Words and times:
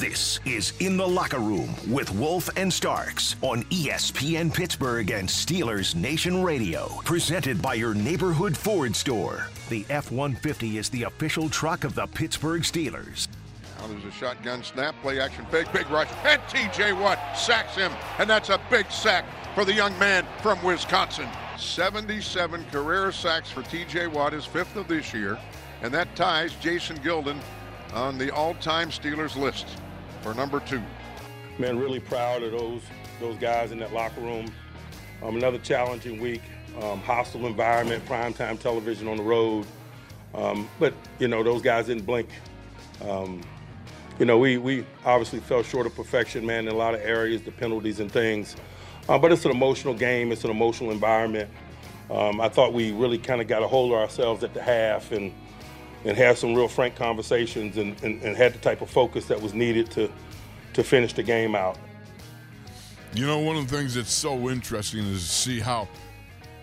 This 0.00 0.40
is 0.46 0.72
In 0.80 0.96
the 0.96 1.06
Locker 1.06 1.40
Room 1.40 1.74
with 1.86 2.10
Wolf 2.14 2.48
and 2.56 2.72
Starks 2.72 3.36
on 3.42 3.64
ESPN 3.64 4.50
Pittsburgh 4.50 5.10
and 5.10 5.28
Steelers 5.28 5.94
Nation 5.94 6.42
Radio. 6.42 6.88
Presented 7.04 7.60
by 7.60 7.74
your 7.74 7.92
neighborhood 7.92 8.56
Ford 8.56 8.96
store. 8.96 9.48
The 9.68 9.84
F 9.90 10.10
150 10.10 10.78
is 10.78 10.88
the 10.88 11.02
official 11.02 11.50
truck 11.50 11.84
of 11.84 11.94
the 11.94 12.06
Pittsburgh 12.06 12.62
Steelers. 12.62 13.28
Now 13.78 13.88
there's 13.88 14.06
a 14.06 14.10
shotgun 14.10 14.62
snap, 14.62 14.94
play 15.02 15.20
action 15.20 15.44
fake, 15.50 15.70
big 15.70 15.90
rush, 15.90 16.08
and 16.24 16.40
TJ 16.44 16.98
Watt 16.98 17.18
sacks 17.36 17.74
him, 17.74 17.92
and 18.18 18.30
that's 18.30 18.48
a 18.48 18.58
big 18.70 18.90
sack 18.90 19.26
for 19.54 19.66
the 19.66 19.74
young 19.74 19.98
man 19.98 20.26
from 20.40 20.62
Wisconsin. 20.62 21.28
77 21.58 22.64
career 22.72 23.12
sacks 23.12 23.50
for 23.50 23.60
TJ 23.60 24.10
Watt, 24.10 24.32
his 24.32 24.46
fifth 24.46 24.76
of 24.76 24.88
this 24.88 25.12
year, 25.12 25.38
and 25.82 25.92
that 25.92 26.16
ties 26.16 26.54
Jason 26.54 26.96
Gildon 27.00 27.38
on 27.92 28.16
the 28.16 28.32
all-time 28.34 28.88
Steelers 28.88 29.36
list 29.36 29.66
for 30.22 30.34
number 30.34 30.60
two. 30.60 30.82
Man, 31.58 31.78
really 31.78 32.00
proud 32.00 32.42
of 32.42 32.52
those 32.52 32.82
those 33.20 33.36
guys 33.36 33.70
in 33.70 33.78
that 33.78 33.92
locker 33.92 34.20
room. 34.20 34.46
Um, 35.22 35.36
another 35.36 35.58
challenging 35.58 36.20
week, 36.20 36.40
um, 36.80 37.00
hostile 37.00 37.46
environment, 37.46 38.04
primetime 38.06 38.58
television 38.58 39.08
on 39.08 39.18
the 39.18 39.22
road. 39.22 39.66
Um, 40.34 40.68
but 40.78 40.94
you 41.18 41.28
know, 41.28 41.42
those 41.42 41.60
guys 41.60 41.86
didn't 41.86 42.06
blink. 42.06 42.28
Um, 43.06 43.42
you 44.18 44.26
know, 44.26 44.38
we 44.38 44.58
we 44.58 44.86
obviously 45.04 45.40
fell 45.40 45.62
short 45.62 45.86
of 45.86 45.94
perfection, 45.94 46.46
man, 46.46 46.68
in 46.68 46.74
a 46.74 46.76
lot 46.76 46.94
of 46.94 47.00
areas, 47.00 47.42
the 47.42 47.52
penalties 47.52 48.00
and 48.00 48.10
things. 48.10 48.56
Uh, 49.08 49.18
but 49.18 49.32
it's 49.32 49.44
an 49.44 49.50
emotional 49.50 49.94
game. 49.94 50.30
It's 50.32 50.44
an 50.44 50.50
emotional 50.50 50.90
environment. 50.90 51.50
Um, 52.10 52.40
I 52.40 52.48
thought 52.48 52.72
we 52.72 52.92
really 52.92 53.18
kind 53.18 53.40
of 53.40 53.48
got 53.48 53.62
a 53.62 53.68
hold 53.68 53.92
of 53.92 53.98
ourselves 53.98 54.42
at 54.44 54.52
the 54.52 54.62
half 54.62 55.12
and 55.12 55.32
and 56.04 56.16
have 56.16 56.38
some 56.38 56.54
real 56.54 56.68
frank 56.68 56.96
conversations 56.96 57.76
and, 57.76 58.00
and, 58.02 58.22
and 58.22 58.36
had 58.36 58.54
the 58.54 58.58
type 58.58 58.80
of 58.80 58.90
focus 58.90 59.26
that 59.26 59.40
was 59.40 59.54
needed 59.54 59.90
to 59.92 60.10
to 60.72 60.84
finish 60.84 61.12
the 61.12 61.22
game 61.22 61.54
out. 61.54 61.76
You 63.14 63.26
know, 63.26 63.38
one 63.40 63.56
of 63.56 63.68
the 63.68 63.76
things 63.76 63.94
that's 63.94 64.12
so 64.12 64.48
interesting 64.48 65.00
is 65.00 65.22
to 65.22 65.28
see 65.28 65.58
how 65.60 65.88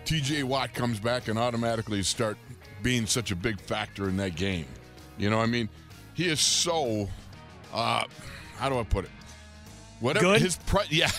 TJ 0.06 0.44
Watt 0.44 0.72
comes 0.72 0.98
back 0.98 1.28
and 1.28 1.38
automatically 1.38 2.02
start 2.02 2.38
being 2.82 3.04
such 3.04 3.30
a 3.30 3.36
big 3.36 3.60
factor 3.60 4.08
in 4.08 4.16
that 4.16 4.34
game. 4.34 4.64
You 5.18 5.28
know, 5.28 5.40
I 5.40 5.46
mean, 5.46 5.68
he 6.14 6.28
is 6.28 6.40
so 6.40 7.08
uh 7.72 8.04
how 8.56 8.68
do 8.68 8.78
I 8.78 8.82
put 8.82 9.04
it? 9.04 9.10
Whatever 10.00 10.26
Good? 10.26 10.42
his 10.42 10.56
pre- 10.56 10.86
yeah, 10.90 11.10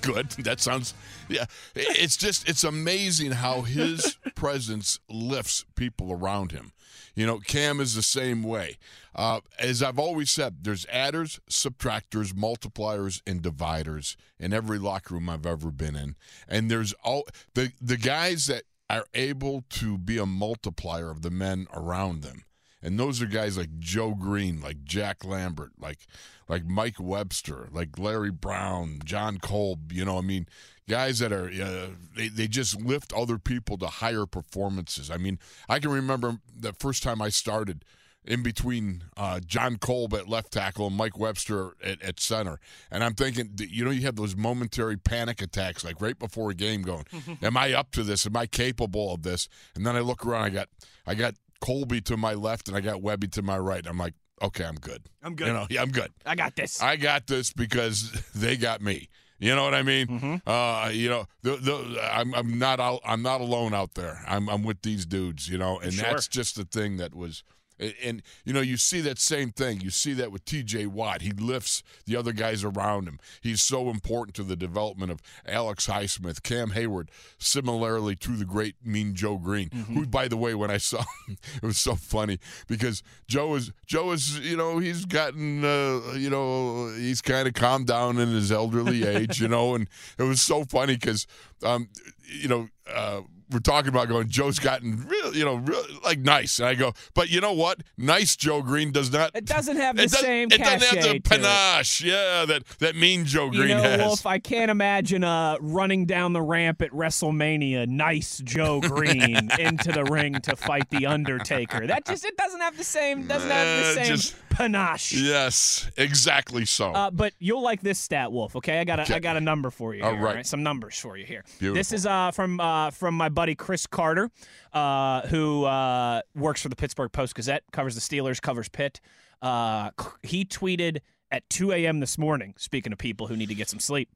good. 0.00 0.30
That 0.30 0.60
sounds 0.60 0.94
yeah. 1.28 1.46
It's 1.74 2.16
just 2.16 2.48
it's 2.48 2.64
amazing 2.64 3.32
how 3.32 3.62
his 3.62 4.16
presence 4.36 5.00
lifts 5.08 5.64
people 5.74 6.12
around 6.12 6.52
him. 6.52 6.72
You 7.16 7.26
know, 7.26 7.38
Cam 7.38 7.80
is 7.80 7.94
the 7.94 8.02
same 8.02 8.42
way. 8.42 8.76
Uh, 9.14 9.40
as 9.58 9.82
I've 9.82 9.98
always 9.98 10.30
said, 10.30 10.58
there's 10.62 10.84
adders, 10.92 11.40
subtractors, 11.50 12.34
multipliers, 12.34 13.22
and 13.26 13.40
dividers 13.40 14.18
in 14.38 14.52
every 14.52 14.78
locker 14.78 15.14
room 15.14 15.30
I've 15.30 15.46
ever 15.46 15.70
been 15.70 15.96
in. 15.96 16.14
And 16.46 16.70
there's 16.70 16.92
all 17.02 17.26
the 17.54 17.72
the 17.80 17.96
guys 17.96 18.46
that 18.46 18.64
are 18.90 19.06
able 19.14 19.64
to 19.70 19.96
be 19.98 20.18
a 20.18 20.26
multiplier 20.26 21.10
of 21.10 21.22
the 21.22 21.30
men 21.30 21.66
around 21.72 22.22
them. 22.22 22.44
And 22.82 23.00
those 23.00 23.20
are 23.22 23.26
guys 23.26 23.56
like 23.56 23.78
Joe 23.78 24.14
Greene, 24.14 24.60
like 24.60 24.84
Jack 24.84 25.24
Lambert, 25.24 25.72
like 25.80 26.00
like 26.48 26.66
Mike 26.66 27.00
Webster, 27.00 27.68
like 27.72 27.98
Larry 27.98 28.30
Brown, 28.30 29.00
Jon 29.04 29.38
Kolb. 29.38 29.90
You 29.90 30.04
know, 30.04 30.18
I 30.18 30.20
mean, 30.20 30.46
guys 30.88 31.18
that 31.18 31.32
are 31.32 31.46
uh, 31.46 31.88
they 32.14 32.28
they 32.28 32.48
just 32.48 32.80
lift 32.80 33.12
other 33.12 33.38
people 33.38 33.76
to 33.78 33.86
higher 33.86 34.26
performances. 34.26 35.10
I 35.10 35.16
mean, 35.16 35.38
I 35.68 35.78
can 35.78 35.90
remember 35.90 36.38
the 36.54 36.72
first 36.72 37.02
time 37.02 37.20
I 37.20 37.28
started 37.28 37.84
in 38.24 38.42
between 38.42 39.04
uh, 39.16 39.40
Jon 39.40 39.76
Kolb 39.76 40.12
at 40.14 40.28
left 40.28 40.52
tackle 40.52 40.88
and 40.88 40.96
Mike 40.96 41.18
Webster 41.18 41.76
at, 41.82 42.02
at 42.02 42.18
center. 42.18 42.58
And 42.90 43.04
I'm 43.04 43.14
thinking, 43.14 43.50
you 43.58 43.84
know, 43.84 43.92
you 43.92 44.02
have 44.02 44.16
those 44.16 44.34
momentary 44.34 44.96
panic 44.96 45.40
attacks, 45.40 45.84
like 45.84 46.00
right 46.00 46.18
before 46.18 46.50
a 46.50 46.54
game, 46.54 46.82
going, 46.82 47.04
"Am 47.42 47.56
I 47.56 47.72
up 47.72 47.92
to 47.92 48.02
this? 48.02 48.26
Am 48.26 48.36
I 48.36 48.46
capable 48.46 49.14
of 49.14 49.22
this?" 49.22 49.48
And 49.74 49.86
then 49.86 49.96
I 49.96 50.00
look 50.00 50.26
around, 50.26 50.44
I 50.44 50.50
got, 50.50 50.68
I 51.06 51.14
got 51.14 51.34
Colby 51.60 52.00
to 52.02 52.16
my 52.16 52.34
left, 52.34 52.68
and 52.68 52.76
I 52.76 52.80
got 52.80 53.00
Webby 53.00 53.28
to 53.28 53.42
my 53.42 53.58
right. 53.58 53.86
I'm 53.86 53.98
like, 53.98 54.14
okay, 54.42 54.64
I'm 54.64 54.76
good. 54.76 55.08
I'm 55.22 55.34
good. 55.34 55.46
You 55.46 55.52
know, 55.52 55.66
yeah, 55.70 55.82
I'm 55.82 55.90
good. 55.90 56.12
I 56.24 56.34
got 56.34 56.56
this. 56.56 56.82
I 56.82 56.96
got 56.96 57.26
this 57.26 57.52
because 57.52 58.10
they 58.34 58.56
got 58.56 58.82
me. 58.82 59.08
You 59.38 59.54
know 59.54 59.64
what 59.64 59.74
I 59.74 59.82
mean? 59.82 60.06
Mm-hmm. 60.06 60.48
Uh, 60.48 60.88
you 60.90 61.08
know, 61.10 61.26
the, 61.42 61.56
the, 61.56 62.00
I'm, 62.12 62.34
I'm 62.34 62.58
not 62.58 62.80
out, 62.80 63.00
I'm 63.04 63.22
not 63.22 63.40
alone 63.40 63.74
out 63.74 63.94
there. 63.94 64.24
I'm, 64.26 64.48
I'm 64.48 64.62
with 64.62 64.80
these 64.82 65.04
dudes. 65.04 65.48
You 65.48 65.58
know, 65.58 65.78
and 65.78 65.92
Sure. 65.92 66.04
that's 66.10 66.28
just 66.28 66.56
the 66.56 66.64
thing 66.64 66.96
that 66.96 67.14
was. 67.14 67.42
And, 67.78 67.94
and 68.02 68.22
you 68.44 68.52
know, 68.52 68.60
you 68.60 68.76
see 68.76 69.00
that 69.02 69.18
same 69.18 69.50
thing. 69.52 69.80
You 69.80 69.90
see 69.90 70.12
that 70.14 70.32
with 70.32 70.44
T.J. 70.44 70.86
Watt. 70.86 71.22
He 71.22 71.32
lifts 71.32 71.82
the 72.06 72.16
other 72.16 72.32
guys 72.32 72.64
around 72.64 73.06
him. 73.06 73.18
He's 73.40 73.62
so 73.62 73.90
important 73.90 74.34
to 74.36 74.42
the 74.42 74.56
development 74.56 75.10
of 75.10 75.20
Alex 75.46 75.86
Highsmith, 75.86 76.42
Cam 76.42 76.70
Hayward. 76.70 77.10
Similarly 77.38 78.16
to 78.16 78.36
the 78.36 78.44
great 78.44 78.76
Mean 78.84 79.14
Joe 79.14 79.38
Greene, 79.38 79.70
who, 79.70 80.06
by 80.06 80.28
the 80.28 80.36
way, 80.36 80.54
when 80.54 80.70
I 80.70 80.78
saw 80.78 81.04
him, 81.26 81.36
it 81.62 81.66
was 81.66 81.78
so 81.78 81.94
funny 81.94 82.38
because 82.66 83.02
Joe 83.28 83.54
is 83.54 83.72
Joe 83.86 84.12
is 84.12 84.38
you 84.40 84.56
know 84.56 84.78
he's 84.78 85.04
gotten 85.04 85.64
uh, 85.64 86.14
you 86.16 86.30
know 86.30 86.92
he's 86.96 87.20
kind 87.20 87.46
of 87.48 87.54
calmed 87.54 87.86
down 87.86 88.18
in 88.18 88.28
his 88.30 88.50
elderly 88.50 89.06
age, 89.06 89.40
you 89.40 89.48
know, 89.48 89.74
and 89.74 89.88
it 90.18 90.22
was 90.22 90.42
so 90.42 90.64
funny 90.64 90.94
because 90.94 91.26
um, 91.62 91.88
you 92.24 92.48
know. 92.48 92.68
Uh, 92.92 93.22
we're 93.50 93.60
talking 93.60 93.88
about 93.88 94.08
going. 94.08 94.28
Joe's 94.28 94.58
gotten 94.58 95.06
real, 95.06 95.36
you 95.36 95.44
know, 95.44 95.56
real, 95.56 95.82
like 96.04 96.18
nice. 96.18 96.58
And 96.58 96.68
I 96.68 96.74
go, 96.74 96.92
but 97.14 97.30
you 97.30 97.40
know 97.40 97.52
what? 97.52 97.80
Nice 97.96 98.36
Joe 98.36 98.62
Greene 98.62 98.90
does 98.92 99.12
not. 99.12 99.30
It 99.34 99.44
doesn't 99.44 99.76
have 99.76 99.96
the 99.96 100.04
it 100.04 100.10
same 100.10 100.48
It 100.50 100.58
doesn't 100.58 100.98
have 100.98 101.12
the 101.12 101.20
panache, 101.20 102.02
yeah, 102.02 102.44
that 102.46 102.64
that 102.78 102.96
mean 102.96 103.24
Joe 103.24 103.46
You 103.46 103.62
Greene 103.62 103.76
know, 103.76 103.82
has. 103.82 104.00
Wolf, 104.00 104.26
I 104.26 104.38
can't 104.38 104.70
imagine 104.70 105.24
uh, 105.24 105.58
running 105.60 106.06
down 106.06 106.32
the 106.32 106.42
ramp 106.42 106.82
at 106.82 106.90
WrestleMania, 106.90 107.86
nice 107.86 108.38
Joe 108.44 108.80
Greene 108.86 109.50
into 109.58 109.92
the 109.92 110.04
ring 110.04 110.34
to 110.40 110.56
fight 110.56 110.90
the 110.90 111.06
Undertaker. 111.06 111.86
That 111.86 112.04
just 112.04 112.24
it 112.24 112.36
doesn't 112.36 112.60
have 112.60 112.76
the 112.76 112.84
same 112.84 113.26
doesn't 113.26 113.50
have 113.50 113.84
the 113.84 113.94
same 113.94 114.06
just- 114.06 114.34
panache. 114.56 115.12
yes, 115.12 115.90
exactly 115.96 116.64
so. 116.64 116.92
Uh, 116.92 117.10
but 117.10 117.32
you'll 117.38 117.62
like 117.62 117.82
this 117.82 117.98
stat, 117.98 118.32
Wolf. 118.32 118.56
Okay, 118.56 118.78
I 118.80 118.84
got 118.84 118.98
a, 118.98 119.02
Okay. 119.02 119.14
I 119.14 119.18
got 119.18 119.36
a 119.36 119.40
number 119.40 119.70
for 119.70 119.94
you. 119.94 120.02
All 120.02 120.12
here, 120.14 120.20
right. 120.22 120.46
some 120.46 120.62
numbers 120.62 120.98
for 120.98 121.16
you 121.16 121.24
here. 121.24 121.44
This 121.60 121.92
is 121.92 122.06
uh, 122.06 122.30
from 122.30 122.58
uh, 122.60 122.90
from 122.90 123.14
my 123.14 123.28
buddy 123.28 123.54
Chris 123.54 123.86
Carter, 123.86 124.30
uh, 124.72 125.22
who 125.28 125.64
uh, 125.64 126.22
works 126.34 126.62
for 126.62 126.68
the 126.68 126.76
Pittsburgh 126.76 127.12
Post 127.12 127.34
Gazette, 127.34 127.62
covers 127.72 127.94
the 127.94 128.00
Steelers, 128.00 128.40
covers 128.40 128.68
Pitt. 128.68 129.00
Uh, 129.42 129.90
he 130.22 130.44
tweeted 130.44 130.98
at 131.30 131.48
2 131.50 131.72
a.m. 131.72 132.00
this 132.00 132.16
morning. 132.18 132.54
Speaking 132.56 132.92
of 132.92 132.98
people 132.98 133.26
who 133.26 133.36
need 133.36 133.48
to 133.48 133.54
get 133.54 133.68
some 133.68 133.80
sleep, 133.80 134.08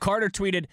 Carter 0.00 0.28
tweeted. 0.28 0.66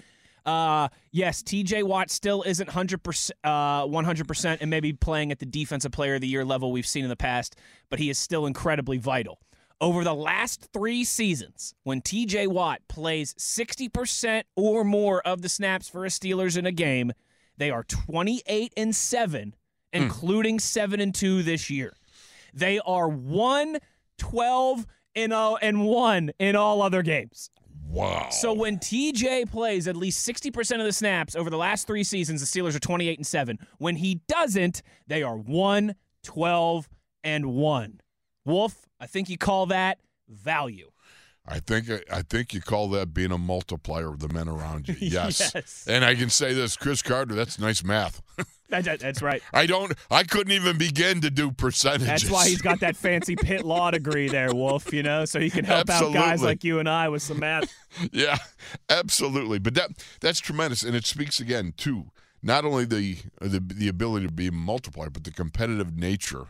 Uh, 0.46 0.90
yes, 1.12 1.44
TJ 1.44 1.84
Watt 1.84 2.10
still 2.10 2.44
isn't 2.44 2.70
100%, 2.70 3.32
uh, 3.44 3.86
100% 3.86 4.58
and 4.62 4.70
maybe 4.70 4.94
playing 4.94 5.32
at 5.32 5.40
the 5.40 5.46
defensive 5.46 5.92
player 5.92 6.16
of 6.16 6.22
the 6.22 6.28
year 6.28 6.46
level 6.46 6.72
we've 6.72 6.88
seen 6.88 7.04
in 7.04 7.10
the 7.10 7.16
past, 7.16 7.56
but 7.90 8.00
he 8.00 8.10
is 8.10 8.18
still 8.18 8.46
incredibly 8.46 8.98
vital. 8.98 9.40
Over 9.82 10.04
the 10.04 10.14
last 10.14 10.68
three 10.74 11.06
seasons, 11.06 11.74
when 11.84 12.02
TJ 12.02 12.48
Watt 12.48 12.82
plays 12.90 13.34
60% 13.36 14.44
or 14.58 14.84
more 14.84 15.22
of 15.26 15.42
the 15.42 15.50
snaps 15.50 15.88
for 15.88 16.06
a 16.06 16.10
Steelers 16.10 16.58
in 16.58 16.66
a 16.66 16.72
game, 16.72 17.14
they 17.58 17.70
are 17.70 17.84
28 17.84 18.74
and 18.76 18.96
7, 18.96 19.56
including 19.94 20.60
7 20.60 21.00
and 21.00 21.16
2 21.16 21.44
this 21.44 21.70
year. 21.70 21.94
They 22.54 22.80
are 22.80 23.08
1 23.08 23.78
12 24.20 24.86
and 25.16 25.32
0 25.32 25.58
and 25.62 25.86
1 25.86 26.32
in 26.40 26.56
all 26.56 26.82
other 26.82 27.02
games. 27.02 27.50
Wow. 27.90 28.30
So 28.30 28.54
when 28.54 28.78
TJ 28.80 29.52
plays 29.52 29.88
at 29.88 29.96
least 29.96 30.28
60% 30.28 30.80
of 30.80 30.86
the 30.86 30.94
snaps 30.94 31.36
over 31.36 31.50
the 31.50 31.58
last 31.58 31.88
3 31.88 32.04
seasons, 32.04 32.40
the 32.40 32.62
Steelers 32.62 32.76
are 32.76 32.80
28 32.80 33.18
and 33.18 33.28
7. 33.28 33.60
When 33.78 33.96
he 33.96 34.22
doesn't, 34.28 34.82
they 35.08 35.24
are 35.24 35.36
1 35.38 35.96
12 36.24 36.90
and 37.24 37.46
1. 37.54 38.02
Wolf, 38.46 38.88
I 39.00 39.08
think 39.08 39.30
you 39.30 39.38
call 39.38 39.68
that 39.68 40.00
value. 40.28 40.92
I 41.48 41.60
think 41.60 41.90
I 42.12 42.22
think 42.22 42.54
you 42.54 42.62
call 42.62 42.90
that 42.90 43.14
being 43.14 43.32
a 43.32 43.38
multiplier 43.38 44.10
of 44.10 44.20
the 44.20 44.30
men 44.30 44.48
around 44.48 44.88
you. 44.88 44.96
Yes. 45.00 45.52
Yes. 45.56 45.86
And 45.88 46.06
I 46.06 46.14
can 46.14 46.30
say 46.30 46.54
this, 46.54 46.78
Chris 46.78 47.02
Carter, 47.02 47.34
that's 47.34 47.58
nice 47.58 47.84
math. 47.84 48.22
That- 48.70 48.84
that- 48.86 49.00
that's 49.00 49.22
right. 49.22 49.42
I 49.54 49.66
don't 49.66 49.94
I 50.12 50.24
couldn't 50.24 50.54
even 50.54 50.78
begin 50.78 51.22
to 51.22 51.30
do 51.30 51.52
percentages. 51.52 52.08
That's 52.08 52.30
why 52.30 52.48
he's 52.48 52.62
got 52.62 52.80
that 52.82 52.96
fancy 53.06 53.36
Pitt 53.36 53.66
law 53.66 53.90
degree 53.92 54.30
there, 54.30 54.54
Wolf, 54.54 54.94
you 54.94 55.02
know, 55.04 55.26
so 55.26 55.40
he 55.40 55.50
can 55.50 55.66
help 55.66 55.90
out 55.90 56.14
guys 56.14 56.42
like 56.44 56.64
you 56.64 56.80
and 56.80 56.88
I 56.88 57.10
with 57.10 57.22
some 57.24 57.40
math. 57.40 57.72
Yeah, 58.12 58.38
absolutely. 58.90 59.58
But 59.60 59.74
that 59.74 59.90
that's 60.22 60.40
tremendous, 60.40 60.84
and 60.84 60.96
it 60.96 61.06
speaks 61.08 61.40
again 61.40 61.74
to 61.78 62.12
not 62.44 62.64
only 62.66 62.86
the 62.86 63.18
the 63.42 63.60
the 63.60 63.88
ability 63.88 64.28
to 64.28 64.32
be 64.32 64.48
a 64.48 64.52
multiplier, 64.52 65.10
but 65.10 65.24
the 65.24 65.32
competitive 65.32 65.98
nature 65.98 66.46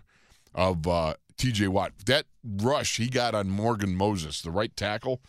of 0.53 0.85
uh, 0.87 1.13
T.J. 1.37 1.69
Watt. 1.69 1.93
That 2.05 2.25
rush 2.43 2.97
he 2.97 3.07
got 3.07 3.33
on 3.35 3.49
Morgan 3.49 3.95
Moses, 3.95 4.41
the 4.41 4.51
right 4.51 4.75
tackle. 4.75 5.21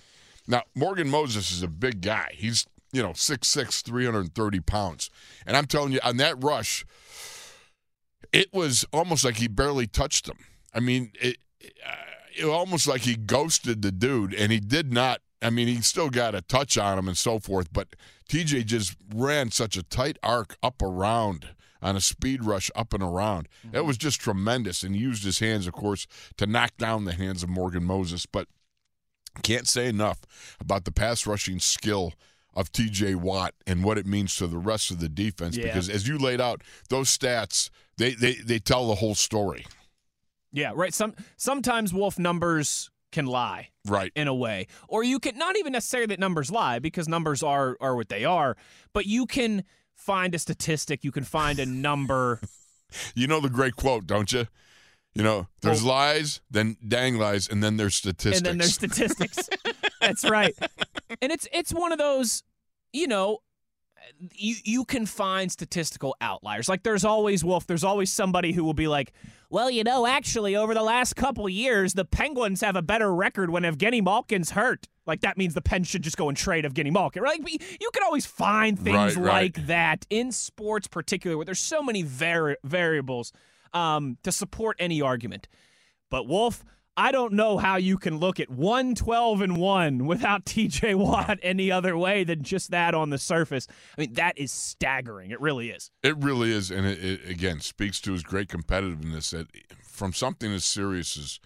Now 0.48 0.62
Morgan 0.74 1.08
Moses 1.08 1.52
is 1.52 1.62
a 1.62 1.68
big 1.68 2.00
guy. 2.00 2.30
He's 2.34 2.66
you 2.92 3.02
know 3.02 3.10
6'6", 3.10 3.82
330 3.82 4.60
pounds, 4.60 5.10
and 5.46 5.56
I'm 5.56 5.66
telling 5.66 5.92
you, 5.92 6.00
on 6.02 6.16
that 6.18 6.42
rush, 6.42 6.84
it 8.32 8.52
was 8.52 8.84
almost 8.92 9.24
like 9.24 9.36
he 9.36 9.48
barely 9.48 9.86
touched 9.86 10.28
him. 10.28 10.38
I 10.74 10.80
mean, 10.80 11.12
it, 11.20 11.38
uh, 11.86 11.94
it 12.36 12.44
almost 12.44 12.86
like 12.86 13.02
he 13.02 13.16
ghosted 13.16 13.82
the 13.82 13.92
dude, 13.92 14.34
and 14.34 14.52
he 14.52 14.60
did 14.60 14.92
not. 14.92 15.20
I 15.42 15.50
mean, 15.50 15.68
he 15.68 15.80
still 15.80 16.10
got 16.10 16.34
a 16.34 16.42
touch 16.42 16.76
on 16.76 16.98
him 16.98 17.08
and 17.08 17.16
so 17.16 17.38
forth, 17.38 17.72
but 17.72 17.88
TJ 18.28 18.66
just 18.66 18.94
ran 19.14 19.50
such 19.50 19.76
a 19.76 19.82
tight 19.82 20.18
arc 20.22 20.56
up 20.62 20.82
around 20.82 21.48
on 21.82 21.96
a 21.96 22.00
speed 22.00 22.44
rush 22.44 22.70
up 22.76 22.92
and 22.92 23.02
around. 23.02 23.48
It 23.72 23.84
was 23.86 23.96
just 23.96 24.20
tremendous, 24.20 24.82
and 24.82 24.94
he 24.94 25.00
used 25.00 25.24
his 25.24 25.38
hands, 25.38 25.66
of 25.66 25.72
course, 25.72 26.06
to 26.36 26.46
knock 26.46 26.76
down 26.76 27.04
the 27.04 27.14
hands 27.14 27.42
of 27.42 27.48
Morgan 27.48 27.84
Moses. 27.84 28.26
But 28.26 28.48
can't 29.42 29.66
say 29.66 29.88
enough 29.88 30.20
about 30.60 30.84
the 30.84 30.92
pass 30.92 31.26
rushing 31.26 31.58
skill 31.58 32.12
of 32.54 32.72
TJ 32.72 33.16
Watt 33.16 33.54
and 33.66 33.84
what 33.84 33.98
it 33.98 34.06
means 34.06 34.34
to 34.36 34.46
the 34.46 34.58
rest 34.58 34.90
of 34.90 35.00
the 35.00 35.08
defense. 35.08 35.56
Yeah. 35.56 35.66
Because 35.66 35.88
as 35.88 36.08
you 36.08 36.18
laid 36.18 36.40
out, 36.40 36.62
those 36.88 37.16
stats 37.16 37.70
they 37.96 38.14
they, 38.14 38.34
they 38.34 38.58
tell 38.58 38.88
the 38.88 38.96
whole 38.96 39.14
story. 39.14 39.66
Yeah, 40.52 40.72
right. 40.74 40.92
Some 40.92 41.14
sometimes 41.36 41.94
Wolf 41.94 42.18
numbers 42.18 42.90
can 43.12 43.26
lie 43.26 43.68
Right. 43.86 44.12
in 44.14 44.28
a 44.28 44.34
way, 44.34 44.66
or 44.88 45.02
you 45.02 45.18
can 45.18 45.36
not 45.36 45.56
even 45.56 45.72
necessarily 45.72 46.06
that 46.06 46.18
numbers 46.18 46.50
lie 46.50 46.78
because 46.78 47.08
numbers 47.08 47.42
are 47.42 47.76
are 47.80 47.94
what 47.96 48.08
they 48.08 48.24
are, 48.24 48.56
but 48.92 49.06
you 49.06 49.26
can 49.26 49.64
find 49.94 50.34
a 50.34 50.38
statistic, 50.38 51.04
you 51.04 51.12
can 51.12 51.24
find 51.24 51.58
a 51.58 51.66
number. 51.66 52.40
You 53.14 53.28
know 53.28 53.38
the 53.38 53.48
great 53.48 53.76
quote, 53.76 54.04
don't 54.04 54.32
you? 54.32 54.48
You 55.14 55.22
know, 55.22 55.46
there's 55.60 55.84
oh. 55.84 55.88
lies, 55.88 56.40
then 56.50 56.76
dang 56.88 57.18
lies, 57.18 57.48
and 57.48 57.62
then 57.62 57.76
there's 57.76 57.94
statistics. 57.94 58.38
and 58.38 58.46
then 58.46 58.58
there's 58.58 58.74
statistics. 58.74 59.48
That's 60.00 60.28
right. 60.28 60.56
And 61.20 61.30
it's 61.32 61.46
it's 61.52 61.72
one 61.72 61.92
of 61.92 61.98
those, 61.98 62.42
you 62.92 63.06
know, 63.06 63.38
you 64.34 64.56
you 64.64 64.84
can 64.84 65.06
find 65.06 65.50
statistical 65.52 66.16
outliers. 66.20 66.68
Like 66.68 66.82
there's 66.82 67.04
always 67.04 67.44
Wolf, 67.44 67.66
there's 67.66 67.84
always 67.84 68.10
somebody 68.12 68.52
who 68.52 68.64
will 68.64 68.74
be 68.74 68.88
like, 68.88 69.12
"Well, 69.50 69.70
you 69.70 69.84
know, 69.84 70.06
actually 70.06 70.56
over 70.56 70.72
the 70.74 70.82
last 70.82 71.16
couple 71.16 71.48
years, 71.48 71.92
the 71.94 72.04
Penguins 72.04 72.60
have 72.62 72.76
a 72.76 72.82
better 72.82 73.14
record 73.14 73.50
when 73.50 73.62
Evgeny 73.64 74.02
Malkin's 74.02 74.50
hurt." 74.52 74.88
Like 75.06 75.20
that 75.22 75.36
means 75.36 75.54
the 75.54 75.60
Pens 75.60 75.88
should 75.88 76.02
just 76.02 76.16
go 76.16 76.28
and 76.28 76.36
trade 76.36 76.64
Evgeny 76.64 76.92
Malkin. 76.92 77.22
Right? 77.22 77.40
But 77.42 77.52
you 77.52 77.90
can 77.92 78.02
always 78.04 78.24
find 78.26 78.78
things 78.78 79.16
Right, 79.16 79.24
right. 79.24 79.56
like 79.56 79.66
that 79.66 80.06
in 80.08 80.32
sports 80.32 80.86
particularly 80.86 81.36
where 81.36 81.44
there's 81.46 81.60
so 81.60 81.82
many 81.82 82.02
vari- 82.02 82.56
variables 82.64 83.32
um, 83.74 84.16
to 84.22 84.32
support 84.32 84.76
any 84.78 85.02
argument. 85.02 85.48
But 86.10 86.26
Wolf, 86.26 86.64
I 86.96 87.12
don't 87.12 87.32
know 87.32 87.56
how 87.56 87.76
you 87.76 87.96
can 87.98 88.18
look 88.18 88.40
at 88.40 88.50
112 88.50 89.40
and 89.40 89.56
1 89.56 90.06
without 90.06 90.44
TJ 90.46 90.96
Watt 90.96 91.38
any 91.42 91.70
other 91.70 91.96
way 91.96 92.24
than 92.24 92.42
just 92.42 92.70
that 92.70 92.94
on 92.94 93.10
the 93.10 93.18
surface. 93.18 93.66
I 93.96 94.00
mean, 94.00 94.14
that 94.14 94.36
is 94.36 94.52
staggering. 94.52 95.30
It 95.30 95.40
really 95.40 95.70
is. 95.70 95.90
It 96.02 96.16
really 96.18 96.52
is, 96.52 96.70
and 96.70 96.86
it, 96.86 97.02
it 97.02 97.28
again 97.28 97.60
speaks 97.60 98.00
to 98.02 98.12
his 98.12 98.22
great 98.22 98.48
competitiveness. 98.48 99.30
That 99.30 99.46
from 99.82 100.12
something 100.12 100.52
as 100.52 100.64
serious 100.64 101.16
as 101.16 101.40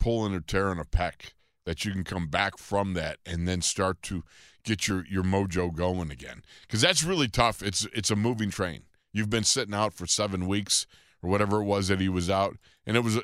pulling 0.00 0.34
or 0.34 0.40
tearing 0.40 0.78
a 0.78 0.84
pec, 0.84 1.32
that 1.64 1.84
you 1.84 1.92
can 1.92 2.04
come 2.04 2.28
back 2.28 2.58
from 2.58 2.94
that 2.94 3.18
and 3.26 3.46
then 3.46 3.60
start 3.60 4.02
to 4.02 4.24
get 4.64 4.88
your 4.88 5.04
your 5.06 5.22
mojo 5.22 5.74
going 5.74 6.10
again. 6.10 6.42
Because 6.62 6.80
that's 6.80 7.04
really 7.04 7.28
tough. 7.28 7.62
It's 7.62 7.86
it's 7.92 8.10
a 8.10 8.16
moving 8.16 8.50
train. 8.50 8.82
You've 9.12 9.30
been 9.30 9.44
sitting 9.44 9.74
out 9.74 9.94
for 9.94 10.06
seven 10.06 10.46
weeks 10.46 10.86
or 11.26 11.30
whatever 11.30 11.60
it 11.60 11.64
was 11.64 11.88
that 11.88 12.00
he 12.00 12.08
was 12.08 12.30
out, 12.30 12.56
and 12.86 12.96
it 12.96 13.00
was 13.00 13.18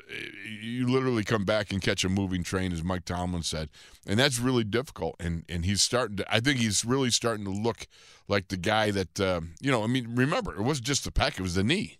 you 0.61 0.87
literally 0.87 1.23
come 1.23 1.45
back 1.45 1.71
and 1.71 1.81
catch 1.81 2.03
a 2.03 2.09
moving 2.09 2.43
train, 2.43 2.73
as 2.73 2.83
Mike 2.83 3.05
Tomlin 3.05 3.43
said, 3.43 3.69
and 4.05 4.19
that's 4.19 4.39
really 4.39 4.65
difficult. 4.65 5.15
And 5.19 5.45
and 5.47 5.65
he's 5.65 5.81
starting 5.81 6.17
to. 6.17 6.33
I 6.33 6.39
think 6.39 6.59
he's 6.59 6.83
really 6.83 7.09
starting 7.09 7.45
to 7.45 7.51
look 7.51 7.87
like 8.27 8.49
the 8.49 8.57
guy 8.57 8.91
that 8.91 9.19
um, 9.19 9.53
you 9.61 9.71
know. 9.71 9.83
I 9.83 9.87
mean, 9.87 10.15
remember 10.15 10.53
it 10.53 10.61
wasn't 10.61 10.87
just 10.87 11.05
the 11.05 11.11
pec; 11.11 11.39
it 11.39 11.41
was 11.41 11.55
the 11.55 11.63
knee. 11.63 11.97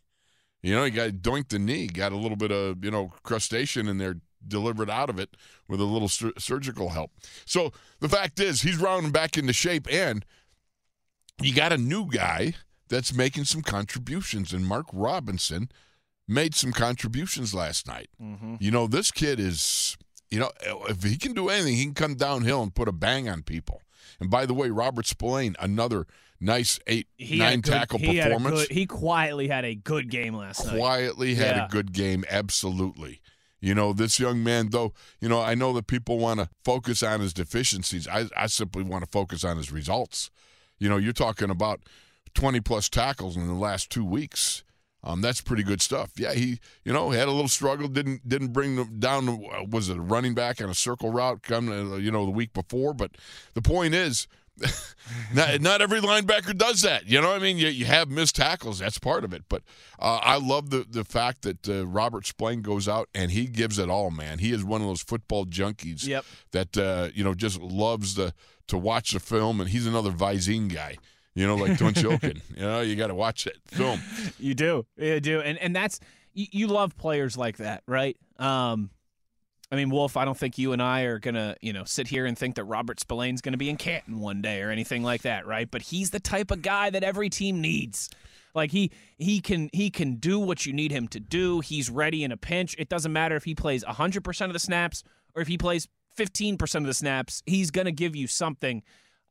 You 0.61 0.75
know, 0.75 0.83
he 0.83 0.91
got 0.91 1.09
doinked 1.11 1.49
the 1.49 1.59
knee, 1.59 1.87
got 1.87 2.11
a 2.11 2.17
little 2.17 2.37
bit 2.37 2.51
of 2.51 2.83
you 2.83 2.91
know 2.91 3.13
crustacean 3.23 3.87
in 3.87 3.97
there, 3.97 4.15
delivered 4.45 4.89
out 4.89 5.09
of 5.09 5.17
it 5.17 5.35
with 5.67 5.79
a 5.79 5.85
little 5.85 6.09
sur- 6.09 6.33
surgical 6.37 6.89
help. 6.89 7.11
So 7.45 7.71
the 8.01 8.09
fact 8.09 8.39
is, 8.39 8.61
he's 8.61 8.77
rounding 8.77 9.11
back 9.11 9.37
into 9.37 9.53
shape, 9.53 9.87
and 9.89 10.25
you 11.41 11.53
got 11.53 11.71
a 11.71 11.77
new 11.77 12.09
guy 12.09 12.55
that's 12.89 13.13
making 13.13 13.45
some 13.45 13.61
contributions, 13.61 14.51
and 14.51 14.65
Mark 14.65 14.87
Robinson 14.91 15.69
made 16.27 16.55
some 16.55 16.71
contributions 16.71 17.53
last 17.53 17.87
night. 17.87 18.09
Mm-hmm. 18.21 18.55
You 18.59 18.71
know, 18.71 18.87
this 18.87 19.11
kid 19.11 19.39
is, 19.39 19.97
you 20.29 20.39
know, 20.39 20.51
if 20.89 21.03
he 21.03 21.17
can 21.17 21.33
do 21.33 21.49
anything, 21.49 21.75
he 21.75 21.83
can 21.85 21.93
come 21.93 22.15
downhill 22.15 22.63
and 22.63 22.73
put 22.73 22.87
a 22.87 22.91
bang 22.93 23.27
on 23.29 23.43
people. 23.43 23.81
And 24.19 24.29
by 24.29 24.45
the 24.45 24.53
way, 24.53 24.69
Robert 24.69 25.05
Spillane, 25.05 25.55
another 25.59 26.05
nice 26.39 26.79
eight, 26.87 27.07
He 27.17 27.37
nine 27.37 27.61
good- 27.61 27.71
tackle 27.71 27.99
he 27.99 28.19
performance. 28.21 28.61
good- 28.67 28.71
he 28.71 28.85
quietly 28.85 29.47
had 29.47 29.65
a 29.65 29.75
good 29.75 30.09
game 30.09 30.35
last 30.35 30.65
night. 30.65 30.77
quietly 30.77 31.35
had 31.35 31.55
Yeah. 31.55 31.65
a 31.65 31.69
good 31.69 31.91
game. 31.93 32.23
Absolutely. 32.29 33.21
You 33.59 33.73
know, 33.73 33.93
this 33.93 34.19
young 34.19 34.43
man, 34.43 34.69
though, 34.71 34.93
you 35.21 35.29
know, 35.29 35.41
I 35.41 35.55
know 35.55 35.71
that 35.73 35.87
people 35.87 36.17
want 36.19 36.41
to 36.41 36.49
focus 36.65 37.01
on 37.01 37.21
his 37.21 37.33
deficiencies. 37.33 38.07
I, 38.09 38.25
I 38.35 38.47
simply 38.47 38.83
want 38.83 39.05
to 39.05 39.09
focus 39.09 39.43
on 39.45 39.55
his 39.57 39.71
results. 39.71 40.29
You 40.79 40.89
know, 40.89 40.97
you're 40.97 41.13
talking 41.13 41.49
about 41.49 41.79
20 42.33 42.59
plus 42.59 42.89
tackles 42.89 43.37
in 43.37 43.47
the 43.47 43.53
last 43.53 43.89
two 43.89 44.03
weeks. 44.03 44.63
Um, 45.03 45.19
that's 45.21 45.41
pretty 45.41 45.63
good 45.63 45.81
stuff. 45.81 46.11
Yeah, 46.17 46.33
he, 46.33 46.59
you 46.85 46.93
know, 46.93 47.09
had 47.11 47.27
a 47.27 47.31
little 47.31 47.49
struggle. 47.49 47.87
Didn't 47.89 48.27
didn't 48.27 48.53
bring 48.53 48.75
them 48.77 48.99
down. 48.99 49.27
uh, 49.27 49.63
Was 49.69 49.89
it 49.89 49.97
a 49.97 50.01
running 50.01 50.33
back 50.33 50.61
on 50.61 50.69
a 50.69 50.73
circle 50.75 51.11
route? 51.11 51.41
Come, 51.43 51.69
uh, 51.69 51.97
you 51.97 52.09
know, 52.11 52.23
the 52.25 52.31
week 52.31 52.53
before. 52.53 52.93
But 52.93 53.11
the 53.53 53.61
point 53.61 53.93
is, 53.95 54.27
not, 55.33 55.61
not 55.61 55.81
every 55.81 55.99
linebacker 55.99 56.57
does 56.57 56.81
that. 56.83 57.07
You 57.07 57.21
know 57.21 57.29
what 57.29 57.39
I 57.41 57.43
mean? 57.43 57.57
You, 57.57 57.67
you 57.67 57.85
have 57.85 58.09
missed 58.09 58.35
tackles. 58.35 58.79
That's 58.79 58.99
part 58.99 59.23
of 59.23 59.33
it. 59.33 59.43
But 59.49 59.63
uh, 59.99 60.19
I 60.21 60.37
love 60.37 60.69
the, 60.69 60.85
the 60.89 61.03
fact 61.03 61.41
that 61.41 61.67
uh, 61.67 61.85
Robert 61.85 62.25
Spillane 62.25 62.61
goes 62.61 62.87
out 62.87 63.09
and 63.15 63.31
he 63.31 63.45
gives 63.47 63.79
it 63.79 63.89
all, 63.89 64.11
man. 64.11 64.39
He 64.39 64.51
is 64.51 64.63
one 64.63 64.81
of 64.81 64.87
those 64.87 65.01
football 65.01 65.45
junkies 65.45 66.05
Yep. 66.07 66.25
that, 66.51 66.77
uh, 66.77 67.09
you 67.13 67.23
know, 67.23 67.33
just 67.33 67.59
loves 67.59 68.15
the, 68.15 68.33
to 68.67 68.77
watch 68.77 69.11
the 69.11 69.19
film. 69.19 69.59
And 69.59 69.69
he's 69.69 69.87
another 69.87 70.11
Visine 70.11 70.71
guy, 70.73 70.97
you 71.35 71.47
know, 71.47 71.55
like 71.55 71.77
don't 71.77 71.93
Tunch 71.93 72.05
Ilkin. 72.05 72.41
you 72.55 72.61
know, 72.61 72.81
you 72.81 72.95
got 72.95 73.07
to 73.07 73.15
watch 73.15 73.47
it. 73.47 73.57
film. 73.65 74.01
You 74.39 74.53
do, 74.53 74.85
you 74.97 75.19
do, 75.19 75.41
and 75.41 75.57
and 75.57 75.75
that's 75.75 75.99
you, 76.33 76.47
you 76.51 76.67
love 76.67 76.97
players 76.97 77.37
like 77.37 77.57
that, 77.57 77.83
right? 77.87 78.17
Um, 78.37 78.89
I 79.71 79.75
mean, 79.75 79.89
Wolf, 79.89 80.17
I 80.17 80.25
don't 80.25 80.37
think 80.37 80.57
you 80.57 80.71
and 80.73 80.81
I 80.81 81.01
are 81.01 81.19
gonna, 81.19 81.55
you 81.61 81.73
know, 81.73 81.83
sit 81.83 82.07
here 82.07 82.25
and 82.25 82.37
think 82.37 82.55
that 82.55 82.65
Robert 82.65 82.99
Spillane's 82.99 83.41
gonna 83.41 83.57
be 83.57 83.69
in 83.69 83.77
Canton 83.77 84.19
one 84.19 84.41
day 84.41 84.61
or 84.61 84.69
anything 84.69 85.03
like 85.03 85.23
that, 85.23 85.47
right? 85.47 85.69
But 85.69 85.81
he's 85.81 86.11
the 86.11 86.19
type 86.19 86.51
of 86.51 86.61
guy 86.61 86.89
that 86.89 87.03
every 87.03 87.29
team 87.29 87.61
needs. 87.61 88.09
Like 88.53 88.71
he 88.71 88.91
he 89.17 89.41
can 89.41 89.69
he 89.73 89.89
can 89.89 90.15
do 90.15 90.39
what 90.39 90.65
you 90.65 90.73
need 90.73 90.91
him 90.91 91.07
to 91.09 91.19
do. 91.19 91.59
He's 91.61 91.89
ready 91.89 92.23
in 92.23 92.31
a 92.31 92.37
pinch. 92.37 92.75
It 92.77 92.89
doesn't 92.89 93.11
matter 93.11 93.35
if 93.35 93.45
he 93.45 93.55
plays 93.55 93.83
100% 93.83 94.45
of 94.45 94.53
the 94.53 94.59
snaps 94.59 95.03
or 95.35 95.41
if 95.41 95.47
he 95.47 95.57
plays 95.57 95.87
15% 96.17 96.75
of 96.75 96.85
the 96.85 96.93
snaps. 96.93 97.41
He's 97.45 97.71
going 97.71 97.85
to 97.85 97.91
give 97.91 98.15
you 98.15 98.27
something. 98.27 98.83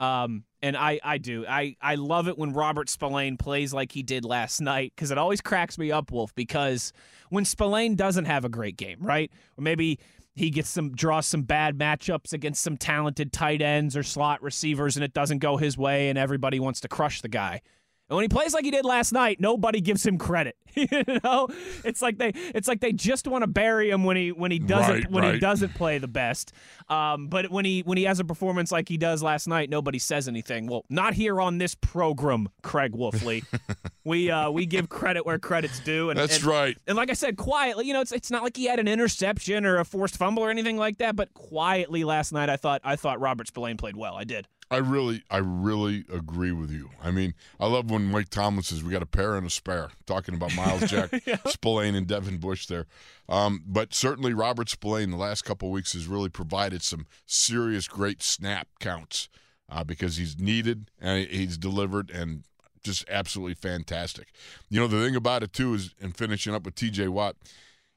Um, 0.03 0.43
and 0.61 0.77
I, 0.77 0.99
I 1.05 1.19
do. 1.19 1.47
I, 1.47 1.77
I 1.81 1.95
love 1.95 2.27
it 2.27 2.37
when 2.37 2.53
Robert 2.53 2.89
Spillane 2.89 3.37
plays 3.37 3.73
like 3.73 3.93
he 3.93 4.03
did 4.03 4.25
last 4.25 4.61
night 4.61 4.93
because 4.97 5.13
it 5.13 5.19
always 5.19 5.41
cracks 5.41 5.79
me 5.79 5.93
up, 5.93 6.11
Wolf, 6.11 6.35
because 6.35 6.93
when 7.31 7.45
Spillane 7.45 7.95
doesn't 7.95 8.25
have 8.25 8.45
a 8.45 8.49
great 8.49 8.77
game, 8.77 8.99
right? 9.01 9.31
Or 9.57 9.63
maybe 9.63 10.01
he 10.35 10.51
gets 10.51 10.69
some 10.69 10.91
draws 10.91 11.27
some 11.27 11.43
bad 11.43 11.79
matchups 11.79 12.33
against 12.33 12.65
some 12.65 12.77
talented 12.77 13.33
tight 13.33 13.63
ends 13.63 13.97
or 13.97 14.03
slot 14.03 14.43
receivers 14.43 14.97
and 14.97 15.05
it 15.05 15.15
doesn't 15.15 15.39
go 15.39 15.57
his 15.57 15.79
way 15.79 16.09
and 16.09 16.19
everybody 16.19 16.59
wants 16.59 16.81
to 16.81 16.89
crush 16.89 17.21
the 17.21 17.29
guy. 17.29 17.61
And 18.09 18.17
when 18.17 18.25
he 18.25 18.29
plays 18.29 18.53
like 18.53 18.65
he 18.65 18.71
did 18.71 18.85
last 18.85 19.13
night, 19.13 19.41
nobody 19.41 19.81
gives 19.81 20.05
him 20.05 20.19
credit. 20.19 20.57
you 20.75 20.87
know, 21.25 21.49
it's 21.85 22.03
like 22.03 22.19
they 22.19 22.33
it's 22.35 22.69
like 22.69 22.81
they 22.81 22.93
just 22.93 23.27
want 23.27 23.43
to 23.43 23.47
bury 23.47 23.91
him 23.91 24.05
when 24.05 24.17
he 24.17 24.33
when 24.33 24.51
he 24.51 24.59
doesn't 24.59 24.95
Right, 24.95 25.11
when 25.11 25.35
he 25.35 25.39
doesn't 25.39 25.75
play 25.75 25.99
the 25.99 26.09
best. 26.09 26.53
Um, 26.89 27.29
but 27.29 27.51
when 27.51 27.65
he 27.65 27.81
when 27.83 27.97
he 27.99 28.05
has 28.05 28.21
a 28.21 28.25
performance 28.25 28.71
like 28.73 28.89
he 28.89 28.97
does 28.99 29.23
last 29.23 29.47
night, 29.47 29.71
nobody 29.71 29.99
says 29.99 30.29
anything. 30.29 30.67
Well, 30.67 30.85
not 30.91 31.15
here 31.15 31.41
on 31.41 31.59
this 31.59 31.75
program, 31.75 32.49
Craig 32.63 32.93
Wolfley. 32.93 33.45
we 34.05 34.31
uh, 34.31 34.51
we 34.51 34.67
give 34.67 34.89
credit 34.89 35.25
where 35.25 35.39
credit's 35.39 35.81
due. 35.81 36.11
And, 36.11 36.19
That's 36.19 36.37
and- 36.37 36.45
right. 36.45 36.77
and 36.87 36.97
like 36.97 37.11
I 37.11 37.15
said, 37.15 37.37
quietly, 37.37 37.87
you 37.87 37.93
know, 37.95 38.01
it's 38.03 38.13
it's 38.13 38.31
not 38.31 38.43
like 38.43 38.57
he 38.57 38.65
had 38.67 38.79
an 38.79 38.89
interception 38.89 39.65
or 39.65 39.79
a 39.79 39.85
forced 39.85 40.17
fumble 40.17 40.43
or 40.43 40.51
anything 40.51 40.77
like 40.77 40.99
that. 40.99 41.17
But 41.17 41.33
quietly 41.35 42.05
last 42.05 42.33
night, 42.33 42.51
I 42.51 42.57
thought 42.57 42.81
I 42.85 42.97
thought 42.97 43.21
Robert 43.21 43.47
Spillane 43.47 43.77
played 43.79 43.97
well. 43.97 44.15
I 44.17 44.25
did. 44.25 44.49
I 44.73 44.79
really, 44.79 45.23
I 45.31 45.37
really 45.38 46.05
agree 46.11 46.52
with 46.52 46.71
you. 46.71 46.88
I 47.02 47.11
mean, 47.11 47.35
I 47.61 47.67
love 47.67 47.91
when 47.91 48.07
Mike 48.07 48.31
Tomlin 48.31 48.62
says 48.62 48.83
we 48.83 48.91
got 48.91 49.02
a 49.02 49.07
pair 49.07 49.37
and 49.37 49.47
a 49.47 49.50
spare, 49.50 49.91
talking 50.07 50.35
about 50.35 50.57
Myles 50.57 50.91
Jack, 50.91 51.11
Spillane, 51.47 51.95
and 51.95 52.07
Devin 52.07 52.38
Bush 52.38 52.67
there. 52.67 52.87
Um, 53.29 53.62
but 53.67 53.93
certainly 53.93 54.33
Robert 54.33 54.71
Spillane 54.71 55.11
the 55.11 55.17
last 55.19 55.43
couple 55.43 55.69
of 55.69 55.73
weeks 55.73 55.93
has 55.93 56.07
really 56.07 56.31
provided 56.31 56.83
some 56.83 57.07
serious 57.26 57.87
great 57.87 58.23
snap 58.23 58.67
counts 58.81 59.29
uh, 59.69 59.85
because 59.85 60.17
he's 60.17 60.38
needed 60.38 60.91
and 61.00 61.29
he's 61.29 61.59
delivered 61.59 62.11
and 62.11 62.45
just 62.83 63.05
absolutely 63.11 63.55
fantastic. 63.55 64.29
You 64.71 64.81
know, 64.81 64.87
the 64.87 65.05
thing 65.05 65.17
about 65.17 65.43
it 65.43 65.52
too 65.52 65.75
is, 65.75 65.95
in 66.00 66.12
finishing 66.12 66.55
up 66.55 66.64
with 66.64 66.75
T.J. 66.75 67.09
Watt, 67.09 67.37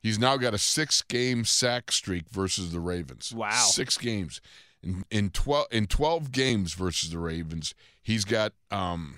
he's 0.01 0.19
now 0.19 0.37
got 0.37 0.53
a 0.53 0.57
six-game 0.57 1.45
sack 1.45 1.91
streak 1.91 2.29
versus 2.29 2.71
the 2.71 2.79
Ravens. 2.79 3.33
Wow. 3.33 3.51
six 3.51 3.97
games. 3.97 4.41
In, 4.85 5.03
in 5.09 5.29
twelve 5.31 5.67
in 5.71 5.87
twelve 5.87 6.31
games 6.31 6.73
versus 6.73 7.09
the 7.09 7.19
Ravens, 7.19 7.73
he's 8.01 8.23
got 8.23 8.53
um 8.71 9.17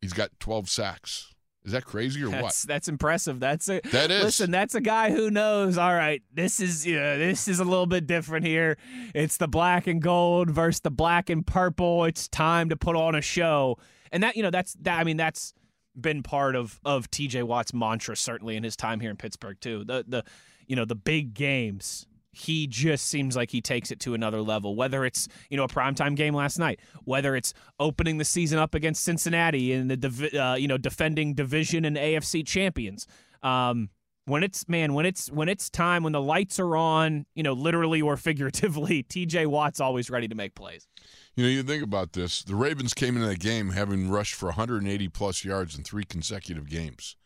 he's 0.00 0.14
got 0.14 0.30
twelve 0.40 0.68
sacks. 0.68 1.32
Is 1.64 1.72
that 1.72 1.84
crazy 1.84 2.24
or 2.24 2.28
That's 2.28 2.42
what? 2.42 2.68
that's 2.68 2.88
impressive. 2.88 3.38
That's 3.38 3.68
a 3.68 3.80
That 3.92 4.10
is. 4.10 4.24
Listen, 4.24 4.50
that's 4.50 4.74
a 4.74 4.80
guy 4.80 5.12
who 5.12 5.30
knows. 5.30 5.78
All 5.78 5.94
right, 5.94 6.20
this 6.32 6.58
is 6.58 6.84
you 6.84 6.96
know, 6.96 7.18
this 7.18 7.46
is 7.46 7.60
a 7.60 7.64
little 7.64 7.86
bit 7.86 8.06
different 8.06 8.44
here. 8.46 8.78
It's 9.14 9.36
the 9.36 9.46
black 9.46 9.86
and 9.86 10.02
gold 10.02 10.50
versus 10.50 10.80
the 10.80 10.90
black 10.90 11.30
and 11.30 11.46
purple. 11.46 12.04
It's 12.04 12.26
time 12.26 12.70
to 12.70 12.76
put 12.76 12.96
on 12.96 13.14
a 13.14 13.20
show, 13.20 13.78
and 14.10 14.24
that 14.24 14.36
you 14.36 14.42
know 14.42 14.50
that's 14.50 14.74
that. 14.80 14.98
I 14.98 15.04
mean 15.04 15.18
that's 15.18 15.54
been 15.98 16.22
part 16.22 16.56
of 16.56 16.80
of 16.84 17.10
T.J. 17.10 17.44
Watt's 17.44 17.72
mantra 17.72 18.16
certainly 18.16 18.56
in 18.56 18.64
his 18.64 18.76
time 18.76 18.98
here 18.98 19.10
in 19.10 19.16
Pittsburgh 19.16 19.58
too. 19.60 19.84
The 19.84 20.04
the 20.08 20.24
you 20.66 20.74
know 20.74 20.84
the 20.84 20.96
big 20.96 21.32
games. 21.34 22.06
He 22.32 22.66
just 22.66 23.06
seems 23.06 23.36
like 23.36 23.50
he 23.50 23.60
takes 23.60 23.90
it 23.90 24.00
to 24.00 24.14
another 24.14 24.40
level. 24.40 24.74
Whether 24.74 25.04
it's 25.04 25.28
you 25.50 25.56
know 25.56 25.64
a 25.64 25.68
primetime 25.68 26.16
game 26.16 26.34
last 26.34 26.58
night, 26.58 26.80
whether 27.04 27.36
it's 27.36 27.52
opening 27.78 28.18
the 28.18 28.24
season 28.24 28.58
up 28.58 28.74
against 28.74 29.04
Cincinnati 29.04 29.72
in 29.72 29.88
the 29.88 30.40
uh, 30.42 30.54
you 30.54 30.68
know 30.68 30.78
defending 30.78 31.34
division 31.34 31.84
and 31.84 31.96
AFC 31.96 32.46
champions. 32.46 33.06
Um, 33.42 33.90
when 34.24 34.42
it's 34.42 34.68
man, 34.68 34.94
when 34.94 35.04
it's 35.04 35.30
when 35.30 35.48
it's 35.48 35.68
time 35.68 36.02
when 36.02 36.12
the 36.12 36.20
lights 36.20 36.58
are 36.60 36.76
on, 36.76 37.26
you 37.34 37.42
know, 37.42 37.52
literally 37.52 38.00
or 38.00 38.16
figuratively, 38.16 39.02
TJ 39.08 39.46
Watt's 39.46 39.80
always 39.80 40.10
ready 40.10 40.28
to 40.28 40.34
make 40.34 40.54
plays. 40.54 40.86
You 41.34 41.44
know, 41.44 41.50
you 41.50 41.62
think 41.62 41.82
about 41.82 42.12
this. 42.12 42.42
The 42.42 42.54
Ravens 42.54 42.94
came 42.94 43.16
into 43.16 43.28
the 43.28 43.36
game 43.36 43.70
having 43.70 44.08
rushed 44.08 44.34
for 44.34 44.46
180 44.46 45.08
plus 45.08 45.44
yards 45.44 45.76
in 45.76 45.82
three 45.82 46.04
consecutive 46.04 46.68
games. 46.68 47.16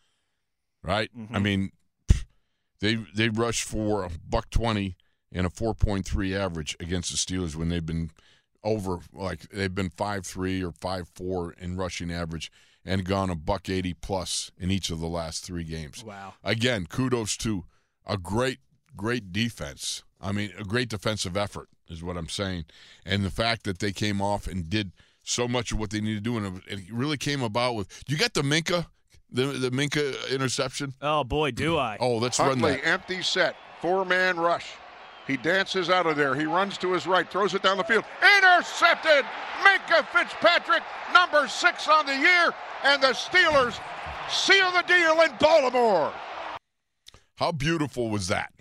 Right? 0.83 1.09
I 1.33 1.39
mean, 1.39 1.71
they 2.79 2.95
they 3.15 3.29
rushed 3.29 3.63
for 3.63 4.03
a 4.03 4.09
buck 4.27 4.49
20 4.49 4.95
and 5.31 5.45
a 5.45 5.49
4.3 5.49 6.37
average 6.37 6.75
against 6.79 7.11
the 7.11 7.17
Steelers 7.17 7.55
when 7.55 7.69
they've 7.69 7.85
been 7.85 8.11
over 8.63 8.99
like 9.13 9.49
they've 9.49 9.75
been 9.75 9.89
5-3 9.89 10.63
or 10.63 10.71
5-4 10.71 11.57
in 11.59 11.77
rushing 11.77 12.11
average 12.11 12.51
and 12.85 13.05
gone 13.05 13.29
a 13.29 13.35
buck 13.35 13.69
80 13.69 13.93
plus 13.95 14.51
in 14.57 14.71
each 14.71 14.89
of 14.89 14.99
the 14.99 15.07
last 15.07 15.45
3 15.45 15.63
games. 15.63 16.03
Wow. 16.03 16.33
Again, 16.43 16.85
kudos 16.87 17.37
to 17.37 17.65
a 18.05 18.17
great 18.17 18.59
great 18.95 19.31
defense. 19.31 20.03
I 20.19 20.31
mean, 20.31 20.51
a 20.57 20.63
great 20.63 20.89
defensive 20.89 21.37
effort 21.37 21.69
is 21.87 22.03
what 22.03 22.17
I'm 22.17 22.29
saying, 22.29 22.65
and 23.05 23.23
the 23.23 23.29
fact 23.29 23.63
that 23.63 23.79
they 23.79 23.91
came 23.91 24.21
off 24.21 24.47
and 24.47 24.69
did 24.69 24.91
so 25.23 25.47
much 25.47 25.71
of 25.71 25.79
what 25.79 25.91
they 25.91 26.01
needed 26.01 26.23
to 26.23 26.29
do, 26.31 26.37
and 26.37 26.61
it 26.67 26.91
really 26.91 27.17
came 27.17 27.41
about 27.41 27.75
with. 27.75 28.03
You 28.07 28.17
got 28.17 28.33
the 28.33 28.41
Minkah, 28.41 28.87
the 29.31 29.45
the 29.45 29.69
Minkah 29.69 30.29
interception. 30.31 30.93
Oh 31.01 31.23
boy, 31.23 31.51
do 31.51 31.77
I. 31.77 31.97
Oh, 31.99 32.17
let's 32.17 32.39
run 32.39 32.59
that. 32.59 32.85
empty 32.85 33.21
set, 33.21 33.55
four 33.81 34.05
man 34.05 34.37
rush. 34.37 34.67
He 35.27 35.35
dances 35.35 35.89
out 35.89 36.05
of 36.05 36.15
there. 36.15 36.35
He 36.35 36.45
runs 36.45 36.77
to 36.77 36.93
his 36.93 37.05
right, 37.05 37.29
throws 37.29 37.53
it 37.53 37.61
down 37.61 37.77
the 37.77 37.83
field. 37.83 38.05
Intercepted! 38.37 39.25
Minkah 39.61 40.07
Fitzpatrick, 40.07 40.83
number 41.13 41.49
six 41.49 41.87
on 41.89 42.05
the 42.05 42.15
year, 42.15 42.53
and 42.85 43.03
the 43.03 43.07
Steelers 43.07 43.77
seal 44.29 44.71
the 44.71 44.83
deal 44.87 45.21
in 45.21 45.31
Baltimore. 45.37 46.13
How 47.35 47.51
beautiful 47.51 48.09
was 48.09 48.29
that? 48.29 48.53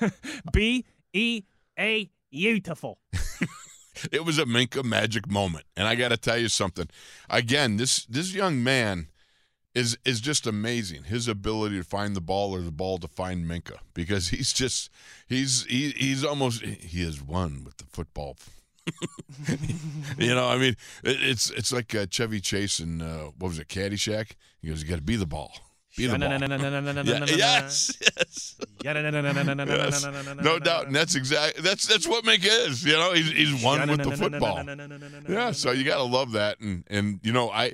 B 0.52 0.84
E 1.12 1.42
A 1.78 2.10
beautiful. 2.30 2.98
It 4.10 4.24
was 4.24 4.38
a 4.38 4.44
Minkah 4.44 4.84
magic 4.84 5.30
moment, 5.30 5.66
and 5.76 5.86
I 5.86 5.94
got 5.94 6.08
to 6.08 6.16
tell 6.16 6.36
you 6.36 6.48
something. 6.48 6.88
Again, 7.30 7.76
this 7.76 8.04
this 8.06 8.34
young 8.34 8.62
man 8.62 9.06
is 9.74 9.98
is 10.04 10.20
just 10.20 10.46
amazing. 10.46 11.04
His 11.04 11.28
ability 11.28 11.78
to 11.78 11.84
find 11.84 12.14
the 12.14 12.20
ball 12.20 12.54
or 12.54 12.60
the 12.60 12.70
ball 12.70 12.98
to 12.98 13.08
find 13.08 13.44
Minkah 13.46 13.78
because 13.92 14.28
he's 14.28 14.52
just 14.52 14.90
he's 15.26 15.64
he, 15.64 15.90
he's 15.90 16.24
almost 16.24 16.62
he 16.62 17.02
is 17.02 17.22
one 17.22 17.64
with 17.64 17.78
the 17.78 17.84
football. 17.86 18.36
you 20.18 20.34
know, 20.34 20.48
I 20.48 20.58
mean, 20.58 20.76
it, 21.02 21.16
it's 21.22 21.50
it's 21.50 21.72
like 21.72 21.94
uh, 21.94 22.06
Chevy 22.06 22.40
Chase 22.40 22.78
and 22.78 23.02
uh, 23.02 23.30
what 23.38 23.48
was 23.48 23.58
it, 23.58 23.68
Caddyshack? 23.68 24.32
He 24.60 24.68
goes, 24.68 24.82
"You 24.82 24.88
got 24.88 24.96
to 24.96 25.02
be 25.02 25.16
the 25.16 25.26
ball, 25.26 25.52
be 25.96 26.06
the 26.06 26.18
ball." 26.18 26.38
Yes, 27.38 27.96
yes. 28.00 28.56
No 30.44 30.58
doubt, 30.58 30.86
and 30.86 30.94
that's 30.94 31.14
exactly 31.14 31.62
that's 31.62 31.86
that's 31.86 32.06
what 32.06 32.24
Minkah 32.24 32.68
is. 32.68 32.84
You 32.84 32.92
know, 32.92 33.12
he's 33.14 33.30
he's 33.30 33.64
one 33.64 33.88
with 33.88 34.02
the 34.02 34.16
football. 34.18 34.62
Yeah, 35.28 35.52
so 35.52 35.70
you 35.72 35.84
got 35.84 35.96
to 35.96 36.02
love 36.04 36.32
that, 36.32 36.60
and 36.60 36.84
and 36.88 37.20
you 37.22 37.32
know 37.32 37.50
I, 37.50 37.72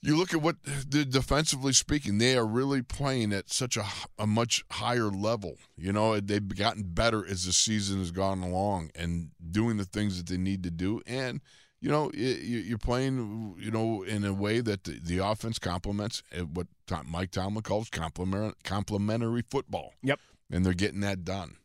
you 0.00 0.16
look 0.16 0.32
at 0.32 0.42
what 0.42 0.56
the 0.64 1.04
defensively 1.04 1.72
speaking, 1.72 2.18
they 2.18 2.36
are 2.36 2.46
really 2.46 2.82
playing 2.82 3.32
at 3.32 3.50
such 3.50 3.76
a 3.76 3.84
a 4.18 4.26
much 4.26 4.64
higher 4.70 5.10
level. 5.10 5.56
You 5.76 5.92
know, 5.92 6.18
they've 6.20 6.48
gotten 6.56 6.84
better 6.84 7.26
as 7.26 7.44
the 7.44 7.52
season 7.52 7.98
has 7.98 8.10
gone 8.10 8.42
along, 8.42 8.90
and 8.94 9.30
doing 9.50 9.76
the 9.76 9.84
things 9.84 10.16
that 10.18 10.28
they 10.28 10.38
need 10.38 10.62
to 10.64 10.70
do, 10.70 11.00
and 11.06 11.40
you 11.80 11.90
know 11.90 12.10
you're 12.14 12.78
playing 12.78 13.56
you 13.58 13.70
know 13.70 14.02
in 14.02 14.24
a 14.24 14.32
way 14.32 14.60
that 14.60 14.84
the, 14.84 14.98
the 15.02 15.18
offense 15.18 15.58
complements 15.58 16.22
uh, 16.36 16.42
what 16.42 16.66
Mike 17.06 17.30
Tomlin 17.30 17.62
calls 17.62 17.88
complement 17.90 18.62
complementary 18.64 19.42
football. 19.42 19.94
Yep. 20.02 20.20
and 20.50 20.64
they're 20.64 20.74
getting 20.74 21.00
that 21.00 21.24
done. 21.24 21.56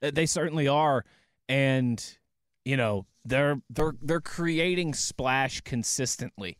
They 0.00 0.26
certainly 0.26 0.66
are, 0.66 1.04
and 1.48 2.02
you 2.64 2.76
know 2.76 3.06
they're 3.24 3.60
they're 3.68 3.94
they're 4.00 4.20
creating 4.20 4.94
splash 4.94 5.60
consistently, 5.60 6.58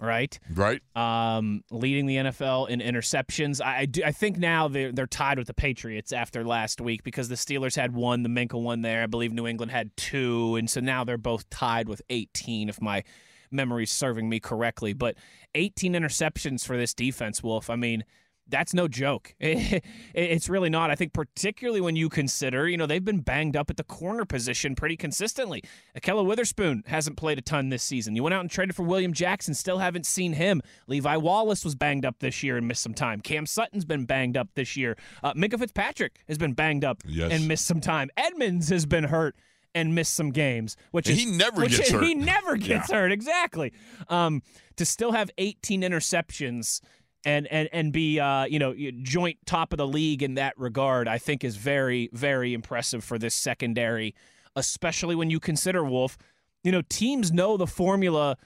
right? 0.00 0.38
Right. 0.54 0.80
um, 0.96 1.62
leading 1.70 2.06
the 2.06 2.16
NFL 2.16 2.68
in 2.68 2.80
interceptions. 2.80 3.60
I 3.64 3.78
I, 3.78 3.86
do, 3.86 4.02
I 4.04 4.12
think 4.12 4.38
now 4.38 4.68
they're 4.68 4.92
they're 4.92 5.06
tied 5.06 5.38
with 5.38 5.46
the 5.46 5.54
Patriots 5.54 6.12
after 6.12 6.44
last 6.44 6.80
week 6.80 7.02
because 7.02 7.28
the 7.28 7.34
Steelers 7.34 7.76
had 7.76 7.94
one, 7.94 8.22
the 8.22 8.28
Minkah 8.28 8.60
one 8.60 8.82
there. 8.82 9.02
I 9.02 9.06
believe 9.06 9.32
New 9.32 9.46
England 9.46 9.72
had 9.72 9.96
two, 9.96 10.56
and 10.56 10.68
so 10.70 10.80
now 10.80 11.04
they're 11.04 11.18
both 11.18 11.48
tied 11.50 11.88
with 11.88 12.02
18, 12.10 12.68
if 12.68 12.80
my 12.80 13.02
memory's 13.50 13.90
serving 13.90 14.28
me 14.28 14.40
correctly. 14.40 14.92
But 14.92 15.16
18 15.54 15.92
interceptions 15.94 16.64
for 16.64 16.76
this 16.76 16.94
defense, 16.94 17.42
Wolf. 17.42 17.70
I 17.70 17.76
mean. 17.76 18.04
That's 18.48 18.74
no 18.74 18.88
joke. 18.88 19.34
It's 19.40 20.48
really 20.48 20.70
not. 20.70 20.90
I 20.90 20.94
think 20.94 21.12
particularly 21.12 21.80
when 21.80 21.96
you 21.96 22.08
consider, 22.08 22.68
you 22.68 22.76
know, 22.76 22.86
they've 22.86 23.04
been 23.04 23.20
banged 23.20 23.56
up 23.56 23.68
at 23.70 23.76
the 23.76 23.84
corner 23.84 24.24
position 24.24 24.74
pretty 24.76 24.96
consistently. 24.96 25.62
Ahkello 25.98 26.24
Witherspoon 26.24 26.84
hasn't 26.86 27.16
played 27.16 27.38
a 27.38 27.42
ton 27.42 27.68
this 27.70 27.82
season. 27.82 28.14
You 28.14 28.22
went 28.22 28.34
out 28.34 28.40
and 28.42 28.50
traded 28.50 28.76
for 28.76 28.82
William 28.84 29.12
Jackson, 29.12 29.54
still 29.54 29.78
haven't 29.78 30.06
seen 30.06 30.34
him. 30.34 30.60
Levi 30.86 31.16
Wallace 31.16 31.64
was 31.64 31.74
banged 31.74 32.04
up 32.04 32.20
this 32.20 32.42
year 32.42 32.56
and 32.56 32.68
missed 32.68 32.82
some 32.82 32.94
time. 32.94 33.20
Cam 33.20 33.46
Sutton's 33.46 33.84
been 33.84 34.04
banged 34.04 34.36
up 34.36 34.48
this 34.54 34.76
year. 34.76 34.96
Uh, 35.22 35.32
Minkah 35.34 35.58
Fitzpatrick 35.58 36.20
has 36.28 36.38
been 36.38 36.52
banged 36.52 36.84
up 36.84 37.02
Yes. 37.06 37.32
and 37.32 37.48
missed 37.48 37.66
some 37.66 37.80
time. 37.80 38.10
Edmunds 38.16 38.68
has 38.68 38.86
been 38.86 39.04
hurt 39.04 39.34
and 39.74 39.94
missed 39.94 40.14
some 40.14 40.30
games, 40.30 40.76
which 40.92 41.08
is 41.08 41.18
he 41.18 41.26
never 41.26 41.62
which 41.62 41.76
gets 41.76 41.88
is- 41.88 41.92
hurt. 41.94 42.04
He 42.04 42.14
never 42.14 42.56
gets 42.56 42.92
hurt. 42.92 43.10
Exactly. 43.10 43.72
Um, 44.08 44.42
to 44.76 44.84
still 44.84 45.10
have 45.12 45.30
18 45.38 45.82
interceptions 45.82 46.80
and 47.24 47.46
and 47.48 47.68
and 47.72 47.92
be 47.92 48.20
uh, 48.20 48.44
you 48.44 48.58
know 48.58 48.74
joint 49.02 49.38
top 49.46 49.72
of 49.72 49.78
the 49.78 49.86
league 49.86 50.22
in 50.22 50.34
that 50.34 50.58
regard, 50.58 51.08
I 51.08 51.18
think 51.18 51.44
is 51.44 51.56
very 51.56 52.10
very 52.12 52.54
impressive 52.54 53.04
for 53.04 53.18
this 53.18 53.34
secondary, 53.34 54.14
especially 54.56 55.14
when 55.14 55.30
you 55.30 55.40
consider 55.40 55.84
Wolf. 55.84 56.16
You 56.62 56.72
know, 56.72 56.82
teams 56.88 57.32
know 57.32 57.56
the 57.56 57.66
formula 57.66 58.36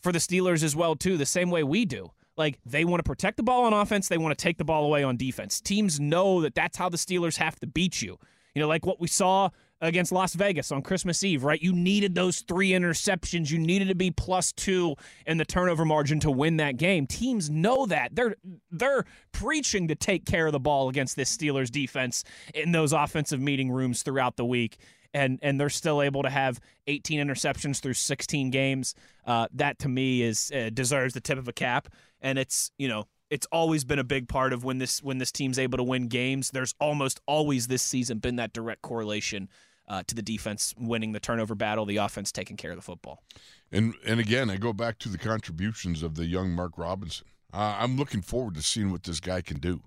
for 0.00 0.12
the 0.12 0.18
Steelers 0.18 0.62
as 0.62 0.76
well 0.76 0.94
too, 0.94 1.16
the 1.16 1.26
same 1.26 1.50
way 1.50 1.62
we 1.62 1.84
do. 1.84 2.10
Like 2.36 2.58
they 2.64 2.84
want 2.84 3.00
to 3.00 3.08
protect 3.08 3.36
the 3.36 3.42
ball 3.42 3.64
on 3.64 3.72
offense, 3.72 4.08
they 4.08 4.18
want 4.18 4.36
to 4.36 4.42
take 4.42 4.58
the 4.58 4.64
ball 4.64 4.84
away 4.84 5.02
on 5.02 5.16
defense. 5.16 5.60
Teams 5.60 6.00
know 6.00 6.40
that 6.42 6.54
that's 6.54 6.76
how 6.76 6.88
the 6.88 6.96
Steelers 6.96 7.36
have 7.36 7.58
to 7.60 7.66
beat 7.66 8.02
you. 8.02 8.18
You 8.54 8.60
know, 8.60 8.68
like 8.68 8.84
what 8.84 9.00
we 9.00 9.08
saw 9.08 9.50
against 9.82 10.12
Las 10.12 10.34
Vegas 10.34 10.70
on 10.70 10.80
Christmas 10.80 11.22
Eve, 11.24 11.42
right? 11.42 11.60
You 11.60 11.72
needed 11.72 12.14
those 12.14 12.40
three 12.40 12.70
interceptions. 12.70 13.50
You 13.50 13.58
needed 13.58 13.88
to 13.88 13.94
be 13.96 14.12
plus 14.12 14.52
two 14.52 14.94
in 15.26 15.36
the 15.36 15.44
turnover 15.44 15.84
margin 15.84 16.20
to 16.20 16.30
win 16.30 16.56
that 16.58 16.76
game. 16.76 17.06
Teams 17.06 17.50
know 17.50 17.86
that. 17.86 18.14
They're 18.14 18.36
they're 18.70 19.04
preaching 19.32 19.88
to 19.88 19.96
take 19.96 20.24
care 20.24 20.46
of 20.46 20.52
the 20.52 20.60
ball 20.60 20.88
against 20.88 21.16
this 21.16 21.36
Steelers 21.36 21.70
defense 21.70 22.22
in 22.54 22.70
those 22.70 22.92
offensive 22.92 23.40
meeting 23.40 23.70
rooms 23.70 24.02
throughout 24.02 24.36
the 24.36 24.44
week. 24.44 24.78
And, 25.14 25.38
and 25.42 25.60
they're 25.60 25.68
still 25.68 26.00
able 26.00 26.22
to 26.22 26.30
have 26.30 26.58
18 26.86 27.20
interceptions 27.20 27.80
through 27.80 27.92
16 27.92 28.48
games. 28.48 28.94
Uh, 29.26 29.46
that 29.52 29.78
to 29.80 29.88
me 29.88 30.22
is 30.22 30.50
uh, 30.54 30.70
deserves 30.72 31.12
the 31.12 31.20
tip 31.20 31.36
of 31.36 31.48
a 31.48 31.52
cap. 31.52 31.88
And 32.22 32.38
it's 32.38 32.70
you 32.78 32.88
know 32.88 33.08
it's 33.28 33.46
always 33.50 33.84
been 33.84 33.98
a 33.98 34.04
big 34.04 34.28
part 34.28 34.52
of 34.52 34.62
when 34.62 34.78
this 34.78 35.02
when 35.02 35.18
this 35.18 35.32
team's 35.32 35.58
able 35.58 35.78
to 35.78 35.84
win 35.84 36.06
games. 36.06 36.50
There's 36.50 36.74
almost 36.78 37.20
always 37.26 37.66
this 37.66 37.82
season 37.82 38.18
been 38.18 38.36
that 38.36 38.52
direct 38.52 38.82
correlation 38.82 39.48
uh, 39.92 40.02
to 40.06 40.14
the 40.14 40.22
defense 40.22 40.74
winning 40.78 41.12
the 41.12 41.20
turnover 41.20 41.54
battle, 41.54 41.84
the 41.84 41.98
offense 41.98 42.32
taking 42.32 42.56
care 42.56 42.70
of 42.70 42.76
the 42.76 42.82
football. 42.82 43.22
And 43.70 43.94
and 44.06 44.18
again, 44.18 44.48
I 44.48 44.56
go 44.56 44.72
back 44.72 44.98
to 45.00 45.10
the 45.10 45.18
contributions 45.18 46.02
of 46.02 46.14
the 46.14 46.24
young 46.24 46.50
Mark 46.52 46.78
Robinson. 46.78 47.26
Uh, 47.52 47.76
I'm 47.78 47.98
looking 47.98 48.22
forward 48.22 48.54
to 48.54 48.62
seeing 48.62 48.90
what 48.90 49.02
this 49.02 49.20
guy 49.20 49.42
can 49.42 49.58
do. 49.58 49.82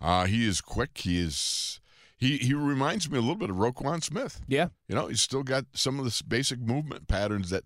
Uh, 0.00 0.24
he 0.24 0.48
is 0.48 0.62
quick. 0.62 0.96
He 0.96 1.20
is. 1.20 1.78
He, 2.16 2.36
he 2.38 2.52
reminds 2.52 3.10
me 3.10 3.16
a 3.16 3.20
little 3.20 3.36
bit 3.36 3.48
of 3.48 3.56
Roquan 3.56 4.02
Smith. 4.02 4.42
Yeah. 4.46 4.68
You 4.88 4.94
know, 4.94 5.06
he's 5.06 5.22
still 5.22 5.42
got 5.42 5.64
some 5.72 5.98
of 5.98 6.04
the 6.04 6.22
basic 6.28 6.60
movement 6.60 7.08
patterns 7.08 7.48
that 7.48 7.64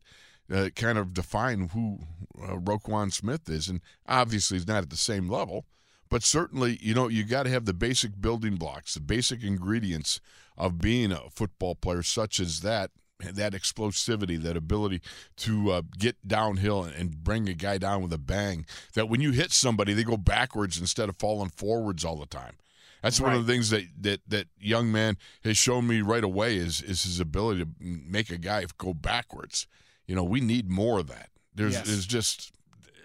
uh, 0.52 0.68
kind 0.76 0.96
of 0.96 1.12
define 1.12 1.70
who 1.70 1.98
uh, 2.40 2.56
Roquan 2.56 3.12
Smith 3.12 3.48
is. 3.48 3.68
And 3.68 3.80
obviously, 4.06 4.56
he's 4.56 4.68
not 4.68 4.82
at 4.82 4.90
the 4.90 4.96
same 4.96 5.28
level, 5.28 5.66
but 6.14 6.22
certainly, 6.22 6.78
you 6.80 6.94
know, 6.94 7.08
you 7.08 7.24
got 7.24 7.42
to 7.42 7.50
have 7.50 7.64
the 7.64 7.74
basic 7.74 8.20
building 8.20 8.54
blocks, 8.54 8.94
the 8.94 9.00
basic 9.00 9.42
ingredients 9.42 10.20
of 10.56 10.78
being 10.78 11.10
a 11.10 11.28
football 11.28 11.74
player, 11.74 12.04
such 12.04 12.38
as 12.38 12.60
that. 12.60 12.92
That 13.18 13.52
explosivity, 13.52 14.40
that 14.42 14.56
ability 14.56 15.00
to 15.38 15.70
uh, 15.72 15.82
get 15.98 16.28
downhill 16.28 16.84
and 16.84 17.24
bring 17.24 17.48
a 17.48 17.54
guy 17.54 17.78
down 17.78 18.00
with 18.00 18.12
a 18.12 18.18
bang. 18.18 18.64
That 18.94 19.08
when 19.08 19.20
you 19.20 19.32
hit 19.32 19.50
somebody, 19.50 19.92
they 19.92 20.04
go 20.04 20.16
backwards 20.16 20.78
instead 20.78 21.08
of 21.08 21.16
falling 21.16 21.50
forwards 21.50 22.04
all 22.04 22.16
the 22.16 22.26
time. 22.26 22.58
That's 23.02 23.18
right. 23.18 23.30
one 23.30 23.36
of 23.36 23.46
the 23.46 23.52
things 23.52 23.70
that, 23.70 23.84
that 24.00 24.20
that 24.28 24.46
young 24.60 24.92
man 24.92 25.16
has 25.42 25.56
shown 25.56 25.88
me 25.88 26.00
right 26.00 26.22
away 26.24 26.56
is 26.56 26.80
is 26.80 27.02
his 27.02 27.18
ability 27.18 27.64
to 27.64 27.68
make 27.80 28.30
a 28.30 28.38
guy 28.38 28.64
go 28.78 28.94
backwards. 28.94 29.66
You 30.06 30.14
know, 30.14 30.24
we 30.24 30.40
need 30.40 30.70
more 30.70 31.00
of 31.00 31.08
that. 31.08 31.30
There's 31.54 31.74
Yes. 31.74 31.86
there's 31.86 32.06
just 32.06 32.52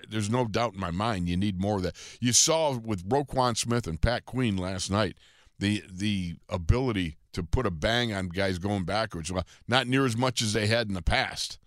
there's 0.09 0.29
no 0.29 0.45
doubt 0.45 0.73
in 0.73 0.79
my 0.79 0.91
mind 0.91 1.29
you 1.29 1.37
need 1.37 1.59
more 1.59 1.77
of 1.77 1.83
that. 1.83 1.95
You 2.19 2.33
saw 2.33 2.77
with 2.77 3.07
Roquan 3.07 3.57
Smith 3.57 3.87
and 3.87 4.01
Pat 4.01 4.25
Queen 4.25 4.57
last 4.57 4.89
night 4.89 5.17
the 5.59 5.83
the 5.91 6.35
ability 6.47 7.17
to 7.33 7.43
put 7.43 7.65
a 7.65 7.71
bang 7.71 8.13
on 8.13 8.29
guys 8.29 8.57
going 8.59 8.85
backwards. 8.85 9.31
Well, 9.31 9.45
not 9.67 9.87
near 9.87 10.05
as 10.05 10.17
much 10.17 10.41
as 10.41 10.53
they 10.53 10.67
had 10.67 10.87
in 10.87 10.93
the 10.93 11.01
past. 11.01 11.59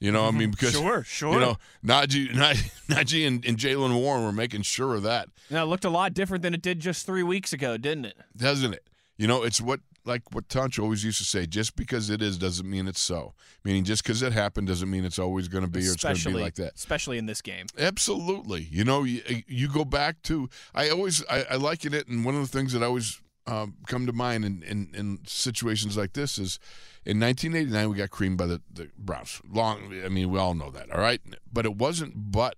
You 0.00 0.10
know, 0.10 0.24
I 0.24 0.32
mean, 0.32 0.50
mm-hmm. 0.50 0.50
because 0.50 0.72
Sure, 0.72 1.04
sure. 1.04 1.34
You 1.34 1.40
know, 1.40 1.56
Najee, 1.84 2.30
Najee, 2.32 2.72
Najee 2.88 3.26
and, 3.26 3.44
and 3.44 3.56
Jaylen 3.56 3.94
Warren 3.94 4.24
were 4.24 4.32
making 4.32 4.62
sure 4.62 4.96
of 4.96 5.04
that. 5.04 5.28
Now, 5.48 5.62
it 5.62 5.66
looked 5.66 5.84
a 5.84 5.90
lot 5.90 6.12
different 6.12 6.42
than 6.42 6.54
it 6.54 6.62
did 6.62 6.80
just 6.80 7.06
three 7.06 7.22
weeks 7.22 7.52
ago, 7.52 7.76
didn't 7.76 8.06
it? 8.06 8.16
doesn't 8.36 8.74
it? 8.74 8.88
You 9.16 9.28
know, 9.28 9.44
it's 9.44 9.60
what 9.60 9.78
like 10.04 10.22
what 10.32 10.48
Tunch 10.48 10.78
always 10.78 11.04
used 11.04 11.18
to 11.18 11.24
say: 11.24 11.46
just 11.46 11.76
because 11.76 12.10
it 12.10 12.22
is 12.22 12.38
doesn't 12.38 12.68
mean 12.68 12.88
it's 12.88 13.00
so. 13.00 13.34
Meaning, 13.64 13.84
just 13.84 14.02
because 14.02 14.22
it 14.22 14.32
happened 14.32 14.68
doesn't 14.68 14.90
mean 14.90 15.04
it's 15.04 15.18
always 15.18 15.48
going 15.48 15.64
to 15.64 15.70
be 15.70 15.86
or 15.88 15.92
it's 15.92 16.02
going 16.02 16.16
to 16.16 16.28
be 16.28 16.34
like 16.34 16.56
that. 16.56 16.74
Especially 16.74 17.18
in 17.18 17.26
this 17.26 17.40
game. 17.40 17.66
Absolutely. 17.78 18.68
You 18.70 18.84
know, 18.84 19.04
you, 19.04 19.22
you 19.46 19.68
go 19.68 19.84
back 19.84 20.22
to 20.22 20.48
I 20.74 20.90
always 20.90 21.24
I, 21.30 21.44
I 21.50 21.56
liken 21.56 21.94
it, 21.94 22.08
and 22.08 22.24
one 22.24 22.34
of 22.34 22.40
the 22.40 22.58
things 22.58 22.72
that 22.72 22.82
I 22.82 22.86
always 22.86 23.20
um, 23.46 23.74
come 23.86 24.06
to 24.06 24.12
mind 24.12 24.44
in, 24.44 24.62
in 24.62 24.88
in 24.94 25.18
situations 25.26 25.96
like 25.96 26.12
this 26.12 26.38
is 26.38 26.58
in 27.04 27.18
1989 27.18 27.90
we 27.90 27.96
got 27.96 28.10
creamed 28.10 28.38
by 28.38 28.46
the, 28.46 28.60
the 28.72 28.88
Browns. 28.98 29.40
Long, 29.48 29.92
I 30.04 30.08
mean, 30.08 30.30
we 30.30 30.38
all 30.38 30.54
know 30.54 30.70
that, 30.70 30.90
all 30.90 31.00
right. 31.00 31.20
But 31.52 31.64
it 31.64 31.76
wasn't 31.76 32.32
but 32.32 32.56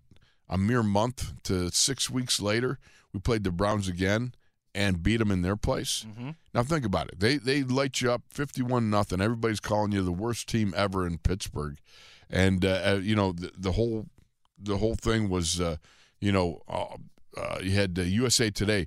a 0.48 0.58
mere 0.58 0.82
month 0.82 1.32
to 1.44 1.70
six 1.70 2.10
weeks 2.10 2.40
later 2.40 2.78
we 3.12 3.20
played 3.20 3.44
the 3.44 3.52
Browns 3.52 3.88
again 3.88 4.34
and 4.74 5.02
beat 5.02 5.18
them 5.18 5.30
in 5.30 5.42
their 5.42 5.56
place. 5.56 6.04
Now 6.52 6.62
think 6.62 6.84
about 6.84 7.08
it. 7.08 7.20
They 7.20 7.36
they 7.36 7.62
light 7.62 8.00
you 8.00 8.10
up 8.12 8.22
51 8.30 8.90
nothing. 8.90 9.20
Everybody's 9.20 9.60
calling 9.60 9.92
you 9.92 10.02
the 10.02 10.12
worst 10.12 10.48
team 10.48 10.74
ever 10.76 11.06
in 11.06 11.18
Pittsburgh, 11.18 11.76
and 12.28 12.64
uh, 12.64 12.82
uh, 12.84 13.00
you 13.02 13.14
know 13.14 13.32
the, 13.32 13.52
the 13.56 13.72
whole 13.72 14.06
the 14.58 14.78
whole 14.78 14.94
thing 14.96 15.28
was 15.28 15.60
uh, 15.60 15.76
you 16.20 16.32
know 16.32 16.62
uh, 16.68 16.96
uh, 17.36 17.58
you 17.62 17.72
had 17.72 17.98
uh, 17.98 18.02
USA 18.02 18.50
Today, 18.50 18.86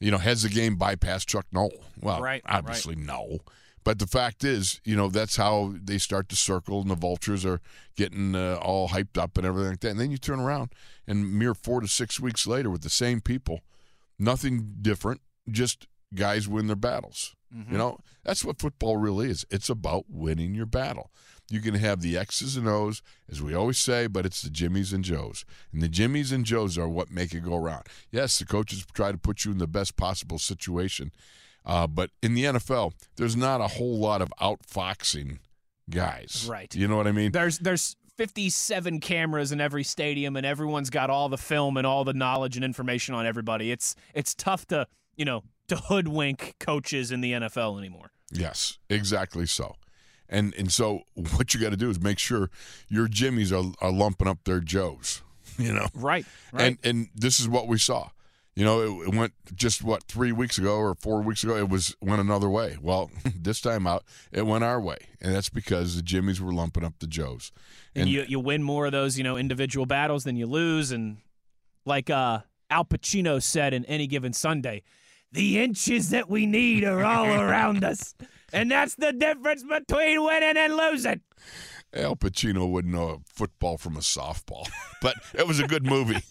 you 0.00 0.10
know, 0.10 0.18
has 0.18 0.42
the 0.42 0.48
game 0.48 0.76
bypassed 0.76 1.26
Chuck 1.26 1.46
Noll. 1.52 1.72
Well, 2.00 2.20
Right, 2.20 2.42
obviously 2.46 2.96
no. 2.96 3.38
But 3.84 3.98
the 3.98 4.06
fact 4.06 4.44
is, 4.44 4.80
you 4.84 4.96
know, 4.96 5.08
that's 5.10 5.36
how 5.36 5.74
they 5.82 5.98
start 5.98 6.30
to 6.30 6.36
circle, 6.36 6.80
and 6.80 6.90
the 6.90 6.94
vultures 6.94 7.44
are 7.44 7.60
getting 7.96 8.34
uh, 8.34 8.54
all 8.62 8.88
hyped 8.88 9.18
up 9.22 9.36
and 9.36 9.46
everything 9.46 9.70
like 9.72 9.80
that. 9.80 9.90
And 9.90 10.00
then 10.00 10.10
you 10.10 10.16
turn 10.16 10.40
around, 10.40 10.70
and 11.06 11.30
mere 11.38 11.52
four 11.54 11.82
to 11.82 11.86
six 11.86 12.18
weeks 12.18 12.46
later, 12.46 12.70
with 12.70 12.80
the 12.80 12.88
same 12.88 13.20
people, 13.20 13.60
nothing 14.18 14.76
different, 14.80 15.20
just 15.48 15.86
guys 16.14 16.48
win 16.48 16.66
their 16.66 16.76
battles. 16.76 17.34
You 17.70 17.78
know, 17.78 17.98
that's 18.24 18.44
what 18.44 18.58
football 18.58 18.96
really 18.96 19.30
is. 19.30 19.46
It's 19.48 19.68
about 19.68 20.06
winning 20.08 20.56
your 20.56 20.66
battle. 20.66 21.12
You 21.48 21.60
can 21.60 21.74
have 21.74 22.00
the 22.00 22.16
X's 22.18 22.56
and 22.56 22.66
O's, 22.66 23.00
as 23.30 23.40
we 23.40 23.54
always 23.54 23.78
say, 23.78 24.08
but 24.08 24.26
it's 24.26 24.42
the 24.42 24.50
Jimmies 24.50 24.92
and 24.92 25.04
Joes. 25.04 25.44
And 25.72 25.80
the 25.80 25.88
Jimmies 25.88 26.32
and 26.32 26.44
Joes 26.44 26.76
are 26.76 26.88
what 26.88 27.12
make 27.12 27.32
it 27.32 27.44
go 27.44 27.54
around. 27.54 27.84
Yes, 28.10 28.38
the 28.40 28.44
coaches 28.44 28.84
try 28.92 29.12
to 29.12 29.18
put 29.18 29.44
you 29.44 29.52
in 29.52 29.58
the 29.58 29.68
best 29.68 29.96
possible 29.96 30.38
situation. 30.38 31.12
Uh, 31.64 31.86
but 31.86 32.10
in 32.22 32.34
the 32.34 32.44
NFL, 32.44 32.92
there's 33.16 33.36
not 33.36 33.60
a 33.60 33.68
whole 33.68 33.98
lot 33.98 34.20
of 34.20 34.32
outfoxing 34.40 35.38
guys. 35.88 36.46
Right. 36.50 36.74
You 36.74 36.88
know 36.88 36.96
what 36.96 37.06
I 37.06 37.12
mean? 37.12 37.30
There's 37.30 37.58
there's 37.58 37.94
57 38.16 39.00
cameras 39.00 39.52
in 39.52 39.60
every 39.60 39.84
stadium, 39.84 40.36
and 40.36 40.46
everyone's 40.46 40.90
got 40.90 41.10
all 41.10 41.28
the 41.28 41.38
film 41.38 41.76
and 41.76 41.86
all 41.86 42.04
the 42.04 42.12
knowledge 42.14 42.56
and 42.56 42.64
information 42.64 43.14
on 43.14 43.26
everybody. 43.26 43.70
It's 43.70 43.94
it's 44.14 44.34
tough 44.34 44.66
to 44.68 44.86
you 45.16 45.24
know 45.24 45.42
to 45.68 45.76
hoodwink 45.76 46.54
coaches 46.60 47.10
in 47.10 47.20
the 47.20 47.32
NFL 47.32 47.78
anymore. 47.78 48.10
Yes, 48.30 48.78
exactly 48.88 49.46
so. 49.46 49.74
And 50.28 50.54
and 50.54 50.72
so 50.72 51.00
what 51.36 51.54
you 51.54 51.60
got 51.60 51.70
to 51.70 51.76
do 51.76 51.90
is 51.90 52.00
make 52.00 52.18
sure 52.18 52.50
your 52.88 53.08
Jimmies 53.08 53.52
are, 53.52 53.64
are 53.80 53.92
lumping 53.92 54.28
up 54.28 54.38
their 54.44 54.60
Joes. 54.60 55.22
You 55.56 55.72
know, 55.72 55.86
Right. 55.94 56.26
Right. 56.52 56.64
and 56.66 56.78
and 56.82 57.08
this 57.14 57.38
is 57.38 57.48
what 57.48 57.68
we 57.68 57.78
saw. 57.78 58.08
You 58.56 58.64
know, 58.64 58.80
it, 58.80 59.08
it 59.08 59.14
went 59.14 59.32
just 59.54 59.82
what 59.82 60.04
three 60.04 60.30
weeks 60.30 60.58
ago 60.58 60.76
or 60.76 60.94
four 60.94 61.22
weeks 61.22 61.42
ago. 61.42 61.56
It 61.56 61.68
was 61.68 61.96
went 62.00 62.20
another 62.20 62.48
way. 62.48 62.76
Well, 62.80 63.10
this 63.36 63.60
time 63.60 63.86
out, 63.86 64.04
it 64.30 64.46
went 64.46 64.62
our 64.62 64.80
way, 64.80 64.98
and 65.20 65.34
that's 65.34 65.48
because 65.48 65.96
the 65.96 66.02
Jimmies 66.02 66.40
were 66.40 66.52
lumping 66.52 66.84
up 66.84 66.94
the 67.00 67.08
Joes. 67.08 67.50
and 67.96 68.08
you 68.08 68.24
you 68.28 68.38
win 68.38 68.62
more 68.62 68.86
of 68.86 68.92
those 68.92 69.18
you 69.18 69.24
know 69.24 69.36
individual 69.36 69.86
battles 69.86 70.22
than 70.24 70.36
you 70.36 70.46
lose 70.46 70.92
and 70.92 71.16
like 71.84 72.10
uh 72.10 72.40
al 72.70 72.84
pacino 72.84 73.42
said 73.42 73.74
in 73.74 73.84
any 73.84 74.06
given 74.06 74.32
sunday 74.32 74.82
the 75.32 75.60
inches 75.62 76.10
that 76.10 76.30
we 76.30 76.46
need 76.46 76.82
are 76.84 77.04
all 77.04 77.26
around 77.26 77.84
us 77.84 78.14
and 78.52 78.70
that's 78.70 78.94
the 78.94 79.12
difference 79.12 79.62
between 79.62 80.22
winning 80.24 80.56
and 80.56 80.76
losing 80.76 81.20
Al 81.94 82.16
Pacino 82.16 82.68
wouldn't 82.70 82.94
know 82.94 83.08
a 83.08 83.16
football 83.26 83.78
from 83.78 83.96
a 83.96 84.00
softball, 84.00 84.68
but 85.02 85.16
it 85.34 85.46
was 85.46 85.60
a 85.60 85.66
good 85.66 85.84
movie. 85.84 86.22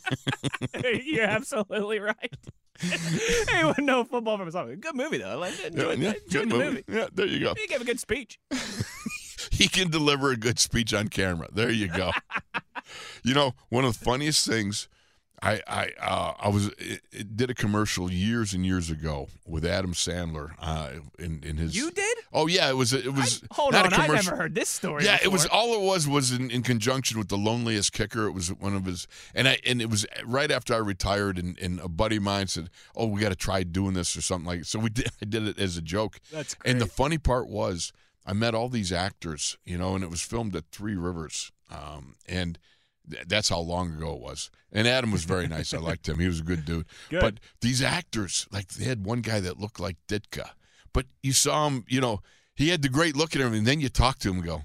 you're 1.04 1.24
absolutely 1.24 2.00
right 2.00 2.36
he 2.82 3.64
wouldn't 3.64 3.86
know 3.86 4.04
football 4.04 4.38
from 4.38 4.48
a 4.48 4.52
softball. 4.52 4.80
good 4.80 4.96
movie 4.96 5.20
though 5.20 5.44
I 5.44 5.50
enjoyed, 5.66 6.00
yeah, 6.00 6.14
enjoyed 6.26 6.30
good 6.30 6.50
the 6.50 6.58
movie. 6.58 6.84
Yeah, 6.88 7.08
there 7.14 7.28
you 7.28 7.40
go. 7.40 7.54
he 7.56 7.68
gave 7.68 7.82
a 7.82 7.86
good 7.86 8.00
speech 8.00 8.40
he 9.52 9.68
can 9.68 9.90
deliver 9.90 10.32
a 10.32 10.38
good 10.38 10.60
speech 10.60 10.94
on 10.94 11.08
camera. 11.08 11.48
There 11.54 11.70
you 11.70 11.88
go. 11.88 12.12
you 13.24 13.34
know, 13.34 13.54
one 13.70 13.86
of 13.86 13.98
the 13.98 14.06
funniest 14.06 14.48
things, 14.48 14.88
I 15.44 15.62
I 15.68 15.92
uh, 16.00 16.34
I 16.40 16.50
was 16.50 16.68
it, 16.78 17.02
it 17.12 17.36
did 17.36 17.50
a 17.50 17.54
commercial 17.54 18.10
years 18.10 18.54
and 18.54 18.66
years 18.66 18.90
ago 18.90 19.28
with 19.46 19.66
Adam 19.66 19.94
Sandler 19.94 20.52
uh, 20.60 20.92
in 21.20 21.44
in 21.44 21.58
his. 21.58 21.76
you 21.76 21.92
did 21.92 22.18
Oh 22.32 22.48
yeah, 22.48 22.70
it 22.70 22.78
was 22.78 22.94
it 22.94 23.14
was 23.14 23.44
hold 23.52 23.74
not 23.74 23.86
on 23.86 23.94
a 23.94 24.04
i 24.04 24.08
never 24.08 24.36
heard 24.36 24.56
this 24.56 24.70
story 24.70 25.04
Yeah, 25.04 25.20
it 25.22 25.28
was 25.28 25.46
all 25.46 25.74
it 25.76 25.82
was 25.82 26.08
was 26.08 26.32
in, 26.32 26.50
in 26.50 26.64
conjunction 26.64 27.20
with 27.20 27.28
the 27.28 27.38
loneliest 27.38 27.92
kicker. 27.92 28.26
It 28.26 28.32
was 28.32 28.50
one 28.54 28.76
of 28.76 28.86
his, 28.86 29.08
and 29.36 29.48
I 29.48 29.60
and 29.66 29.82
it 29.82 29.90
was 29.90 30.06
right 30.26 30.50
after 30.50 30.74
I 30.74 30.78
retired, 30.78 31.38
and, 31.38 31.60
and 31.60 31.80
a 31.82 31.90
buddy 31.90 32.16
of 32.16 32.24
mine 32.24 32.48
said, 32.48 32.70
"Oh, 32.96 33.08
we 33.08 33.20
got 33.20 33.30
to 33.30 33.36
try 33.36 33.64
doing 33.64 33.94
this 33.94 34.16
or 34.16 34.22
something 34.22 34.48
like." 34.48 34.66
So 34.66 34.80
we 34.80 34.90
did. 34.90 35.10
I 35.22 35.26
did 35.26 35.48
it 35.48 35.60
as 35.60 35.78
a 35.78 35.82
joke. 35.82 36.20
That's 36.32 36.56
And 36.66 36.80
the 36.80 36.88
funny 36.88 37.18
part 37.18 37.48
was, 37.50 37.92
I 38.26 38.34
met 38.34 38.56
all 38.56 38.70
these 38.70 38.92
actors, 38.92 39.58
you 39.66 39.78
know, 39.78 39.96
and 39.96 40.04
it 40.04 40.10
was 40.10 40.22
filmed 40.22 40.56
at 40.56 40.66
Three 40.72 40.96
Rivers, 40.96 41.52
um, 41.70 42.16
and 42.28 42.58
that's 43.28 43.50
how 43.50 43.60
long 43.60 43.94
ago 43.94 44.14
it 44.14 44.22
was. 44.22 44.50
And 44.72 44.88
Adam 44.88 45.12
was 45.12 45.24
very 45.26 45.48
nice. 45.48 45.74
I 45.74 45.78
liked 45.78 46.08
him. 46.08 46.20
He 46.20 46.28
was 46.28 46.40
a 46.40 46.44
good 46.44 46.66
dude. 46.66 46.86
Good. 47.10 47.22
But 47.22 47.40
these 47.62 47.82
actors, 47.82 48.48
like 48.52 48.70
they 48.70 48.86
had 48.86 49.06
one 49.06 49.22
guy 49.22 49.40
that 49.40 49.60
looked 49.60 49.80
like 49.80 49.98
Ditka, 50.08 50.52
but 50.94 51.06
you 51.22 51.34
saw 51.34 51.68
him, 51.68 51.86
you 51.88 52.02
know, 52.02 52.22
he 52.56 52.70
had 52.70 52.82
the 52.82 52.90
great 52.90 53.16
look 53.16 53.36
at 53.36 53.42
him, 53.42 53.54
and 53.54 53.66
then 53.66 53.82
you 53.82 53.90
talk 53.90 54.20
to 54.20 54.30
him 54.30 54.38
and 54.38 54.46
go, 54.46 54.64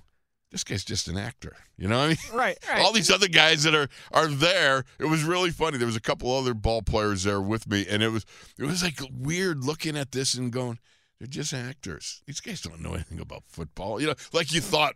this 0.51 0.64
guy's 0.64 0.85
just 0.85 1.09
an 1.09 1.18
actor. 1.18 1.57
You 1.77 1.88
know 1.88 1.98
what 1.98 2.05
I 2.05 2.09
mean? 2.09 2.16
right 2.35 2.59
right 2.68 2.83
All 2.83 2.92
these 2.92 3.11
other 3.11 3.29
guys 3.29 3.64
that 3.64 3.74
are 3.74 3.88
are 4.12 4.29
there. 4.29 4.85
It 4.98 5.07
was 5.07 5.24
really 5.24 5.51
funny. 5.51 5.79
There 5.79 5.87
was 5.87 5.96
a 5.96 6.01
couple 6.01 6.33
other 6.33 6.55
ball 6.55 6.83
players 6.83 7.24
there 7.24 7.40
with 7.40 7.68
me, 7.68 7.87
and 7.88 8.03
it 8.03 8.09
was 8.09 8.24
it 8.59 8.64
was 8.64 8.83
like 8.83 9.01
weird 9.12 9.64
looking 9.64 9.96
at 9.96 10.12
this 10.12 10.35
and 10.35 10.53
going, 10.53 10.79
They're 11.18 11.26
just 11.26 11.52
actors. 11.52 12.22
These 12.26 12.40
guys 12.40 12.61
don't 12.61 12.81
know 12.81 12.94
anything 12.94 13.18
about 13.18 13.42
football. 13.48 14.00
You 14.00 14.09
know, 14.09 14.14
like 14.33 14.52
you 14.52 14.61
thought. 14.61 14.94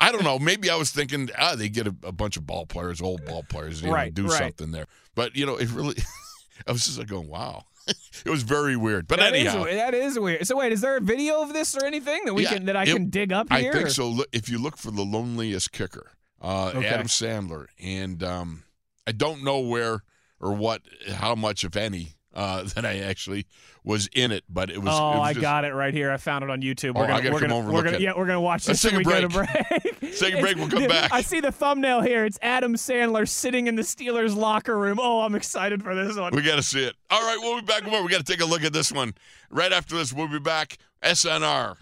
I 0.00 0.10
don't 0.10 0.24
know. 0.24 0.38
Maybe 0.38 0.68
I 0.68 0.74
was 0.76 0.90
thinking, 0.90 1.28
ah, 1.38 1.54
they 1.54 1.68
get 1.68 1.86
a, 1.86 1.94
a 2.02 2.10
bunch 2.12 2.36
of 2.36 2.44
ball 2.46 2.66
players, 2.66 3.00
old 3.00 3.24
ball 3.24 3.44
players, 3.48 3.80
you 3.80 3.92
Right, 3.92 4.16
know, 4.16 4.24
do 4.24 4.28
right. 4.28 4.38
something 4.38 4.72
there. 4.72 4.86
But 5.14 5.36
you 5.36 5.46
know, 5.46 5.56
it 5.56 5.70
really. 5.70 5.94
I 6.66 6.72
was 6.72 6.84
just 6.84 6.98
like 6.98 7.06
going, 7.06 7.28
wow. 7.28 7.64
it 7.86 8.28
was 8.30 8.42
very 8.42 8.74
weird. 8.76 9.06
But 9.06 9.20
That 9.20 9.34
is 9.34 9.46
anyhow, 9.46 9.64
that 9.64 9.94
is 9.94 10.18
weird. 10.18 10.44
So 10.46 10.56
wait, 10.56 10.72
is 10.72 10.80
there 10.80 10.96
a 10.96 11.00
video 11.00 11.40
of 11.40 11.52
this 11.52 11.76
or 11.76 11.84
anything 11.86 12.24
that 12.24 12.34
we 12.34 12.42
Yeah, 12.42 12.54
can 12.54 12.64
that 12.66 12.76
I 12.76 12.82
it- 12.82 12.92
can 12.92 13.08
dig 13.08 13.32
up 13.32 13.46
I 13.50 13.60
here? 13.60 13.72
think 13.72 13.86
or- 13.86 13.90
so. 13.90 14.24
If 14.32 14.48
you 14.48 14.58
look 14.60 14.76
for 14.76 14.90
the 14.90 15.02
loneliest 15.04 15.70
kicker, 15.70 16.10
uh, 16.42 16.72
Okay. 16.74 16.86
Adam 16.88 17.06
Sandler, 17.06 17.66
and 17.80 18.22
um, 18.24 18.64
I 19.06 19.12
don't 19.12 19.44
know 19.44 19.60
where 19.60 20.02
or 20.40 20.52
what, 20.52 20.82
how 21.14 21.34
much, 21.36 21.62
if 21.64 21.76
any, 21.76 22.14
uh, 22.34 22.62
that 22.74 22.84
I 22.84 22.98
actually 22.98 23.46
was 23.88 24.06
in 24.14 24.32
it, 24.32 24.44
but 24.50 24.68
it 24.70 24.76
was. 24.82 24.88
Oh, 24.92 25.12
it 25.14 25.18
was 25.18 25.28
I 25.28 25.32
just- 25.32 25.40
got 25.40 25.64
it 25.64 25.72
right 25.72 25.94
here. 25.94 26.12
I 26.12 26.18
found 26.18 26.44
it 26.44 26.50
on 26.50 26.60
YouTube. 26.60 26.92
Oh, 26.94 27.00
We're 27.00 27.06
gonna, 27.06 27.14
I 27.14 27.20
gotta 27.22 27.32
we're 27.32 27.40
come 27.40 27.48
gonna, 27.48 27.60
over 27.60 27.72
we're 27.72 27.82
gonna, 27.84 27.98
yeah, 27.98 28.12
we're 28.14 28.26
gonna 28.26 28.40
watch 28.40 28.68
Let's 28.68 28.82
this 28.82 28.92
take 28.92 28.94
a 28.94 28.98
we 28.98 29.04
go 29.04 29.28
break. 29.28 29.48
Take 30.18 30.34
a 30.34 30.40
break. 30.40 30.56
We'll 30.56 30.68
come 30.68 30.86
back. 30.88 31.10
I 31.12 31.22
see 31.22 31.40
the 31.40 31.50
thumbnail 31.50 32.02
here. 32.02 32.24
It's 32.26 32.38
Adam 32.42 32.74
Sandler 32.74 33.26
sitting 33.26 33.66
in 33.66 33.76
the 33.76 33.82
Steelers 33.82 34.36
locker 34.36 34.78
room. 34.78 34.98
Oh, 35.00 35.20
I'm 35.22 35.34
excited 35.34 35.82
for 35.82 35.94
this 35.94 36.16
one. 36.16 36.34
We 36.34 36.42
got 36.42 36.56
to 36.56 36.62
see 36.62 36.84
it. 36.84 36.94
All 37.10 37.20
right, 37.22 37.38
we'll 37.40 37.60
be 37.60 37.66
back 37.66 37.84
more. 37.86 38.02
We 38.02 38.10
got 38.10 38.24
to 38.24 38.30
take 38.30 38.42
a 38.42 38.46
look 38.46 38.62
at 38.62 38.72
this 38.74 38.92
one. 38.92 39.14
Right 39.50 39.72
after 39.72 39.96
this, 39.96 40.12
we'll 40.12 40.28
be 40.28 40.38
back. 40.38 40.76
SNR. 41.02 41.76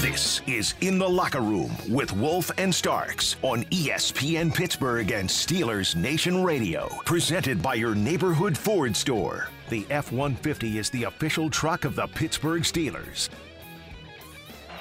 This 0.00 0.42
is 0.46 0.74
In 0.82 0.98
the 0.98 1.08
Locker 1.08 1.40
Room 1.40 1.74
with 1.88 2.12
Wolf 2.12 2.50
and 2.58 2.72
Starks 2.72 3.36
on 3.40 3.62
ESPN 3.64 4.54
Pittsburgh 4.54 5.10
and 5.10 5.26
Steelers 5.26 5.96
Nation 5.96 6.44
Radio. 6.44 6.88
Presented 7.06 7.62
by 7.62 7.74
your 7.76 7.94
neighborhood 7.94 8.58
Ford 8.58 8.94
store. 8.94 9.48
The 9.70 9.86
F 9.88 10.12
150 10.12 10.76
is 10.76 10.90
the 10.90 11.04
official 11.04 11.48
truck 11.48 11.86
of 11.86 11.96
the 11.96 12.06
Pittsburgh 12.08 12.60
Steelers. 12.62 13.30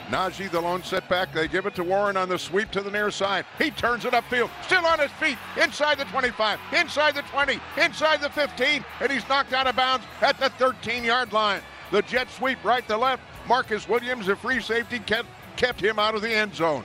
Najee, 0.09 0.51
the 0.51 0.59
lone 0.59 0.83
setback. 0.83 1.31
They 1.31 1.47
give 1.47 1.65
it 1.65 1.75
to 1.75 1.83
Warren 1.85 2.17
on 2.17 2.27
the 2.27 2.37
sweep 2.37 2.69
to 2.71 2.81
the 2.81 2.91
near 2.91 3.09
side. 3.09 3.45
He 3.57 3.71
turns 3.71 4.03
it 4.03 4.11
upfield, 4.11 4.49
still 4.65 4.85
on 4.85 4.99
his 4.99 5.11
feet, 5.11 5.37
inside 5.55 5.97
the 5.97 6.05
25, 6.05 6.59
inside 6.77 7.15
the 7.15 7.21
20, 7.21 7.57
inside 7.77 8.19
the 8.19 8.29
15, 8.29 8.83
and 8.99 9.11
he's 9.11 9.27
knocked 9.29 9.53
out 9.53 9.65
of 9.65 9.77
bounds 9.77 10.05
at 10.21 10.37
the 10.41 10.49
13 10.49 11.05
yard 11.05 11.31
line. 11.31 11.61
The 11.91 12.01
jet 12.01 12.29
sweep 12.31 12.61
right 12.65 12.85
to 12.89 12.97
left. 12.97 13.23
Marcus 13.47 13.87
Williams, 13.87 14.27
a 14.27 14.35
free 14.35 14.61
safety, 14.61 14.99
kept, 14.99 15.27
kept 15.55 15.81
him 15.81 15.99
out 15.99 16.15
of 16.15 16.21
the 16.21 16.31
end 16.31 16.55
zone. 16.55 16.83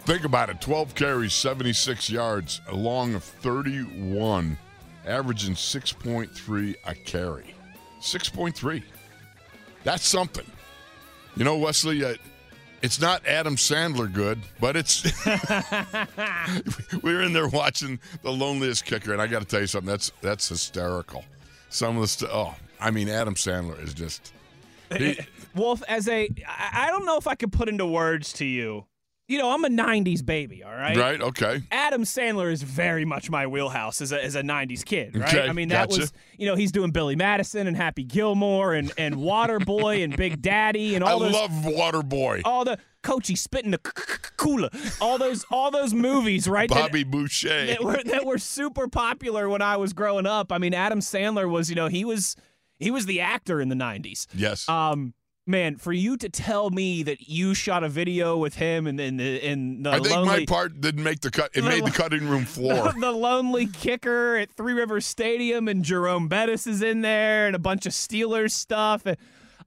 Think 0.00 0.24
about 0.24 0.50
it 0.50 0.60
12 0.60 0.94
carries, 0.94 1.34
76 1.34 2.10
yards, 2.10 2.60
a 2.68 2.74
long 2.74 3.14
of 3.14 3.22
31, 3.22 4.56
averaging 5.06 5.54
6.3 5.54 6.74
a 6.84 6.94
carry. 6.94 7.54
6.3. 8.00 8.82
That's 9.84 10.06
something. 10.06 10.46
You 11.36 11.44
know, 11.44 11.58
Wesley, 11.58 12.04
uh, 12.04 12.14
it's 12.82 13.00
not 13.00 13.26
Adam 13.26 13.56
Sandler 13.56 14.12
good, 14.12 14.40
but 14.58 14.74
it's. 14.74 15.04
we 17.02 17.12
were 17.14 17.22
in 17.22 17.32
there 17.32 17.48
watching 17.48 18.00
The 18.22 18.32
Loneliest 18.32 18.84
Kicker, 18.84 19.12
and 19.12 19.20
I 19.20 19.26
got 19.26 19.40
to 19.40 19.44
tell 19.44 19.60
you 19.60 19.66
something. 19.66 19.88
That's 19.90 20.10
that's 20.22 20.48
hysterical. 20.48 21.24
Some 21.68 21.96
of 21.96 22.02
the 22.02 22.08
stuff. 22.08 22.30
Oh, 22.32 22.54
I 22.80 22.90
mean, 22.90 23.08
Adam 23.08 23.34
Sandler 23.34 23.82
is 23.82 23.94
just. 23.94 24.32
He, 24.96 25.18
Wolf, 25.54 25.82
as 25.88 26.08
a, 26.08 26.28
I 26.48 26.88
don't 26.90 27.06
know 27.06 27.16
if 27.16 27.26
I 27.26 27.34
could 27.34 27.52
put 27.52 27.68
into 27.68 27.86
words 27.86 28.32
to 28.34 28.44
you. 28.44 28.86
You 29.28 29.38
know, 29.38 29.52
I'm 29.52 29.64
a 29.64 29.68
'90s 29.68 30.26
baby. 30.26 30.64
All 30.64 30.72
right. 30.72 30.96
right? 30.96 31.20
Okay. 31.20 31.62
Adam 31.70 32.02
Sandler 32.02 32.50
is 32.50 32.64
very 32.64 33.04
much 33.04 33.30
my 33.30 33.46
wheelhouse 33.46 34.00
as 34.00 34.10
a, 34.10 34.20
as 34.24 34.34
a 34.34 34.42
90s 34.42 34.84
kid, 34.84 35.16
right? 35.16 35.32
Okay, 35.32 35.48
I 35.48 35.52
mean, 35.52 35.68
that 35.68 35.88
gotcha. 35.88 36.00
was, 36.00 36.12
you 36.36 36.46
know, 36.46 36.56
he's 36.56 36.72
doing 36.72 36.90
Billy 36.90 37.14
Madison 37.14 37.68
and 37.68 37.76
Happy 37.76 38.02
Gilmore 38.02 38.74
and, 38.74 38.90
and 38.98 39.14
Waterboy 39.14 40.02
and 40.02 40.16
Big 40.16 40.42
Daddy 40.42 40.96
and 40.96 41.04
I 41.04 41.12
all 41.12 41.20
those, 41.20 41.32
I 41.32 41.38
love 41.42 41.50
Waterboy. 41.52 42.42
all 42.44 42.64
the 42.64 42.78
Coachy 43.04 43.36
spitting 43.36 43.70
the 43.70 43.78
cooler, 44.36 44.68
all 45.00 45.16
those, 45.16 45.44
all 45.48 45.70
those 45.70 45.94
movies, 45.94 46.48
right? 46.48 46.68
that- 46.68 46.74
Bobby 46.74 47.04
Boucher. 47.04 47.66
that 47.66 47.84
were 47.84 48.02
that 48.04 48.26
were 48.26 48.38
super 48.38 48.88
popular 48.88 49.48
when 49.48 49.62
I 49.62 49.76
was 49.76 49.92
growing 49.92 50.26
up. 50.26 50.50
I 50.50 50.58
mean, 50.58 50.74
Adam 50.74 50.98
Sandler 50.98 51.48
was, 51.48 51.70
you 51.70 51.76
know, 51.76 51.86
he 51.86 52.04
was 52.04 52.34
he 52.80 52.90
was 52.90 53.06
the 53.06 53.20
actor 53.20 53.60
in 53.60 53.68
the 53.68 53.76
90s. 53.76 54.26
yes. 54.34 54.68
Um 54.68 55.14
man, 55.46 55.76
for 55.76 55.92
you 55.92 56.16
to 56.16 56.28
tell 56.28 56.70
me 56.70 57.02
that 57.02 57.28
you 57.28 57.54
shot 57.54 57.82
a 57.82 57.88
video 57.88 58.36
with 58.36 58.54
him 58.54 58.86
and 58.86 59.00
in 59.00 59.16
the 59.16 59.44
in 59.44 59.82
the 59.82 59.90
I 59.90 59.98
think 59.98 60.10
lonely 60.14 60.40
my 60.40 60.44
part 60.46 60.80
didn't 60.80 61.02
make 61.02 61.20
the 61.20 61.30
cut. 61.30 61.50
It 61.54 61.64
made 61.64 61.84
the 61.84 61.90
cutting 61.90 62.28
room 62.28 62.44
floor. 62.56 62.92
the 62.98 63.10
lonely 63.10 63.66
kicker 63.66 64.36
at 64.36 64.50
Three 64.52 64.74
Rivers 64.74 65.06
Stadium, 65.06 65.66
and 65.66 65.84
Jerome 65.84 66.28
Bettis 66.28 66.66
is 66.66 66.82
in 66.82 67.00
there, 67.00 67.46
and 67.46 67.56
a 67.56 67.58
bunch 67.58 67.84
of 67.86 67.92
Steelers 67.92 68.52
stuff. 68.52 69.02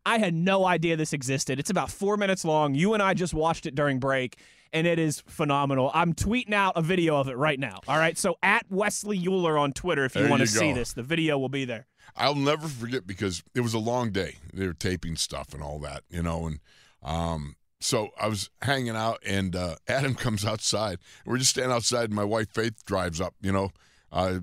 I 0.06 0.18
had 0.18 0.34
no 0.34 0.66
idea 0.66 0.96
this 0.98 1.14
existed. 1.14 1.60
It's 1.60 1.70
about 1.70 1.90
four 1.90 2.18
minutes 2.18 2.44
long. 2.44 2.76
You 2.76 2.94
and 2.94 3.02
I 3.04 3.14
just 3.14 3.34
watched 3.34 3.66
it 3.66 3.74
during 3.76 4.00
break, 4.00 4.38
and 4.74 4.86
it 4.88 5.00
is 5.00 5.22
phenomenal. 5.28 5.92
I'm 5.94 6.14
tweeting 6.14 6.54
out 6.54 6.74
a 6.76 6.82
video 6.82 7.18
of 7.18 7.30
it 7.30 7.38
right 7.38 7.60
now. 7.60 7.80
All 7.88 7.98
right, 7.98 8.18
so 8.18 8.38
at 8.44 8.66
Wesley 8.70 9.18
Euler 9.26 9.58
on 9.58 9.72
Twitter 9.74 10.06
if 10.06 10.16
you 10.16 10.22
There 10.22 10.30
want 10.30 10.42
to 10.42 10.48
see 10.48 10.72
this. 10.74 10.94
The 10.94 11.04
video 11.04 11.38
will 11.38 11.50
be 11.50 11.66
there. 11.66 11.88
I'll 12.16 12.36
never 12.36 12.68
forget 12.68 13.08
because 13.08 13.44
it 13.56 13.62
was 13.62 13.74
a 13.74 13.80
long 13.80 14.12
day. 14.12 14.38
They 14.54 14.68
were 14.68 14.74
taping 14.74 15.16
stuff 15.16 15.54
and 15.54 15.64
all 15.64 15.80
that, 15.80 16.04
you 16.10 16.22
know, 16.22 16.46
and 16.46 16.60
um, 17.02 17.56
so 17.84 18.12
I 18.20 18.28
was 18.28 18.50
hanging 18.62 18.96
out, 18.96 19.20
and 19.26 19.56
uh, 19.56 19.76
Adam 19.88 20.16
comes 20.16 20.46
outside. 20.46 21.00
We're 21.26 21.38
just 21.38 21.52
standing 21.52 21.74
outside, 21.74 22.06
and 22.06 22.14
my 22.14 22.24
wife 22.24 22.50
Faith 22.50 22.86
drives 22.86 23.20
up. 23.20 23.36
You 23.42 23.52
know, 23.52 23.72
uh, 24.12 24.40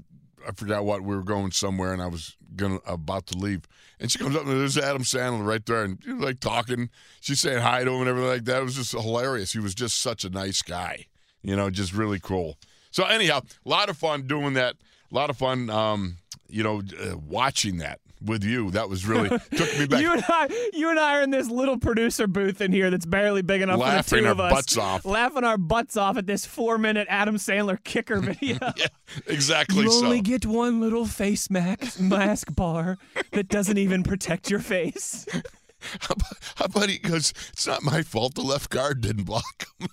I 0.46 0.52
forgot 0.52 0.84
what 0.84 1.02
we 1.02 1.16
were 1.16 1.22
going 1.22 1.50
somewhere, 1.50 1.92
and 1.92 2.02
I 2.02 2.06
was 2.06 2.36
gonna 2.54 2.80
about 2.86 3.26
to 3.28 3.38
leave, 3.38 3.62
and 3.98 4.10
she 4.10 4.18
comes 4.18 4.36
up, 4.36 4.42
and 4.42 4.60
there's 4.60 4.76
Adam 4.76 5.02
Sandler 5.02 5.46
right 5.46 5.64
there, 5.64 5.84
and 5.84 5.98
like 6.20 6.40
talking. 6.40 6.90
She's 7.20 7.40
saying 7.40 7.62
hi 7.62 7.84
to 7.84 7.90
him 7.90 8.00
and 8.00 8.08
everything 8.08 8.30
like 8.30 8.44
that. 8.44 8.60
It 8.60 8.64
was 8.64 8.76
just 8.76 8.92
hilarious. 8.92 9.52
He 9.52 9.58
was 9.58 9.74
just 9.74 10.00
such 10.00 10.24
a 10.24 10.30
nice 10.30 10.60
guy, 10.62 11.06
you 11.42 11.56
know, 11.56 11.70
just 11.70 11.94
really 11.94 12.20
cool. 12.20 12.58
So 12.90 13.04
anyhow, 13.04 13.40
a 13.64 13.68
lot 13.68 13.88
of 13.88 13.96
fun 13.96 14.26
doing 14.26 14.54
that. 14.54 14.76
A 15.10 15.14
lot 15.14 15.30
of 15.30 15.36
fun, 15.36 15.70
um, 15.70 16.16
you 16.48 16.62
know, 16.62 16.82
uh, 17.00 17.16
watching 17.18 17.78
that 17.78 17.98
with 18.22 18.44
you. 18.44 18.70
That 18.70 18.88
was 18.88 19.06
really 19.06 19.28
took 19.28 19.78
me 19.78 19.86
back. 19.88 20.00
You 20.02 20.12
and 20.12 20.24
I, 20.28 20.70
you 20.72 20.90
and 20.90 20.98
I 21.00 21.16
are 21.18 21.22
in 21.22 21.30
this 21.30 21.48
little 21.48 21.78
producer 21.78 22.26
booth 22.26 22.60
in 22.60 22.70
here 22.70 22.90
that's 22.90 23.06
barely 23.06 23.42
big 23.42 23.62
enough 23.62 23.80
for 23.80 24.16
the 24.16 24.20
two 24.20 24.26
our 24.26 24.32
of 24.32 24.40
us, 24.40 24.52
butts 24.52 24.76
off. 24.76 25.04
laughing 25.04 25.42
our 25.42 25.56
butts 25.58 25.96
off 25.96 26.16
at 26.16 26.26
this 26.26 26.44
four-minute 26.46 27.06
Adam 27.10 27.36
Sandler 27.36 27.82
kicker 27.82 28.20
video. 28.20 28.58
yeah, 28.76 28.86
exactly 29.26 29.84
You 29.84 29.90
so. 29.90 30.04
only 30.04 30.20
get 30.20 30.44
one 30.46 30.80
little 30.80 31.06
face 31.06 31.50
mask, 31.50 31.98
mask 31.98 32.54
bar 32.54 32.98
that 33.32 33.48
doesn't 33.48 33.78
even 33.78 34.02
protect 34.02 34.50
your 34.50 34.60
face. 34.60 35.26
How 36.00 36.12
about- 36.12 36.38
how 36.56 36.64
about 36.66 36.88
he 36.90 36.98
goes, 36.98 37.32
it's 37.54 37.66
not 37.66 37.82
my 37.82 38.02
fault 38.02 38.34
the 38.34 38.42
left 38.42 38.68
guard 38.68 39.00
didn't 39.00 39.24
block 39.24 39.66
him. 39.78 39.88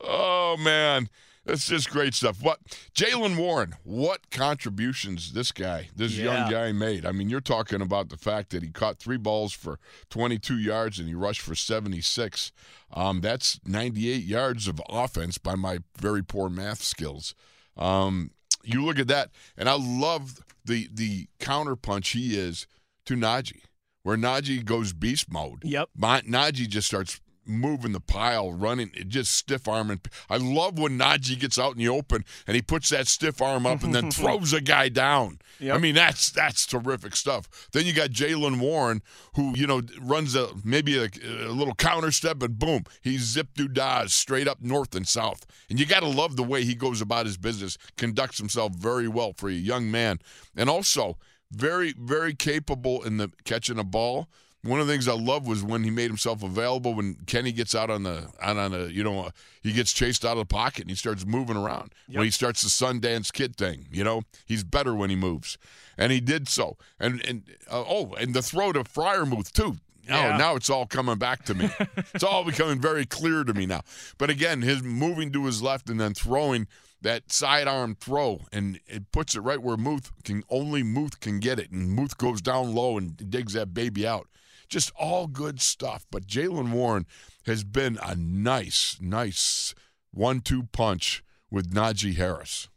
oh, 0.00 0.56
man. 0.58 1.08
That's 1.46 1.66
just 1.66 1.90
great 1.90 2.14
stuff. 2.14 2.38
But 2.42 2.60
Jaylen 2.94 3.36
Warren, 3.36 3.74
what 3.82 4.30
contributions 4.30 5.32
this 5.32 5.52
guy, 5.52 5.88
this 5.96 6.16
young 6.16 6.50
guy 6.50 6.72
made. 6.72 7.06
I 7.06 7.12
mean, 7.12 7.30
you're 7.30 7.40
talking 7.40 7.80
about 7.80 8.10
the 8.10 8.18
fact 8.18 8.50
that 8.50 8.62
he 8.62 8.70
caught 8.70 8.98
three 8.98 9.16
balls 9.16 9.52
for 9.52 9.78
22 10.10 10.58
yards 10.58 10.98
and 10.98 11.08
he 11.08 11.14
rushed 11.14 11.40
for 11.40 11.54
76. 11.54 12.52
Um, 12.92 13.20
that's 13.22 13.58
98 13.64 14.22
yards 14.22 14.68
of 14.68 14.82
offense 14.88 15.38
by 15.38 15.54
my 15.54 15.78
very 15.96 16.22
poor 16.22 16.50
math 16.50 16.82
skills. 16.82 17.34
Um, 17.76 18.32
you 18.62 18.84
look 18.84 18.98
at 18.98 19.08
that, 19.08 19.30
and 19.56 19.68
I 19.68 19.76
love 19.78 20.44
the 20.64 20.88
the 20.92 21.28
counterpunch 21.38 22.12
he 22.12 22.36
is 22.38 22.66
to 23.06 23.14
Najee, 23.14 23.62
where 24.02 24.18
Najee 24.18 24.64
goes 24.64 24.92
beast 24.92 25.32
mode. 25.32 25.62
Yep. 25.64 25.88
Najee 25.98 26.68
just 26.68 26.88
starts 26.88 27.20
moving 27.46 27.92
the 27.92 28.00
pile, 28.00 28.52
running, 28.52 28.90
it 28.94 29.08
just 29.08 29.32
stiff 29.32 29.66
arming. 29.68 30.00
I 30.28 30.36
love 30.36 30.78
when 30.78 30.98
Najee 30.98 31.38
gets 31.38 31.58
out 31.58 31.72
in 31.72 31.78
the 31.78 31.88
open 31.88 32.24
and 32.46 32.54
he 32.54 32.62
puts 32.62 32.88
that 32.90 33.08
stiff 33.08 33.40
arm 33.42 33.66
up 33.66 33.82
and 33.82 33.94
then 33.94 34.10
throws 34.10 34.52
a 34.52 34.60
guy 34.60 34.88
down. 34.88 35.38
Yep. 35.58 35.74
I 35.74 35.78
mean, 35.78 35.94
that's 35.94 36.30
that's 36.30 36.66
terrific 36.66 37.16
stuff. 37.16 37.68
Then 37.72 37.86
you 37.86 37.92
got 37.92 38.10
Jaylen 38.10 38.60
Warren, 38.60 39.02
who 39.34 39.56
you 39.56 39.66
know 39.66 39.82
runs 40.00 40.34
a 40.34 40.48
maybe 40.64 40.96
a, 40.96 41.08
a 41.24 41.52
little 41.52 41.74
counter 41.74 42.12
step, 42.12 42.42
and 42.42 42.58
boom, 42.58 42.84
he's 43.02 43.22
zip 43.22 43.48
doo 43.54 43.68
dahs 43.68 44.12
straight 44.12 44.48
up 44.48 44.62
north 44.62 44.94
and 44.94 45.06
south. 45.06 45.44
And 45.68 45.78
you 45.78 45.86
got 45.86 46.00
to 46.00 46.08
love 46.08 46.36
the 46.36 46.42
way 46.42 46.64
he 46.64 46.74
goes 46.74 47.00
about 47.00 47.26
his 47.26 47.36
business, 47.36 47.76
conducts 47.96 48.38
himself 48.38 48.74
very 48.74 49.08
well 49.08 49.32
for 49.36 49.48
a 49.48 49.52
young 49.52 49.90
man, 49.90 50.18
and 50.56 50.70
also 50.70 51.18
very, 51.50 51.94
very 51.98 52.34
capable 52.34 53.02
in 53.02 53.16
the 53.16 53.30
catching 53.44 53.78
a 53.78 53.84
ball. 53.84 54.28
One 54.62 54.78
of 54.78 54.86
the 54.86 54.92
things 54.92 55.08
I 55.08 55.14
love 55.14 55.46
was 55.46 55.62
when 55.62 55.84
he 55.84 55.90
made 55.90 56.08
himself 56.08 56.42
available 56.42 56.94
when 56.94 57.14
Kenny 57.26 57.50
gets 57.50 57.74
out 57.74 57.88
on 57.88 58.02
the 58.02 58.28
out 58.42 58.58
on 58.58 58.74
a 58.74 58.86
you 58.86 59.02
know 59.02 59.30
he 59.62 59.72
gets 59.72 59.92
chased 59.92 60.24
out 60.24 60.32
of 60.32 60.38
the 60.38 60.44
pocket 60.44 60.82
and 60.82 60.90
he 60.90 60.96
starts 60.96 61.24
moving 61.24 61.56
around. 61.56 61.94
When 62.08 62.24
he 62.24 62.30
starts 62.30 62.60
the 62.62 62.68
Sundance 62.68 63.32
Kid 63.32 63.56
thing, 63.56 63.86
you 63.90 64.04
know 64.04 64.22
he's 64.44 64.62
better 64.62 64.94
when 64.94 65.08
he 65.08 65.16
moves, 65.16 65.56
and 65.96 66.12
he 66.12 66.20
did 66.20 66.46
so. 66.46 66.76
And 66.98 67.24
and 67.26 67.42
uh, 67.70 67.84
oh, 67.88 68.12
and 68.18 68.34
the 68.34 68.42
throw 68.42 68.72
to 68.72 68.84
Freiermuth 68.84 69.50
too. 69.52 69.78
Yeah. 70.06 70.34
Oh, 70.34 70.36
now 70.36 70.56
it's 70.56 70.68
all 70.68 70.86
coming 70.86 71.16
back 71.16 71.44
to 71.46 71.54
me. 71.54 71.70
it's 72.14 72.24
all 72.24 72.44
becoming 72.44 72.80
very 72.80 73.06
clear 73.06 73.44
to 73.44 73.54
me 73.54 73.64
now. 73.64 73.82
But 74.18 74.28
again, 74.28 74.60
his 74.60 74.82
moving 74.82 75.32
to 75.32 75.46
his 75.46 75.62
left 75.62 75.88
and 75.88 76.00
then 76.00 76.14
throwing 76.14 76.66
that 77.02 77.32
sidearm 77.32 77.94
throw, 77.94 78.42
and 78.52 78.78
it 78.86 79.10
puts 79.12 79.34
it 79.34 79.40
right 79.40 79.62
where 79.62 79.76
Muth 79.76 80.12
can 80.24 80.42
only 80.50 80.82
Muth 80.82 81.20
can 81.20 81.40
get 81.40 81.58
it, 81.58 81.70
and 81.70 81.90
Muth 81.90 82.18
goes 82.18 82.42
down 82.42 82.74
low 82.74 82.98
and 82.98 83.30
digs 83.30 83.54
that 83.54 83.72
baby 83.72 84.06
out. 84.06 84.28
Just 84.70 84.92
all 84.98 85.26
good 85.26 85.60
stuff. 85.60 86.06
But 86.10 86.26
Jaylen 86.26 86.70
Warren 86.70 87.06
has 87.44 87.64
been 87.64 87.98
a 88.02 88.14
nice, 88.14 88.96
nice 89.00 89.74
one-two 90.12 90.64
punch 90.72 91.22
with 91.50 91.72
Najee 91.74 92.16
Harris. 92.16 92.68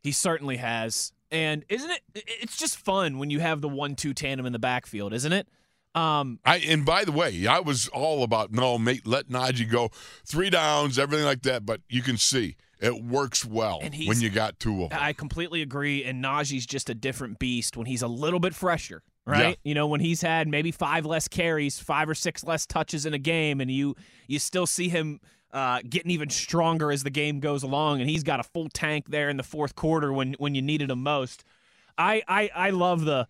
He 0.00 0.12
certainly 0.12 0.58
has. 0.58 1.12
And 1.30 1.64
isn't 1.68 1.90
it? 1.90 2.02
It's 2.14 2.56
just 2.56 2.76
fun 2.76 3.18
when 3.18 3.30
you 3.30 3.40
have 3.40 3.60
the 3.60 3.68
one-two 3.68 4.14
tandem 4.14 4.46
in 4.46 4.52
the 4.52 4.58
backfield, 4.58 5.12
isn't 5.12 5.32
it? 5.32 5.48
Um, 5.94 6.40
I 6.44 6.56
and 6.58 6.84
by 6.84 7.04
the 7.04 7.12
way, 7.12 7.46
I 7.46 7.60
was 7.60 7.88
all 7.88 8.24
about 8.24 8.52
no, 8.52 8.78
mate, 8.78 9.06
let 9.06 9.28
Najee 9.28 9.70
go, 9.70 9.90
three 10.26 10.50
downs, 10.50 10.98
everything 10.98 11.24
like 11.24 11.42
that. 11.42 11.64
But 11.64 11.82
you 11.88 12.02
can 12.02 12.16
see 12.16 12.56
it 12.80 13.02
works 13.02 13.44
well 13.44 13.80
when 13.80 14.20
you 14.20 14.28
got 14.28 14.58
two 14.58 14.84
of 14.84 14.90
them. 14.90 14.98
I 15.00 15.12
completely 15.12 15.62
agree. 15.62 16.04
And 16.04 16.22
Najee's 16.22 16.66
just 16.66 16.90
a 16.90 16.94
different 16.94 17.38
beast 17.38 17.76
when 17.76 17.86
he's 17.86 18.02
a 18.02 18.08
little 18.08 18.40
bit 18.40 18.54
fresher, 18.54 19.02
right? 19.26 19.58
You 19.62 19.74
know, 19.74 19.86
when 19.86 20.00
he's 20.00 20.20
had 20.20 20.48
maybe 20.48 20.70
five 20.70 21.06
less 21.06 21.28
carries, 21.28 21.78
five 21.78 22.08
or 22.08 22.14
six 22.14 22.44
less 22.44 22.66
touches 22.66 23.06
in 23.06 23.14
a 23.14 23.18
game, 23.18 23.60
and 23.60 23.70
you 23.70 23.96
you 24.26 24.38
still 24.38 24.66
see 24.66 24.88
him 24.88 25.20
uh, 25.52 25.80
getting 25.88 26.10
even 26.10 26.30
stronger 26.30 26.90
as 26.90 27.02
the 27.02 27.10
game 27.10 27.40
goes 27.40 27.62
along, 27.62 28.00
and 28.00 28.10
he's 28.10 28.24
got 28.24 28.40
a 28.40 28.42
full 28.42 28.68
tank 28.68 29.06
there 29.08 29.30
in 29.30 29.36
the 29.36 29.42
fourth 29.42 29.74
quarter 29.74 30.12
when 30.12 30.34
when 30.38 30.54
you 30.54 30.62
needed 30.62 30.90
him 30.90 31.02
most. 31.02 31.44
I 31.96 32.22
I, 32.28 32.50
I 32.54 32.70
love 32.70 33.04
the 33.04 33.26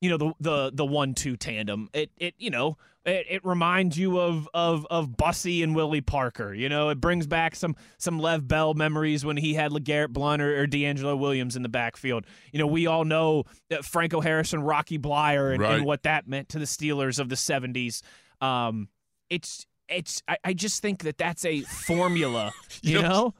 you 0.00 0.10
know 0.10 0.18
the 0.18 0.32
the 0.40 0.70
the 0.74 0.84
one 0.84 1.14
two 1.14 1.36
tandem. 1.36 1.88
It 1.92 2.10
it 2.18 2.34
you 2.38 2.50
know 2.50 2.76
it, 3.04 3.26
it 3.28 3.44
reminds 3.44 3.98
you 3.98 4.18
of 4.20 4.48
of 4.54 4.86
of 4.90 5.16
Bussy 5.16 5.62
and 5.62 5.74
Willie 5.74 6.00
Parker. 6.00 6.54
You 6.54 6.68
know 6.68 6.88
it 6.90 7.00
brings 7.00 7.26
back 7.26 7.54
some 7.54 7.76
some 7.98 8.18
Lev 8.18 8.46
Bell 8.46 8.74
memories 8.74 9.24
when 9.24 9.36
he 9.36 9.54
had 9.54 9.72
LeGarrette 9.72 10.10
Blount 10.10 10.40
or, 10.42 10.62
or 10.62 10.66
DeAngelo 10.66 11.18
Williams 11.18 11.56
in 11.56 11.62
the 11.62 11.68
backfield. 11.68 12.26
You 12.52 12.58
know 12.58 12.66
we 12.66 12.86
all 12.86 13.04
know 13.04 13.44
Franco 13.82 14.20
Harris 14.20 14.52
and 14.52 14.66
Rocky 14.66 14.98
Bleier 14.98 15.52
and, 15.52 15.62
Right. 15.62 15.74
and 15.76 15.84
what 15.84 16.02
that 16.04 16.26
meant 16.28 16.48
to 16.50 16.58
the 16.58 16.64
Steelers 16.64 17.18
of 17.18 17.28
the 17.28 17.34
'70s. 17.36 18.02
Um, 18.40 18.88
it's 19.30 19.66
it's 19.92 20.22
I, 20.28 20.36
I 20.44 20.52
just 20.54 20.82
think 20.82 21.02
that 21.04 21.18
that's 21.18 21.44
a 21.44 21.60
formula. 21.62 22.52
You, 22.84 22.96
You 22.96 23.02
know- 23.02 23.08
know, 23.08 23.34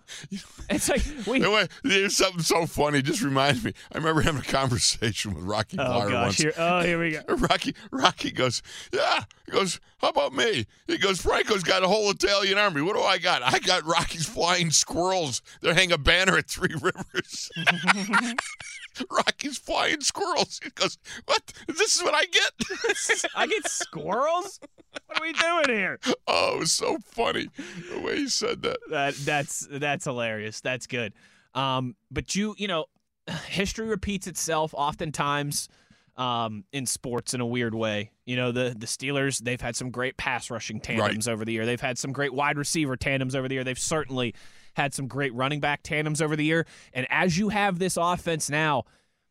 it's 0.71 0.89
like 0.89 1.03
we. 1.27 1.41
There's 1.83 2.17
something 2.17 2.43
so 2.43 2.65
funny. 2.67 3.03
Just 3.03 3.23
reminds 3.23 3.65
me. 3.65 3.73
I 3.93 3.99
remember 3.99 4.21
having 4.21 4.41
a 4.41 4.45
conversation 4.45 5.35
with 5.35 5.43
Rocky 5.43 5.79
Oh 5.81 6.09
gosh! 6.09 6.13
once. 6.13 6.39
Here, 6.39 6.53
oh, 6.57 6.81
here 6.83 7.01
we 7.01 7.11
go. 7.13 7.23
Rocky 7.29 7.75
Rocky 7.91 8.31
goes, 8.31 8.63
yeah. 8.93 9.25
He 9.47 9.51
goes, 9.53 9.81
how 9.99 10.11
about 10.11 10.33
me? 10.33 10.67
He 10.87 10.97
goes, 10.99 11.21
Franco's 11.21 11.65
got 11.65 11.83
a 11.83 11.89
whole 11.89 12.09
Italian 12.11 12.57
army. 12.57 12.83
What 12.83 12.95
do 12.95 13.03
I 13.03 13.19
got? 13.19 13.43
I 13.43 13.59
got 13.59 13.85
Rocky's 13.85 14.29
flying 14.29 14.71
squirrels. 14.71 15.43
They 15.61 15.75
hang 15.75 15.91
a 15.91 15.99
banner 15.99 16.37
at 16.39 16.49
Three 16.49 16.75
Rivers. 16.81 17.51
Rocky's 19.11 19.59
flying 19.59 20.01
squirrels. 20.03 20.61
He 20.63 20.71
goes, 20.71 20.99
what? 21.25 21.53
This 21.67 21.97
is 21.97 22.03
what 22.03 22.15
I 22.15 22.25
get? 22.27 23.29
I 23.35 23.47
get 23.47 23.67
squirrels. 23.69 24.61
What 25.07 25.19
are 25.21 25.23
we 25.23 25.33
doing 25.33 25.65
here? 25.79 25.99
oh, 26.27 26.42
it 26.55 26.59
was 26.59 26.73
so 26.73 26.99
funny 27.05 27.49
the 27.93 28.01
way 28.01 28.17
he 28.19 28.29
said 28.29 28.63
that. 28.63 28.79
That 28.91 29.15
that's 29.15 29.67
that's 29.71 30.05
hilarious. 30.05 30.61
That's 30.61 30.87
good. 30.87 31.13
Um, 31.55 31.97
but 32.11 32.35
you 32.35 32.55
you 32.59 32.69
know, 32.69 32.87
history 33.49 33.87
repeats 33.87 34.27
itself 34.27 34.75
oftentimes 34.77 35.69
um, 36.17 36.65
in 36.73 36.87
sports 36.87 37.35
in 37.35 37.41
a 37.41 37.47
weird 37.47 37.75
way. 37.75 38.11
You 38.25 38.37
know, 38.37 38.53
the 38.53 38.75
the 38.77 38.87
Steelers 38.87 39.39
they've 39.39 39.61
had 39.61 39.77
some 39.77 39.91
great 39.91 40.17
pass 40.17 40.51
rushing 40.51 40.81
tandems 40.81 41.29
over 41.29 41.45
the 41.45 41.53
year. 41.53 41.67
They've 41.67 41.81
had 41.81 41.99
some 41.99 42.13
great 42.13 42.33
wide 42.33 42.59
receiver 42.59 42.97
tandems 42.97 43.35
over 43.35 43.49
the 43.49 43.55
year. 43.55 43.65
They've 43.65 43.79
certainly 43.79 44.35
had 44.75 44.95
some 44.95 45.07
great 45.07 45.35
running 45.35 45.61
back 45.61 45.83
tandems 45.83 46.23
over 46.23 46.37
the 46.37 46.45
year. 46.45 46.67
And 46.93 47.07
as 47.11 47.37
you 47.39 47.51
have 47.51 47.79
this 47.79 47.97
offense 47.97 48.49
now 48.49 48.85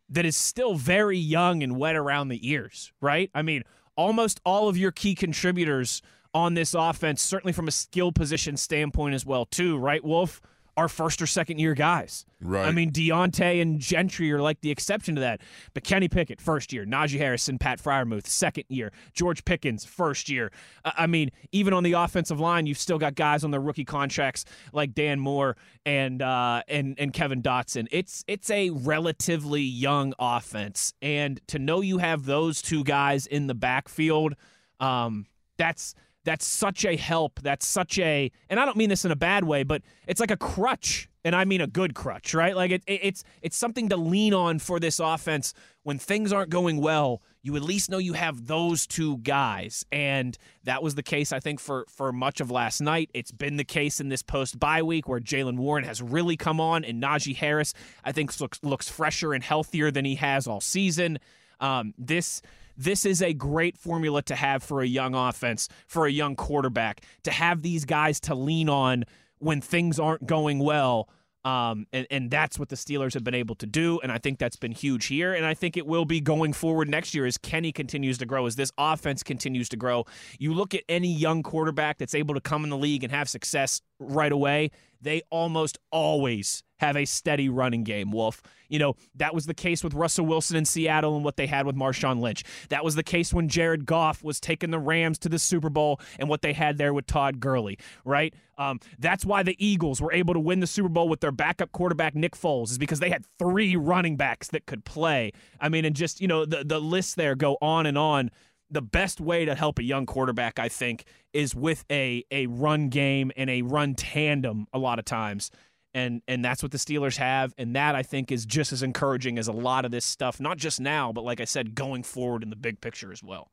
that 0.09 0.25
is 0.25 0.35
still 0.37 0.75
very 0.75 1.17
young 1.17 1.63
and 1.63 1.77
wet 1.77 1.95
around 1.95 2.27
the 2.27 2.47
ears, 2.47 2.91
right? 3.01 3.31
I 3.33 3.41
mean, 3.41 3.63
almost 3.95 4.41
all 4.45 4.67
of 4.67 4.77
your 4.77 4.91
key 4.91 5.15
contributors 5.15 6.01
on 6.33 6.53
this 6.53 6.73
offense, 6.73 7.21
certainly 7.21 7.53
from 7.53 7.67
a 7.67 7.71
skill 7.71 8.11
position 8.11 8.57
standpoint 8.57 9.15
as 9.15 9.25
well, 9.25 9.45
too, 9.45 9.77
right, 9.77 10.03
Wolf? 10.03 10.41
Are 10.77 10.87
first 10.87 11.21
or 11.21 11.27
second 11.27 11.59
year 11.59 11.73
guys. 11.73 12.25
Right. 12.39 12.65
I 12.65 12.71
mean, 12.71 12.91
Diontae 12.91 13.61
and 13.61 13.77
Gentry 13.77 14.31
are 14.31 14.41
like 14.41 14.61
the 14.61 14.71
exception 14.71 15.15
to 15.15 15.21
that. 15.21 15.41
But 15.73 15.83
Kenny 15.83 16.07
Pickett, 16.07 16.39
first 16.39 16.71
year. 16.71 16.85
Najee 16.85 17.17
Harrison, 17.17 17.59
Pat 17.59 17.79
Freiermuth, 17.83 18.25
second 18.25 18.63
year. 18.69 18.93
George 19.13 19.43
Pickens, 19.43 19.83
first 19.83 20.29
year. 20.29 20.49
I 20.85 20.93
I 20.99 21.07
mean, 21.07 21.31
even 21.51 21.73
on 21.73 21.83
the 21.83 21.91
offensive 21.91 22.39
line, 22.39 22.67
you've 22.67 22.77
still 22.77 22.97
got 22.97 23.15
guys 23.15 23.43
on 23.43 23.51
their 23.51 23.59
rookie 23.59 23.83
contracts 23.83 24.45
like 24.71 24.95
Dan 24.95 25.19
Moore 25.19 25.57
and 25.85 26.21
uh, 26.21 26.63
and 26.69 26.95
and 26.97 27.11
Kevin 27.11 27.41
Dotson. 27.43 27.87
It's 27.91 28.23
it's 28.29 28.49
a 28.49 28.69
relatively 28.69 29.61
young 29.61 30.13
offense, 30.19 30.93
and 31.01 31.45
to 31.47 31.59
know 31.59 31.81
you 31.81 31.97
have 31.97 32.23
those 32.23 32.61
two 32.61 32.85
guys 32.85 33.27
in 33.27 33.47
the 33.47 33.55
backfield, 33.55 34.35
um, 34.79 35.25
that's 35.57 35.95
that's 36.23 36.45
such 36.45 36.85
a 36.85 36.95
help. 36.95 37.39
That's 37.41 37.65
such 37.65 37.97
a, 37.99 38.31
and 38.49 38.59
I 38.59 38.65
don't 38.65 38.77
mean 38.77 38.89
this 38.89 39.05
in 39.05 39.11
a 39.11 39.15
bad 39.15 39.43
way, 39.43 39.63
but 39.63 39.81
it's 40.07 40.19
like 40.19 40.31
a 40.31 40.37
crutch, 40.37 41.09
and 41.23 41.35
I 41.35 41.45
mean 41.45 41.61
a 41.61 41.67
good 41.67 41.93
crutch, 41.93 42.33
right? 42.33 42.55
Like 42.55 42.71
it, 42.71 42.83
it, 42.87 42.99
it's 43.03 43.23
it's 43.41 43.57
something 43.57 43.89
to 43.89 43.97
lean 43.97 44.33
on 44.33 44.59
for 44.59 44.79
this 44.79 44.99
offense 44.99 45.53
when 45.83 45.97
things 45.97 46.31
aren't 46.31 46.49
going 46.49 46.77
well. 46.77 47.21
You 47.43 47.55
at 47.55 47.63
least 47.63 47.89
know 47.89 47.97
you 47.97 48.13
have 48.13 48.45
those 48.45 48.85
two 48.85 49.17
guys, 49.17 49.83
and 49.91 50.37
that 50.63 50.83
was 50.83 50.95
the 50.95 51.03
case, 51.03 51.31
I 51.31 51.39
think, 51.39 51.59
for 51.59 51.85
for 51.89 52.11
much 52.11 52.39
of 52.39 52.51
last 52.51 52.81
night. 52.81 53.09
It's 53.13 53.31
been 53.31 53.57
the 53.57 53.63
case 53.63 53.99
in 53.99 54.09
this 54.09 54.21
post 54.21 54.59
bye 54.59 54.83
week 54.83 55.07
where 55.07 55.19
Jaylen 55.19 55.57
Warren 55.57 55.83
has 55.83 56.01
really 56.01 56.37
come 56.37 56.59
on, 56.59 56.83
and 56.83 57.01
Najee 57.01 57.35
Harris, 57.35 57.73
I 58.03 58.11
think, 58.11 58.39
looks 58.39 58.59
looks 58.63 58.89
fresher 58.89 59.33
and 59.33 59.43
healthier 59.43 59.89
than 59.91 60.05
he 60.05 60.15
has 60.15 60.47
all 60.47 60.61
season. 60.61 61.19
Um, 61.59 61.93
this 61.97 62.41
this 62.77 63.05
is 63.05 63.21
a 63.21 63.33
great 63.33 63.77
formula 63.77 64.21
to 64.23 64.35
have 64.35 64.63
for 64.63 64.81
a 64.81 64.87
young 64.87 65.15
offense, 65.15 65.67
for 65.87 66.05
a 66.05 66.11
young 66.11 66.35
quarterback, 66.35 67.03
to 67.23 67.31
have 67.31 67.61
these 67.61 67.85
guys 67.85 68.19
to 68.21 68.35
lean 68.35 68.69
on 68.69 69.05
when 69.39 69.61
things 69.61 69.99
aren't 69.99 70.25
going 70.25 70.59
well. 70.59 71.09
Um, 71.43 71.87
and, 71.91 72.05
and 72.11 72.29
that's 72.29 72.59
what 72.59 72.69
the 72.69 72.75
Steelers 72.75 73.15
have 73.15 73.23
been 73.23 73.33
able 73.33 73.55
to 73.55 73.65
do. 73.65 73.99
And 74.01 74.11
I 74.11 74.19
think 74.19 74.37
that's 74.37 74.55
been 74.55 74.71
huge 74.71 75.07
here. 75.07 75.33
And 75.33 75.43
I 75.43 75.55
think 75.55 75.75
it 75.75 75.87
will 75.87 76.05
be 76.05 76.21
going 76.21 76.53
forward 76.53 76.87
next 76.87 77.15
year 77.15 77.25
as 77.25 77.37
Kenny 77.37 77.71
continues 77.71 78.19
to 78.19 78.27
grow, 78.27 78.45
as 78.45 78.55
this 78.55 78.71
offense 78.77 79.23
continues 79.23 79.67
to 79.69 79.77
grow. 79.77 80.05
You 80.37 80.53
look 80.53 80.75
at 80.75 80.83
any 80.87 81.11
young 81.11 81.41
quarterback 81.41 81.97
that's 81.97 82.13
able 82.13 82.35
to 82.35 82.41
come 82.41 82.63
in 82.63 82.69
the 82.69 82.77
league 82.77 83.03
and 83.03 83.11
have 83.11 83.27
success 83.27 83.81
right 83.99 84.31
away, 84.31 84.69
they 85.01 85.21
almost 85.29 85.77
always 85.91 86.63
have 86.81 86.97
a 86.97 87.05
steady 87.05 87.47
running 87.47 87.83
game, 87.83 88.11
Wolf. 88.11 88.41
You 88.67 88.79
know, 88.79 88.95
that 89.15 89.35
was 89.35 89.45
the 89.45 89.53
case 89.53 89.83
with 89.83 89.93
Russell 89.93 90.25
Wilson 90.25 90.57
in 90.57 90.65
Seattle 90.65 91.15
and 91.15 91.23
what 91.23 91.37
they 91.37 91.45
had 91.45 91.67
with 91.67 91.75
Marshawn 91.75 92.19
Lynch. 92.19 92.43
That 92.69 92.83
was 92.83 92.95
the 92.95 93.03
case 93.03 93.31
when 93.31 93.49
Jared 93.49 93.85
Goff 93.85 94.23
was 94.23 94.39
taking 94.39 94.71
the 94.71 94.79
Rams 94.79 95.19
to 95.19 95.29
the 95.29 95.37
Super 95.37 95.69
Bowl 95.69 95.99
and 96.17 96.27
what 96.27 96.41
they 96.41 96.53
had 96.53 96.79
there 96.79 96.93
with 96.93 97.05
Todd 97.05 97.39
Gurley, 97.39 97.77
right? 98.03 98.33
Um, 98.57 98.79
that's 98.97 99.25
why 99.25 99.43
the 99.43 99.55
Eagles 99.63 100.01
were 100.01 100.11
able 100.11 100.33
to 100.33 100.39
win 100.39 100.59
the 100.59 100.67
Super 100.67 100.89
Bowl 100.89 101.07
with 101.07 101.19
their 101.19 101.31
backup 101.31 101.71
quarterback, 101.71 102.15
Nick 102.15 102.35
Foles, 102.35 102.71
is 102.71 102.77
because 102.79 102.99
they 102.99 103.09
had 103.09 103.25
three 103.37 103.75
running 103.75 104.17
backs 104.17 104.47
that 104.47 104.65
could 104.65 104.83
play. 104.83 105.33
I 105.59 105.69
mean, 105.69 105.85
and 105.85 105.95
just, 105.95 106.19
you 106.19 106.27
know, 106.27 106.45
the, 106.45 106.63
the 106.63 106.79
lists 106.79 107.13
there 107.13 107.35
go 107.35 107.57
on 107.61 107.85
and 107.85 107.97
on 107.97 108.31
the 108.71 108.81
best 108.81 109.19
way 109.19 109.45
to 109.45 109.53
help 109.53 109.77
a 109.77 109.83
young 109.83 110.05
quarterback, 110.05 110.57
I 110.57 110.69
think, 110.69 111.05
is 111.33 111.53
with 111.53 111.85
a 111.91 112.23
a 112.31 112.47
run 112.47 112.89
game 112.89 113.31
and 113.35 113.49
a 113.49 113.61
run 113.61 113.93
tandem 113.95 114.67
a 114.73 114.79
lot 114.79 114.97
of 114.97 115.05
times. 115.05 115.51
And 115.93 116.21
and 116.27 116.43
that's 116.43 116.63
what 116.63 116.71
the 116.71 116.77
Steelers 116.77 117.17
have. 117.17 117.53
And 117.57 117.75
that 117.75 117.95
I 117.95 118.03
think 118.03 118.31
is 118.31 118.45
just 118.45 118.71
as 118.71 118.81
encouraging 118.81 119.37
as 119.37 119.47
a 119.47 119.51
lot 119.51 119.83
of 119.83 119.91
this 119.91 120.05
stuff, 120.05 120.39
not 120.39 120.57
just 120.57 120.79
now, 120.79 121.11
but 121.11 121.23
like 121.23 121.41
I 121.41 121.45
said, 121.45 121.75
going 121.75 122.03
forward 122.03 122.43
in 122.43 122.49
the 122.49 122.55
big 122.55 122.79
picture 122.79 123.11
as 123.11 123.21
well. 123.21 123.51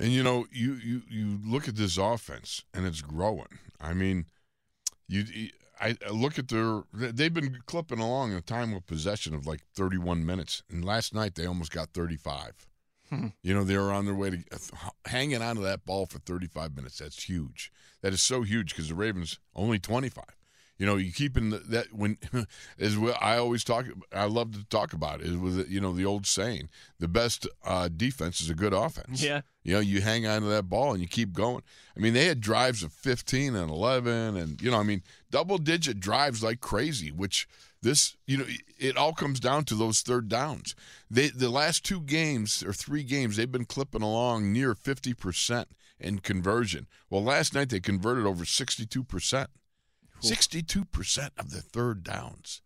And 0.00 0.10
you 0.10 0.22
know, 0.22 0.46
you 0.50 0.74
you 0.74 1.02
you 1.08 1.38
look 1.44 1.68
at 1.68 1.76
this 1.76 1.98
offense 1.98 2.64
and 2.72 2.86
it's 2.86 3.02
growing. 3.02 3.58
I 3.80 3.92
mean, 3.92 4.24
you, 5.06 5.50
I 5.78 5.96
look 6.10 6.38
at 6.38 6.48
their 6.48 6.82
they've 6.92 7.32
been 7.32 7.58
clipping 7.66 8.00
along 8.00 8.32
a 8.32 8.40
time 8.40 8.72
of 8.72 8.86
possession 8.86 9.34
of 9.34 9.46
like 9.46 9.60
31 9.76 10.24
minutes, 10.24 10.62
and 10.70 10.84
last 10.84 11.14
night 11.14 11.34
they 11.34 11.46
almost 11.46 11.70
got 11.70 11.90
35. 11.92 12.66
You 13.10 13.54
know, 13.54 13.64
they 13.64 13.76
were 13.76 13.92
on 13.92 14.06
their 14.06 14.14
way 14.14 14.30
to 14.30 14.38
hanging 15.06 15.42
onto 15.42 15.62
that 15.62 15.86
ball 15.86 16.06
for 16.06 16.18
35 16.18 16.74
minutes. 16.74 16.98
That's 16.98 17.22
huge. 17.22 17.70
That 18.02 18.12
is 18.12 18.22
so 18.22 18.42
huge 18.42 18.70
because 18.70 18.88
the 18.88 18.94
Ravens 18.94 19.38
only 19.54 19.78
25. 19.78 20.24
You 20.78 20.86
know, 20.86 20.96
you 20.96 21.12
keeping 21.12 21.50
the, 21.50 21.58
that 21.58 21.92
when 21.92 22.18
is 22.78 22.98
what 22.98 23.16
I 23.22 23.38
always 23.38 23.62
talk. 23.62 23.86
I 24.12 24.24
love 24.24 24.52
to 24.52 24.64
talk 24.64 24.92
about 24.92 25.20
is 25.20 25.36
with 25.36 25.70
you 25.70 25.80
know 25.80 25.92
the 25.92 26.04
old 26.04 26.26
saying: 26.26 26.68
the 26.98 27.06
best 27.06 27.46
uh, 27.64 27.88
defense 27.88 28.40
is 28.40 28.50
a 28.50 28.54
good 28.54 28.72
offense. 28.72 29.22
Yeah. 29.22 29.42
You 29.62 29.74
know, 29.74 29.80
you 29.80 30.00
hang 30.00 30.26
on 30.26 30.42
to 30.42 30.48
that 30.48 30.68
ball 30.68 30.92
and 30.92 31.00
you 31.00 31.06
keep 31.06 31.32
going. 31.32 31.62
I 31.96 32.00
mean, 32.00 32.12
they 32.12 32.26
had 32.26 32.40
drives 32.40 32.82
of 32.82 32.92
15 32.92 33.54
and 33.54 33.70
11, 33.70 34.36
and 34.36 34.60
you 34.60 34.70
know, 34.70 34.78
I 34.78 34.82
mean, 34.82 35.02
double 35.30 35.58
digit 35.58 36.00
drives 36.00 36.42
like 36.42 36.60
crazy. 36.60 37.12
Which 37.12 37.46
this, 37.84 38.16
you 38.26 38.36
know, 38.38 38.44
it 38.78 38.96
all 38.96 39.12
comes 39.12 39.38
down 39.38 39.64
to 39.66 39.76
those 39.76 40.00
third 40.00 40.28
downs. 40.28 40.74
They 41.08 41.28
the 41.28 41.48
last 41.50 41.84
two 41.84 42.00
games 42.00 42.64
or 42.64 42.72
three 42.72 43.04
games, 43.04 43.36
they've 43.36 43.50
been 43.50 43.64
clipping 43.66 44.02
along 44.02 44.52
near 44.52 44.74
50 44.74 45.14
percent 45.14 45.68
in 46.00 46.18
conversion. 46.18 46.88
Well, 47.08 47.22
last 47.22 47.54
night 47.54 47.68
they 47.68 47.78
converted 47.80 48.26
over 48.26 48.44
62 48.44 49.04
percent. 49.04 49.48
62% 50.22 51.30
of 51.38 51.50
the 51.50 51.60
third 51.60 52.02
downs. 52.02 52.62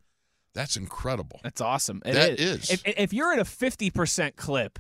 That's 0.54 0.76
incredible. 0.76 1.40
That's 1.42 1.60
awesome. 1.60 2.02
It 2.04 2.12
That 2.14 2.38
is. 2.40 2.70
is. 2.70 2.70
If, 2.70 2.82
if 2.98 3.12
you're 3.12 3.32
at 3.32 3.38
a 3.38 3.44
50% 3.44 4.36
clip, 4.36 4.78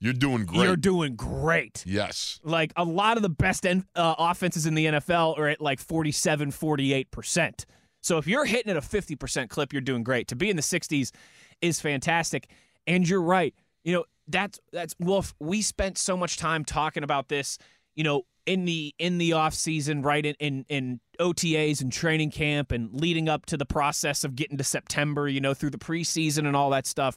You're 0.00 0.12
doing 0.12 0.44
great. 0.46 0.64
you're 0.64 0.76
doing 0.76 1.16
great. 1.16 1.84
yes. 1.86 2.40
Like 2.42 2.72
a 2.76 2.84
lot 2.84 3.16
of 3.16 3.22
the 3.22 3.28
best 3.30 3.66
en- 3.66 3.84
uh, 3.94 4.14
offenses 4.18 4.66
in 4.66 4.74
the 4.74 4.86
NFL 4.86 5.38
are 5.38 5.48
at 5.48 5.60
like 5.60 5.80
47, 5.80 6.50
48%. 6.52 7.64
So 8.02 8.18
if 8.18 8.26
you're 8.26 8.44
hitting 8.44 8.70
at 8.70 8.76
a 8.76 8.80
50% 8.80 9.48
clip, 9.48 9.72
you're 9.72 9.82
doing 9.82 10.02
great. 10.02 10.28
To 10.28 10.36
be 10.36 10.50
in 10.50 10.56
the 10.56 10.62
60s 10.62 11.10
is 11.60 11.80
fantastic. 11.80 12.48
And 12.86 13.08
you're 13.08 13.22
right. 13.22 13.54
You 13.84 13.94
know, 13.94 14.04
that's 14.28 14.60
that's 14.72 14.94
Wolf, 15.00 15.34
we 15.40 15.62
spent 15.62 15.98
so 15.98 16.16
much 16.16 16.36
time 16.36 16.64
talking 16.64 17.02
about 17.02 17.28
this, 17.28 17.58
you 17.94 18.04
know, 18.04 18.22
in 18.46 18.64
the 18.64 18.94
in 18.98 19.18
the 19.18 19.32
off 19.32 19.54
season, 19.54 20.02
right? 20.02 20.24
In 20.24 20.34
in, 20.38 20.64
in 20.68 21.00
OTAs 21.20 21.80
and 21.80 21.92
training 21.92 22.30
camp 22.30 22.72
and 22.72 23.00
leading 23.00 23.28
up 23.28 23.46
to 23.46 23.56
the 23.56 23.66
process 23.66 24.24
of 24.24 24.34
getting 24.34 24.58
to 24.58 24.64
September, 24.64 25.28
you 25.28 25.40
know, 25.40 25.54
through 25.54 25.70
the 25.70 25.78
preseason 25.78 26.46
and 26.46 26.56
all 26.56 26.70
that 26.70 26.86
stuff, 26.86 27.16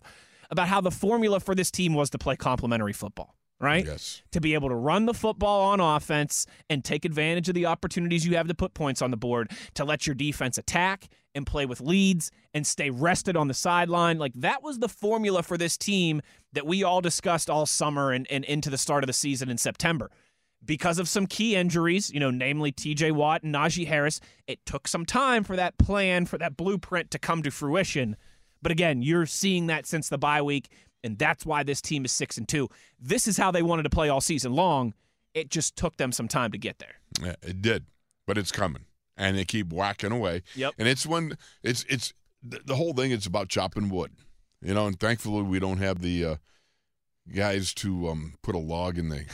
about 0.50 0.67
how 0.67 0.82
the 0.82 0.91
formula 0.91 1.39
for 1.39 1.56
this 1.56 1.72
team 1.72 1.93
was 1.93 2.10
to 2.12 2.17
play 2.17 2.36
complementary 2.36 2.93
football, 2.93 3.36
right? 3.63 3.86
Yes. 3.86 4.21
to 4.32 4.41
be 4.41 4.54
able 4.54 4.69
to 4.69 4.76
run 4.76 5.06
the 5.06 5.13
football 5.13 5.62
on 5.62 5.80
offense 5.80 6.45
and 6.69 6.84
take 6.84 7.06
advantage 7.06 7.47
of 7.47 7.56
the 7.56 7.65
opportunities 7.65 8.26
you 8.26 8.36
have 8.36 8.47
to 8.49 8.54
put 8.54 8.73
points 8.73 9.02
on 9.02 9.10
the 9.10 9.17
board, 9.17 9.52
to 9.76 9.86
let 9.86 10.06
your 10.06 10.15
defense 10.15 10.58
attack 10.58 11.08
and 11.34 11.47
play 11.47 11.65
with 11.65 11.80
leads 11.80 12.30
and 12.54 12.67
stay 12.67 12.89
rested 12.89 13.38
on 13.38 13.47
the 13.47 13.54
sideline. 13.54 14.19
Like 14.19 14.34
that 14.36 14.62
was 14.62 14.80
the 14.80 14.89
formula 14.89 15.41
for 15.43 15.58
this 15.58 15.78
team 15.78 16.21
that 16.52 16.67
we 16.67 16.84
all 16.84 17.02
discussed 17.02 17.49
all 17.49 17.65
summer 17.65 18.12
and, 18.12 18.28
and 18.30 18.43
into 18.45 18.69
the 18.69 18.78
start 18.78 19.04
of 19.04 19.08
the 19.08 19.13
season 19.13 19.49
in 19.49 19.58
September. 19.58 20.12
Because 20.65 20.99
of 20.99 21.10
some 21.10 21.26
key 21.26 21.56
injuries, 21.56 22.10
you 22.12 22.19
know, 22.19 22.32
namely 22.32 22.71
TJ 22.71 23.13
Watt 23.13 23.43
and 23.43 23.54
Najee 23.54 23.88
Harris, 23.88 24.21
it 24.47 24.65
took 24.65 24.88
some 24.88 25.06
time 25.06 25.43
for 25.43 25.56
that 25.56 25.78
plan, 25.78 26.26
for 26.26 26.38
that 26.38 26.56
blueprint 26.56 27.12
to 27.12 27.19
come 27.19 27.43
to 27.43 27.52
fruition. 27.52 28.15
But 28.62 28.71
again, 28.71 29.02
you're 29.02 29.26
seeing 29.26 29.67
that 29.67 29.86
since 29.86 30.08
the 30.08 30.17
bye 30.17 30.41
week, 30.41 30.69
and 31.04 31.18
that's 31.18 31.46
why 31.46 31.63
this 31.63 31.82
team 31.82 32.06
is 32.06 32.12
six 32.12 32.38
and 32.38 32.48
two. 32.48 32.70
This 33.00 33.28
is 33.28 33.38
how 33.38 33.52
they 33.52 33.62
wanted 33.62 33.84
to 33.84 33.89
play 33.89 34.10
all 34.10 34.22
season 34.22 34.54
long. 34.54 34.94
It 35.34 35.50
just 35.50 35.76
took 35.76 35.98
them 35.98 36.12
some 36.12 36.28
time 36.28 36.52
to 36.52 36.58
get 36.58 36.80
there. 36.80 36.96
Yeah, 37.22 37.36
it 37.42 37.62
did, 37.62 37.86
but 38.26 38.38
it's 38.38 38.52
coming, 38.52 38.86
and 39.18 39.38
they 39.38 39.46
keep 39.46 39.74
whacking 39.74 40.12
away. 40.12 40.44
Yep. 40.56 40.76
And 40.78 40.88
it's 40.88 41.06
when 41.06 41.38
it's 41.63 41.84
it's 41.89 42.13
the, 42.44 42.76
whole 42.76 42.94
thing. 42.94 43.12
It's 43.12 43.26
about 43.26 43.50
chopping 43.50 43.89
wood, 43.89 44.12
you 44.62 44.74
know. 44.74 44.88
And 44.88 45.00
thankfully, 45.00 45.44
we 45.44 45.60
don't 45.60 45.78
have 45.78 46.02
the 46.02 46.26
uh, 46.26 46.36
guys 47.34 47.74
to 47.76 48.10
um, 48.10 48.36
put 48.44 48.56
a 48.56 48.60
log 48.60 48.98
in 48.98 49.10
the 49.10 49.26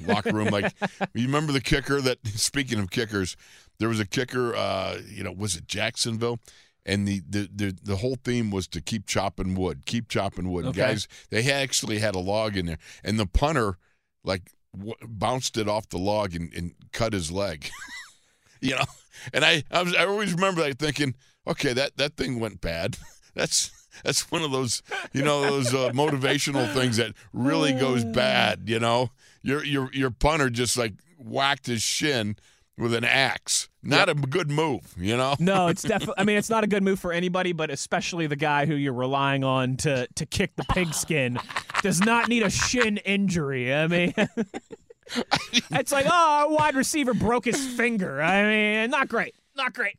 locker 0.06 0.32
room. 0.32 0.48
Like 0.48 0.72
you 1.14 1.26
remember 1.26 1.52
the 1.52 1.60
kicker 1.60 2.00
that. 2.00 2.18
Speaking 2.26 2.78
of 2.78 2.90
kickers, 2.90 3.36
there 3.78 3.88
was 3.88 4.00
a 4.00 4.06
kicker. 4.06 4.54
Uh, 4.54 4.98
you 5.08 5.24
know, 5.24 5.32
was 5.32 5.56
it 5.56 5.66
Jacksonville? 5.66 6.38
And 6.84 7.06
the, 7.06 7.22
the, 7.28 7.48
the, 7.54 7.76
the 7.80 7.96
whole 7.96 8.16
theme 8.24 8.50
was 8.50 8.66
to 8.68 8.80
keep 8.80 9.06
chopping 9.06 9.54
wood, 9.54 9.86
keep 9.86 10.08
chopping 10.08 10.50
wood. 10.50 10.66
Okay. 10.66 10.80
Guys, 10.80 11.06
they 11.30 11.50
actually 11.50 12.00
had 12.00 12.16
a 12.16 12.18
log 12.18 12.56
in 12.56 12.66
there, 12.66 12.78
and 13.04 13.20
the 13.20 13.26
punter 13.26 13.78
like 14.24 14.50
w- 14.76 14.96
bounced 15.06 15.56
it 15.56 15.68
off 15.68 15.88
the 15.88 15.98
log 15.98 16.34
and, 16.34 16.52
and 16.54 16.74
cut 16.92 17.12
his 17.12 17.30
leg. 17.30 17.70
you 18.60 18.74
know, 18.74 18.84
and 19.32 19.44
I 19.44 19.62
I, 19.70 19.82
was, 19.82 19.94
I 19.94 20.06
always 20.06 20.34
remember 20.34 20.62
that 20.62 20.78
thinking, 20.78 21.14
okay, 21.46 21.72
that 21.72 21.96
that 21.98 22.16
thing 22.16 22.40
went 22.40 22.60
bad. 22.60 22.96
That's 23.34 23.70
that's 24.04 24.30
one 24.30 24.42
of 24.42 24.50
those 24.50 24.82
you 25.14 25.22
know 25.22 25.40
those 25.40 25.72
uh, 25.72 25.90
motivational 25.92 26.70
things 26.74 26.98
that 26.98 27.14
really 27.32 27.72
goes 27.72 28.04
bad. 28.12 28.62
You 28.66 28.78
know, 28.78 29.10
your 29.42 29.64
your 29.64 29.88
your 29.94 30.10
punter 30.10 30.50
just 30.50 30.76
like 30.76 30.92
whacked 31.18 31.66
his 31.66 31.82
shin 31.82 32.36
with 32.78 32.94
an 32.94 33.04
axe. 33.04 33.68
Not 33.82 34.08
a 34.08 34.14
good 34.14 34.50
move. 34.50 34.94
You 34.96 35.16
know. 35.16 35.34
No, 35.38 35.66
it's 35.68 35.82
definitely. 35.82 36.14
I 36.18 36.24
mean, 36.24 36.36
it's 36.36 36.50
not 36.50 36.64
a 36.64 36.66
good 36.66 36.82
move 36.82 37.00
for 37.00 37.12
anybody, 37.12 37.52
but 37.52 37.70
especially 37.70 38.26
the 38.26 38.36
guy 38.36 38.66
who 38.66 38.74
you're 38.74 38.92
relying 38.92 39.44
on 39.44 39.76
to 39.78 40.06
to 40.14 40.26
kick 40.26 40.56
the 40.56 40.64
pigskin 40.64 41.38
does 41.82 42.00
not 42.00 42.28
need 42.28 42.42
a 42.42 42.50
shin 42.50 42.98
injury. 42.98 43.74
I 43.74 43.86
mean, 43.86 44.14
it's 45.52 45.92
like, 45.92 46.06
oh, 46.08 46.46
a 46.48 46.52
wide 46.54 46.74
receiver 46.74 47.14
broke 47.14 47.44
his 47.44 47.66
finger. 47.74 48.22
I 48.22 48.42
mean, 48.44 48.90
not 48.90 49.08
great, 49.08 49.34
not 49.56 49.74
great. 49.74 49.96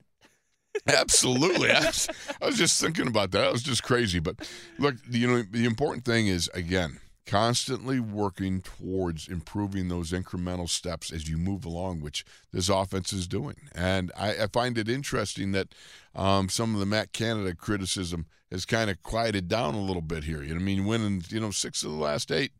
Absolutely. 0.87 1.69
I 1.69 1.85
was, 1.85 2.09
I 2.41 2.45
was 2.47 2.57
just 2.57 2.81
thinking 2.81 3.07
about 3.07 3.31
that. 3.31 3.41
That 3.41 3.51
was 3.51 3.61
just 3.61 3.83
crazy. 3.83 4.19
But 4.19 4.49
look, 4.79 4.95
you 5.09 5.27
know, 5.27 5.43
the 5.43 5.65
important 5.65 6.03
thing 6.03 6.27
is 6.27 6.49
again, 6.53 6.99
constantly 7.25 7.99
working 7.99 8.61
towards 8.61 9.27
improving 9.27 9.87
those 9.87 10.11
incremental 10.11 10.69
steps 10.69 11.11
as 11.11 11.29
you 11.29 11.37
move 11.37 11.65
along, 11.65 12.01
which 12.01 12.25
this 12.51 12.69
offense 12.69 13.13
is 13.13 13.27
doing. 13.27 13.55
And 13.73 14.11
I, 14.17 14.43
I 14.43 14.47
find 14.47 14.77
it 14.77 14.89
interesting 14.89 15.51
that 15.53 15.73
um, 16.15 16.49
some 16.49 16.73
of 16.73 16.79
the 16.79 16.85
Matt 16.85 17.13
Canada 17.13 17.55
criticism 17.55 18.25
has 18.51 18.65
kind 18.65 18.89
of 18.89 19.01
quieted 19.03 19.47
down 19.47 19.73
a 19.73 19.81
little 19.81 20.01
bit 20.01 20.25
here. 20.25 20.43
You 20.43 20.53
know, 20.53 20.59
I 20.59 20.63
mean, 20.63 20.85
winning 20.85 21.23
you 21.29 21.39
know 21.39 21.51
six 21.51 21.83
of 21.83 21.91
the 21.91 21.97
last 21.97 22.31
eight. 22.31 22.51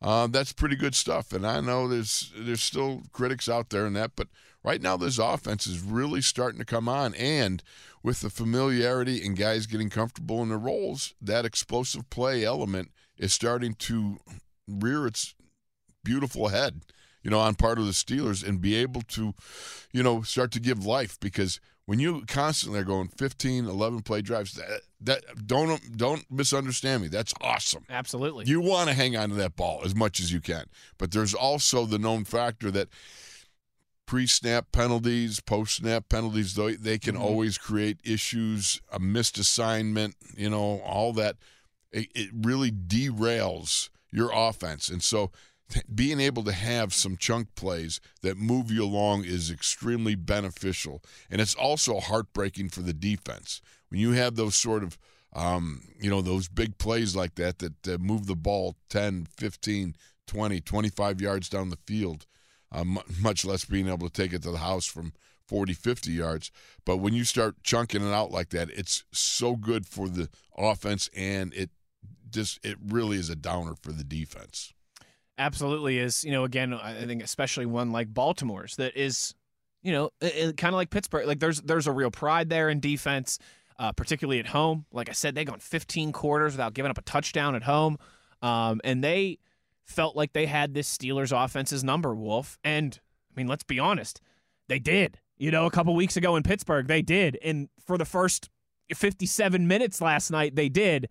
Uh, 0.00 0.26
that's 0.26 0.52
pretty 0.52 0.74
good 0.74 0.96
stuff, 0.96 1.32
and 1.32 1.46
I 1.46 1.60
know 1.60 1.86
there's 1.86 2.32
there's 2.36 2.62
still 2.62 3.02
critics 3.12 3.48
out 3.48 3.70
there 3.70 3.86
in 3.86 3.92
that, 3.92 4.12
but 4.16 4.26
right 4.64 4.82
now 4.82 4.96
this 4.96 5.18
offense 5.18 5.64
is 5.64 5.80
really 5.80 6.20
starting 6.20 6.58
to 6.58 6.64
come 6.64 6.88
on, 6.88 7.14
and 7.14 7.62
with 8.02 8.20
the 8.20 8.30
familiarity 8.30 9.24
and 9.24 9.36
guys 9.36 9.66
getting 9.66 9.90
comfortable 9.90 10.42
in 10.42 10.48
their 10.48 10.58
roles, 10.58 11.14
that 11.20 11.44
explosive 11.44 12.10
play 12.10 12.44
element 12.44 12.90
is 13.22 13.32
starting 13.32 13.74
to 13.74 14.18
rear 14.66 15.06
its 15.06 15.34
beautiful 16.04 16.48
head, 16.48 16.80
you 17.22 17.30
know, 17.30 17.38
on 17.38 17.54
part 17.54 17.78
of 17.78 17.86
the 17.86 17.92
Steelers, 17.92 18.46
and 18.46 18.60
be 18.60 18.74
able 18.74 19.02
to, 19.02 19.32
you 19.92 20.02
know, 20.02 20.22
start 20.22 20.50
to 20.52 20.60
give 20.60 20.84
life 20.84 21.18
because 21.20 21.60
when 21.86 22.00
you 22.00 22.24
constantly 22.26 22.80
are 22.80 22.84
going 22.84 23.08
15, 23.08 23.66
11 23.66 24.02
play 24.02 24.22
drives, 24.22 24.54
that, 24.54 24.80
that 25.00 25.46
don't 25.46 25.96
don't 25.96 26.24
misunderstand 26.30 27.02
me. 27.02 27.08
That's 27.08 27.32
awesome. 27.40 27.84
Absolutely. 27.88 28.46
You 28.46 28.60
want 28.60 28.88
to 28.88 28.94
hang 28.94 29.16
on 29.16 29.28
to 29.30 29.34
that 29.36 29.54
ball 29.54 29.82
as 29.84 29.94
much 29.94 30.18
as 30.18 30.32
you 30.32 30.40
can. 30.40 30.64
But 30.98 31.12
there's 31.12 31.34
also 31.34 31.86
the 31.86 31.98
known 31.98 32.24
factor 32.24 32.72
that 32.72 32.88
pre 34.06 34.26
snap 34.26 34.72
penalties, 34.72 35.38
post 35.40 35.76
snap 35.76 36.08
penalties, 36.08 36.54
they, 36.54 36.74
they 36.74 36.98
can 36.98 37.14
mm-hmm. 37.14 37.24
always 37.24 37.56
create 37.56 37.98
issues, 38.04 38.80
a 38.92 38.98
missed 38.98 39.38
assignment, 39.38 40.16
you 40.36 40.50
know, 40.50 40.80
all 40.80 41.12
that. 41.14 41.36
It, 41.92 42.08
it 42.14 42.30
really 42.32 42.70
derails 42.70 43.90
your 44.10 44.30
offense. 44.32 44.88
And 44.88 45.02
so 45.02 45.30
t- 45.68 45.82
being 45.94 46.20
able 46.20 46.44
to 46.44 46.52
have 46.52 46.94
some 46.94 47.16
chunk 47.16 47.54
plays 47.54 48.00
that 48.22 48.36
move 48.36 48.70
you 48.70 48.84
along 48.84 49.24
is 49.24 49.50
extremely 49.50 50.14
beneficial. 50.14 51.02
And 51.30 51.40
it's 51.40 51.54
also 51.54 52.00
heartbreaking 52.00 52.70
for 52.70 52.82
the 52.82 52.92
defense. 52.92 53.60
When 53.88 54.00
you 54.00 54.12
have 54.12 54.36
those 54.36 54.56
sort 54.56 54.82
of 54.82 54.98
um, 55.34 55.82
you 55.98 56.10
know, 56.10 56.20
those 56.20 56.48
big 56.48 56.78
plays 56.78 57.16
like 57.16 57.36
that 57.36 57.58
that 57.60 57.88
uh, 57.88 57.98
move 57.98 58.26
the 58.26 58.36
ball 58.36 58.76
10, 58.90 59.26
15, 59.36 59.96
20, 60.26 60.60
25 60.60 61.20
yards 61.20 61.48
down 61.48 61.70
the 61.70 61.78
field, 61.86 62.26
uh, 62.70 62.84
mu 62.84 63.00
much 63.20 63.44
less 63.44 63.64
being 63.64 63.88
able 63.88 64.08
to 64.08 64.12
take 64.12 64.32
it 64.32 64.42
to 64.42 64.50
the 64.50 64.58
house 64.58 64.86
from 64.86 65.12
40, 65.46 65.72
50 65.72 66.12
yards. 66.12 66.50
But 66.84 66.98
when 66.98 67.14
you 67.14 67.24
start 67.24 67.56
chunking 67.62 68.06
it 68.06 68.12
out 68.12 68.30
like 68.30 68.50
that, 68.50 68.70
it's 68.70 69.04
so 69.12 69.56
good 69.56 69.86
for 69.86 70.08
the 70.08 70.28
offense 70.56 71.08
and 71.16 71.52
it 71.54 71.70
just 72.32 72.64
it 72.64 72.76
really 72.84 73.16
is 73.18 73.30
a 73.30 73.36
downer 73.36 73.74
for 73.80 73.92
the 73.92 74.04
defense. 74.04 74.72
absolutely 75.38 75.98
is. 75.98 76.24
You 76.24 76.32
know, 76.32 76.44
again, 76.44 76.72
I 76.74 77.04
think 77.04 77.22
especially 77.22 77.66
one 77.66 77.92
like 77.92 78.12
Baltimore's 78.12 78.76
that 78.76 78.96
is, 78.96 79.34
you 79.82 79.92
know, 79.92 80.10
kind 80.20 80.64
of 80.64 80.74
like 80.74 80.90
Pittsburgh. 80.90 81.26
Like 81.26 81.40
there's 81.40 81.60
there's 81.62 81.86
a 81.86 81.92
real 81.92 82.10
pride 82.10 82.48
there 82.48 82.68
in 82.68 82.80
defense, 82.80 83.38
uh, 83.78 83.92
particularly 83.92 84.38
at 84.40 84.46
home. 84.46 84.86
Like 84.92 85.08
I 85.08 85.12
said, 85.12 85.34
they've 85.34 85.46
gone 85.46 85.60
15 85.60 86.12
quarters 86.12 86.52
without 86.54 86.74
giving 86.74 86.90
up 86.90 86.98
a 86.98 87.02
touchdown 87.02 87.54
at 87.54 87.62
home, 87.64 87.98
um, 88.40 88.80
and 88.84 89.02
they 89.02 89.38
felt 89.84 90.16
like 90.16 90.32
they 90.32 90.46
had 90.46 90.74
this 90.74 90.96
Steelers 90.96 91.32
offense's 91.32 91.82
number, 91.82 92.14
Wolf. 92.14 92.58
And 92.64 92.98
I 93.34 93.40
mean, 93.40 93.48
let's 93.48 93.64
be 93.64 93.78
honest, 93.78 94.20
they 94.68 94.78
did. 94.78 95.18
You 95.38 95.50
know, 95.50 95.66
a 95.66 95.70
couple 95.70 95.94
weeks 95.96 96.16
ago 96.16 96.36
in 96.36 96.44
Pittsburgh, 96.44 96.86
they 96.86 97.02
did, 97.02 97.36
and 97.42 97.68
for 97.84 97.98
the 97.98 98.04
first 98.04 98.48
57 98.94 99.66
minutes 99.66 100.00
last 100.00 100.30
night, 100.30 100.54
they 100.54 100.68
did 100.68 101.08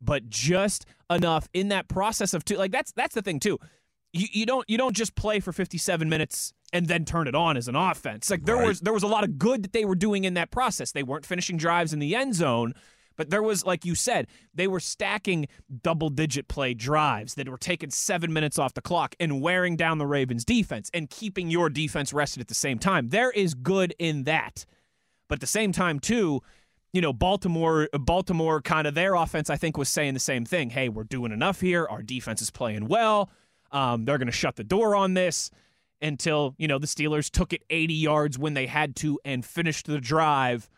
but 0.00 0.28
just 0.28 0.86
enough 1.10 1.48
in 1.52 1.68
that 1.68 1.88
process 1.88 2.34
of 2.34 2.44
two 2.44 2.56
like 2.56 2.72
that's 2.72 2.92
that's 2.92 3.14
the 3.14 3.22
thing 3.22 3.40
too 3.40 3.58
you, 4.12 4.26
you 4.32 4.46
don't 4.46 4.68
you 4.68 4.76
don't 4.78 4.96
just 4.96 5.14
play 5.14 5.40
for 5.40 5.52
57 5.52 6.08
minutes 6.08 6.52
and 6.72 6.86
then 6.86 7.04
turn 7.04 7.26
it 7.28 7.34
on 7.34 7.56
as 7.56 7.66
an 7.68 7.76
offense. 7.76 8.28
Like 8.30 8.44
there 8.44 8.56
Right. 8.56 8.66
was 8.66 8.80
there 8.80 8.92
was 8.92 9.02
a 9.04 9.08
lot 9.08 9.22
of 9.24 9.38
good 9.38 9.62
that 9.62 9.72
they 9.72 9.84
were 9.84 9.94
doing 9.94 10.24
in 10.24 10.34
that 10.34 10.50
process. 10.50 10.90
They 10.92 11.02
weren't 11.04 11.26
finishing 11.26 11.56
drives 11.56 11.92
in 11.92 11.98
the 12.00 12.14
end 12.16 12.34
zone, 12.34 12.74
but 13.16 13.30
there 13.30 13.42
was 13.42 13.64
like 13.64 13.84
you 13.84 13.94
said, 13.94 14.26
they 14.52 14.66
were 14.66 14.80
stacking 14.80 15.46
double 15.82 16.10
digit 16.10 16.48
play 16.48 16.74
drives 16.74 17.34
that 17.34 17.48
were 17.48 17.56
taking 17.58 17.90
7 17.90 18.32
minutes 18.32 18.58
off 18.58 18.74
the 18.74 18.82
clock 18.82 19.14
and 19.20 19.40
wearing 19.40 19.76
down 19.76 19.98
the 19.98 20.06
Ravens 20.06 20.44
defense 20.44 20.90
and 20.92 21.08
keeping 21.08 21.48
your 21.48 21.68
defense 21.70 22.12
rested 22.12 22.40
at 22.40 22.48
the 22.48 22.54
same 22.54 22.80
time. 22.80 23.10
There 23.10 23.30
is 23.30 23.54
good 23.54 23.94
in 24.00 24.24
that. 24.24 24.64
But 25.28 25.36
at 25.36 25.40
the 25.40 25.46
same 25.46 25.70
time 25.70 26.00
too, 26.00 26.40
you 26.92 27.00
know, 27.00 27.12
Baltimore, 27.12 27.88
Baltimore, 27.92 28.60
kind 28.60 28.86
of 28.86 28.94
their 28.94 29.14
offense, 29.14 29.48
I 29.50 29.56
think, 29.56 29.76
was 29.76 29.88
saying 29.88 30.14
the 30.14 30.20
same 30.20 30.44
thing. 30.44 30.70
Hey, 30.70 30.88
we're 30.88 31.04
doing 31.04 31.32
enough 31.32 31.60
here. 31.60 31.86
Our 31.88 32.02
defense 32.02 32.42
is 32.42 32.50
playing 32.50 32.88
well. 32.88 33.30
Um, 33.70 34.04
they're 34.04 34.18
going 34.18 34.26
to 34.26 34.32
shut 34.32 34.56
the 34.56 34.64
door 34.64 34.96
on 34.96 35.14
this 35.14 35.50
until 36.02 36.54
you 36.58 36.66
know 36.66 36.78
the 36.78 36.86
Steelers 36.86 37.30
took 37.30 37.52
it 37.52 37.62
80 37.70 37.94
yards 37.94 38.38
when 38.38 38.54
they 38.54 38.66
had 38.66 38.96
to 38.96 39.20
and 39.24 39.44
finished 39.44 39.86
the 39.86 40.00
drive. 40.00 40.68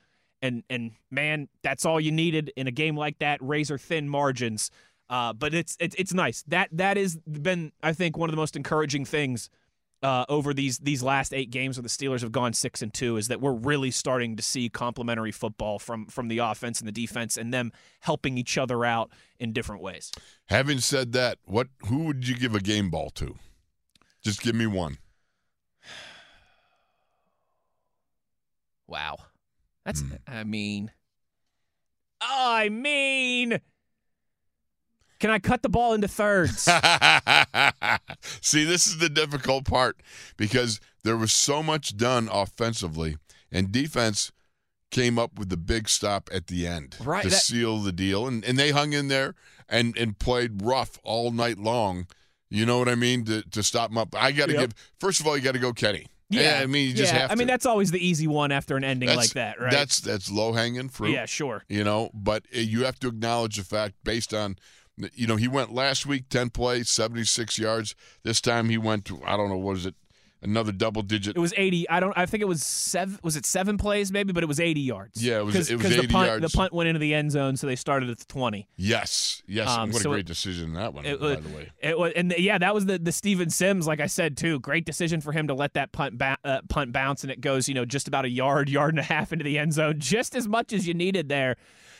And 0.43 0.65
and 0.69 0.93
man, 1.11 1.49
that's 1.63 1.87
all 1.87 2.01
you 2.01 2.13
needed 2.13 2.53
in 2.57 2.67
a 2.67 2.73
game 2.73 2.97
like 2.97 3.19
that. 3.21 3.39
Razor 3.41 3.79
thin 3.79 4.09
margins. 4.09 4.71
Uh, 5.09 5.33
but 5.33 5.55
it's, 5.55 5.77
it's 5.79 5.95
it's 5.99 6.15
nice. 6.15 6.43
That 6.49 6.69
that 6.73 6.97
has 6.97 7.17
been, 7.17 7.73
I 7.83 7.93
think, 7.93 8.17
one 8.17 8.29
of 8.29 8.33
the 8.33 8.41
most 8.41 8.57
encouraging 8.57 9.05
things 9.05 9.49
uh, 10.03 10.25
over 10.29 10.53
these 10.53 10.79
these 10.79 11.03
last 11.03 11.33
eight 11.33 11.51
games 11.51 11.77
where 11.77 11.83
the 11.83 11.89
Steelers 11.89 12.21
have 12.21 12.33
gone 12.33 12.53
six 12.53 12.83
and 12.83 12.93
two 12.93 13.17
is 13.17 13.29
that 13.29 13.41
we're 13.41 13.53
really 13.53 13.91
starting 13.91 14.37
to 14.37 14.43
see 14.43 14.69
complementary 14.69 15.33
football 15.33 15.79
from 15.79 16.07
from 16.07 16.29
the 16.29 16.39
offense 16.39 16.81
and 16.81 16.89
the 16.89 16.93
defense 16.93 17.37
and 17.37 17.55
them 17.55 17.73
helping 18.01 18.37
each 18.37 18.59
other 18.59 18.85
out 18.85 19.11
in 19.39 19.53
different 19.53 19.83
ways. 19.83 20.11
Having 20.47 20.79
said 20.81 21.13
that, 21.13 21.39
what 21.45 21.69
who 21.87 22.05
would 22.05 22.27
you 22.27 22.37
give 22.37 22.55
a 22.55 22.61
game 22.61 22.91
ball 22.91 23.11
to? 23.11 23.37
Just 24.23 24.43
give 24.43 24.55
me 24.55 24.67
one. 24.67 24.99
Wow, 28.87 29.19
that's 29.85 30.03
I 30.27 30.45
mean, 30.45 30.91
I 32.21 32.69
mean, 32.69 33.61
can 35.23 35.31
I 35.31 35.39
cut 35.39 35.63
the 35.63 35.69
ball 35.69 35.95
into 35.95 36.09
thirds? 36.09 36.63
See, 38.41 38.65
this 38.65 38.89
is 38.89 38.99
the 38.99 39.09
difficult 39.09 39.65
part 39.65 40.01
because 40.37 40.81
there 41.05 41.17
was 41.17 41.33
so 41.33 41.63
much 41.63 41.97
done 41.97 42.29
offensively, 42.31 43.19
and 43.53 43.71
defense 43.71 44.33
came 44.91 45.21
up 45.21 45.39
with 45.39 45.49
the 45.49 45.57
big 45.57 45.89
stop 45.89 46.29
at 46.35 46.49
the 46.49 46.67
end 46.67 46.97
Right, 47.01 47.23
to 47.23 47.31
that- 47.31 47.37
seal 47.37 47.79
the 47.79 47.93
deal, 47.93 48.27
and, 48.27 48.45
and 48.45 48.59
they 48.59 48.73
hung 48.73 48.93
in 48.95 49.07
there 49.07 49.37
and, 49.69 49.97
and 49.97 50.19
played 50.19 50.61
rough 50.61 50.99
all 51.05 51.31
night 51.31 51.57
long. 51.57 52.09
You 52.51 52.67
know 52.67 52.81
what 52.81 52.89
I 52.89 52.97
mean? 52.97 53.25
To, 53.27 53.43
to 53.43 53.63
stop 53.63 53.91
them 53.91 53.99
up. 53.99 54.21
I 54.21 54.33
got 54.33 54.47
to 54.47 54.53
Yep. 54.55 54.61
give, 54.61 54.75
first 54.99 55.21
of 55.21 55.29
all, 55.29 55.37
you 55.37 55.43
got 55.45 55.53
to 55.53 55.61
go 55.61 55.73
Kenny. 55.73 56.07
Yeah, 56.31 56.61
I 56.63 56.67
mean, 56.67 56.89
you 56.89 56.95
just 56.95 57.13
yeah. 57.13 57.21
have 57.21 57.29
to. 57.29 57.33
I 57.33 57.37
mean, 57.37 57.47
that's 57.47 57.65
always 57.67 57.93
the 57.93 58.05
easy 58.05 58.27
one 58.27 58.51
after 58.53 58.77
an 58.77 58.83
ending 58.85 59.07
That's- 59.07 59.29
like 59.29 59.35
that, 59.35 59.61
right? 59.61 59.71
That's, 59.71 60.01
that's 60.01 60.31
low 60.33 60.53
hanging 60.53 60.89
fruit. 60.89 61.13
yeah, 61.13 61.27
sure. 61.27 61.63
you 61.69 61.85
know 61.85 62.11
but 62.13 62.45
uh, 62.57 62.59
you 62.59 62.85
have 62.85 62.99
to 63.01 63.09
acknowledge 63.09 63.57
the 63.57 63.65
fact 63.65 63.95
based 64.03 64.35
on 64.35 64.57
you 65.15 65.27
know 65.27 65.37
he 65.37 65.49
went 65.49 65.73
last 65.73 66.05
week 66.07 66.29
10 66.29 66.51
plays 66.51 66.89
76 66.91 67.59
yards 67.59 67.95
this 68.25 68.41
time 68.41 68.69
he 68.69 68.77
went 68.79 69.05
to 69.07 69.21
i 69.25 69.37
don't 69.37 69.49
know 69.49 69.57
what 69.57 69.77
is 69.77 69.87
it 69.87 69.95
another 70.43 70.73
double 70.73 71.03
digit 71.03 71.37
It 71.37 71.39
was 71.39 71.55
80. 71.57 71.89
I 71.89 72.01
don't. 72.01 72.13
I 72.19 72.27
think 72.27 72.41
it 72.43 72.49
was 72.49 72.65
seven. 72.65 73.17
Was 73.23 73.37
it 73.37 73.47
seven 73.47 73.79
plays 73.79 74.11
maybe? 74.11 74.33
But 74.33 74.43
it 74.43 74.49
was 74.49 74.59
80 74.59 74.81
yards. 74.81 75.23
Yeah, 75.23 75.39
it 75.39 75.45
was- 75.45 75.71
it 75.71 75.75
was 75.77 75.83
'cause 75.85 75.93
80 75.93 76.07
the 76.09 76.13
punt, 76.13 76.27
yards. 76.27 76.51
The 76.53 76.57
punt 76.59 76.73
went 76.73 76.89
into 76.89 76.99
the 76.99 77.15
end 77.15 77.31
zone, 77.31 77.57
so 77.57 77.69
they 77.69 77.77
started 77.77 78.11
at 78.11 78.19
the 78.19 78.25
20. 78.25 78.67
yes 78.77 79.41
yes 79.47 79.69
Um, 79.69 79.93
what 79.93 80.03
so 80.03 80.11
a 80.11 80.13
it- 80.13 80.17
great 80.17 80.27
decision 80.27 80.73
that 80.73 80.95
one 80.95 81.05
It 81.07 81.21
by 81.21 81.37
the 81.37 81.49
way 81.51 81.71
it 81.81 81.97
was, 81.97 82.13
and 82.17 82.35
yeah, 82.37 82.59
that 82.59 82.75
was 82.75 82.87
the 82.87 82.99
the 82.99 83.13
Steven 83.13 83.51
Sims, 83.51 83.87
like 83.87 84.01
I 84.01 84.07
said 84.09 84.37
too. 84.37 84.59
Great 84.59 84.85
decision 84.85 85.21
for 85.21 85.31
him 85.31 85.47
to 85.47 85.55
let 85.55 85.75
that 85.75 85.93
punt 85.93 86.19
ba- 86.19 86.39
uh, 86.45 86.63
punt 86.69 86.91
bounce, 86.93 87.23
and 87.23 87.31
it 87.31 87.41
goes, 87.41 87.69
you 87.69 87.75
know, 87.75 87.85
just 87.85 88.09
about 88.09 88.25
a 88.25 88.29
yard, 88.29 88.69
yard 88.69 88.91
and 88.95 88.99
a 88.99 89.05
half 89.05 89.33
into 89.33 89.45
the 89.45 89.59
end 89.61 89.75
zone, 89.75 90.01
just 90.01 90.35
as 90.35 90.49
much 90.49 90.73
as 90.73 90.89
you 90.89 90.93
needed 90.95 91.29
there. 91.29 91.55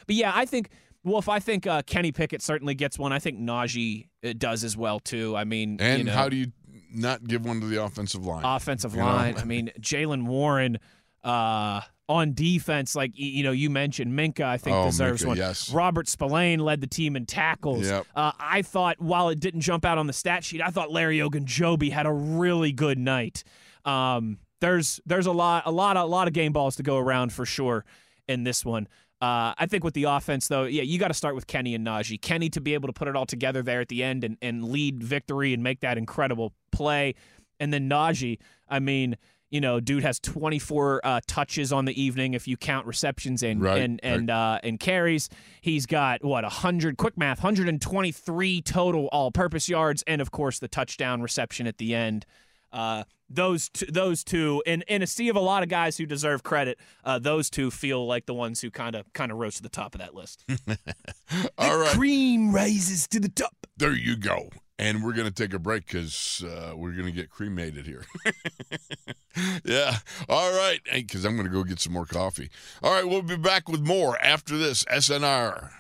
But 0.09 0.17
yeah, 0.17 0.33
I 0.35 0.47
think 0.47 0.69
Wolf, 1.05 1.29
I 1.29 1.39
think 1.41 1.67
uh, 1.67 1.83
Kenny 1.83 2.13
Pickett 2.13 2.43
certainly 2.43 2.75
gets 2.75 2.99
one. 2.99 3.13
I 3.13 3.19
think 3.19 3.39
Najee 3.41 4.09
uh, 4.25 4.33
does 4.39 4.63
as 4.65 4.77
well 4.77 5.01
too. 5.01 5.37
I 5.37 5.45
mean, 5.45 5.79
and 5.81 5.99
you 5.99 6.05
know, 6.05 6.13
how 6.13 6.29
do 6.29 6.37
you 6.37 6.53
not 6.95 7.25
give 7.25 7.45
one 7.45 7.61
to 7.61 7.67
the 7.67 7.83
offensive 7.83 8.25
line 8.27 8.45
offensive 8.45 8.93
You 8.95 9.01
know? 9.01 9.07
line. 9.07 9.37
I 9.39 9.45
mean, 9.47 9.71
Jaylen 9.81 10.25
Warren 10.27 10.79
uh, 11.25 11.81
on 12.09 12.35
defense, 12.35 12.95
like 12.95 13.13
you 13.15 13.43
know, 13.43 13.53
you 13.53 13.71
mentioned 13.71 14.17
Minkah. 14.19 14.45
I 14.45 14.59
think 14.59 14.77
Oh, 14.77 14.85
deserves 14.87 15.23
Minkah, 15.23 15.27
one. 15.29 15.37
yes. 15.39 15.73
Robert 15.73 16.09
Spillane 16.09 16.61
led 16.61 16.81
the 16.81 16.87
team 16.87 17.17
in 17.17 17.27
tackles. 17.27 17.87
Yep. 17.89 18.07
Uh, 18.15 18.33
I 18.39 18.63
thought 18.63 19.01
while 19.01 19.29
it 19.29 19.41
didn't 19.41 19.61
jump 19.63 19.85
out 19.85 19.99
on 19.99 20.07
the 20.07 20.13
stat 20.13 20.45
sheet, 20.45 20.61
I 20.61 20.69
thought 20.69 20.91
Larry 20.91 21.19
Ogunjobi 21.19 21.91
had 21.93 22.07
a 22.07 22.13
really 22.13 22.73
good 22.73 22.99
night. 22.99 23.45
Um, 23.85 24.39
there's 24.61 25.01
there's 25.07 25.27
a 25.27 25.33
lot 25.33 25.65
a 25.67 25.73
lot 25.73 25.97
a 25.97 26.05
lot 26.05 26.29
of 26.29 26.35
game 26.35 26.53
balls 26.53 26.77
to 26.77 26.83
go 26.85 26.97
around 26.99 27.33
for 27.33 27.45
sure 27.47 27.85
in 28.29 28.45
this 28.45 28.65
one. 28.65 28.87
Uh, 29.23 29.55
I 29.57 29.67
think 29.67 29.85
with 29.85 29.95
the 29.95 30.05
offense, 30.05 30.49
though, 30.49 30.65
yeah, 30.65 30.83
you 30.83 30.99
got 30.99 31.09
to 31.09 31.15
start 31.15 31.37
with 31.37 31.47
Kenny 31.47 31.77
and 31.77 31.87
Najee. 31.87 32.21
Kenny 32.21 32.51
to 32.51 32.61
be 32.61 32.75
able 32.75 32.89
to 32.89 32.93
put 32.93 33.07
it 33.07 33.15
all 33.15 33.25
together 33.25 33.63
there 33.63 33.81
at 33.81 33.87
the 33.87 34.03
end 34.03 34.25
and, 34.25 34.37
and 34.43 34.65
lead 34.65 35.01
victory 35.01 35.55
and 35.55 35.63
make 35.63 35.79
that 35.81 35.97
incredible 35.97 36.53
play. 36.73 37.15
And 37.61 37.73
then 37.73 37.89
Najee, 37.89 38.39
I 38.69 38.81
mean, 38.81 39.17
you 39.49 39.61
know, 39.61 39.79
dude 39.79 40.03
has 40.03 40.19
24 40.19 41.03
uh, 41.05 41.21
touches 41.29 41.73
on 41.73 41.85
the 41.85 42.03
evening 42.03 42.35
if 42.35 42.49
you 42.49 42.57
count 42.57 42.85
receptions 42.85 43.45
and 43.45 43.63
Right, 43.63 43.83
and 43.83 44.01
and 44.03 44.29
uh, 44.29 44.59
and 44.65 44.81
carries. 44.81 45.29
He's 45.61 45.87
got 45.87 46.25
what 46.25 46.43
100 46.43 46.97
quick 46.97 47.17
math, 47.17 47.39
123 47.39 48.63
total 48.63 49.09
all-purpose 49.13 49.69
yards, 49.69 50.03
and 50.09 50.21
of 50.21 50.33
course 50.33 50.59
the 50.59 50.69
touchdown 50.69 51.23
reception 51.23 51.69
at 51.69 51.79
the 51.79 51.95
end. 51.95 52.27
Uh, 52.73 53.05
those 53.35 53.69
two, 53.69 53.87
those 53.87 54.25
two, 54.25 54.63
in 54.67 54.83
in 54.89 55.03
a 55.03 55.07
sea 55.07 55.29
of 55.29 55.37
a 55.37 55.41
lot 55.41 55.63
of 55.63 55.69
guys 55.69 55.97
who 55.97 56.07
deserve 56.07 56.43
credit, 56.43 56.79
uh, 57.05 57.19
those 57.19 57.51
two 57.51 57.71
feel 57.71 58.07
like 58.07 58.27
the 58.27 58.35
ones 58.35 58.61
who 58.61 58.71
kind 58.71 58.95
of 58.95 59.13
kind 59.13 59.33
of 59.33 59.39
rose 59.39 59.57
to 59.57 59.63
the 59.63 59.69
top 59.69 59.95
of 59.95 60.01
that 60.01 60.15
list. 60.15 60.45
all 61.59 61.79
right 61.79 61.95
Cream 61.95 62.53
rises 62.55 63.09
to 63.09 63.21
the 63.21 63.29
top. 63.29 63.55
there 63.77 63.95
you 63.95 64.17
go 64.17 64.49
and 64.79 65.05
we're 65.05 65.13
going 65.13 65.29
to 65.29 65.33
take 65.33 65.55
a 65.55 65.59
break 65.59 65.87
because 65.87 66.45
uh, 66.45 66.73
we're 66.75 66.93
going 66.93 67.07
to 67.07 67.13
get 67.13 67.31
cremated 67.31 67.87
here. 67.87 68.05
yeah. 69.65 69.99
All 70.29 70.51
right. 70.53 70.81
Because 70.93 71.25
I'm 71.25 71.37
going 71.37 71.47
to 71.47 71.53
go 71.53 71.63
get 71.63 71.79
some 71.79 71.93
more 71.93 72.07
coffee. 72.07 72.51
All 72.83 72.93
right. 72.93 73.07
We'll 73.07 73.23
be 73.23 73.37
back 73.37 73.69
with 73.69 73.81
more 73.81 74.21
after 74.21 74.59
this 74.59 74.85
SNR. 74.87 75.71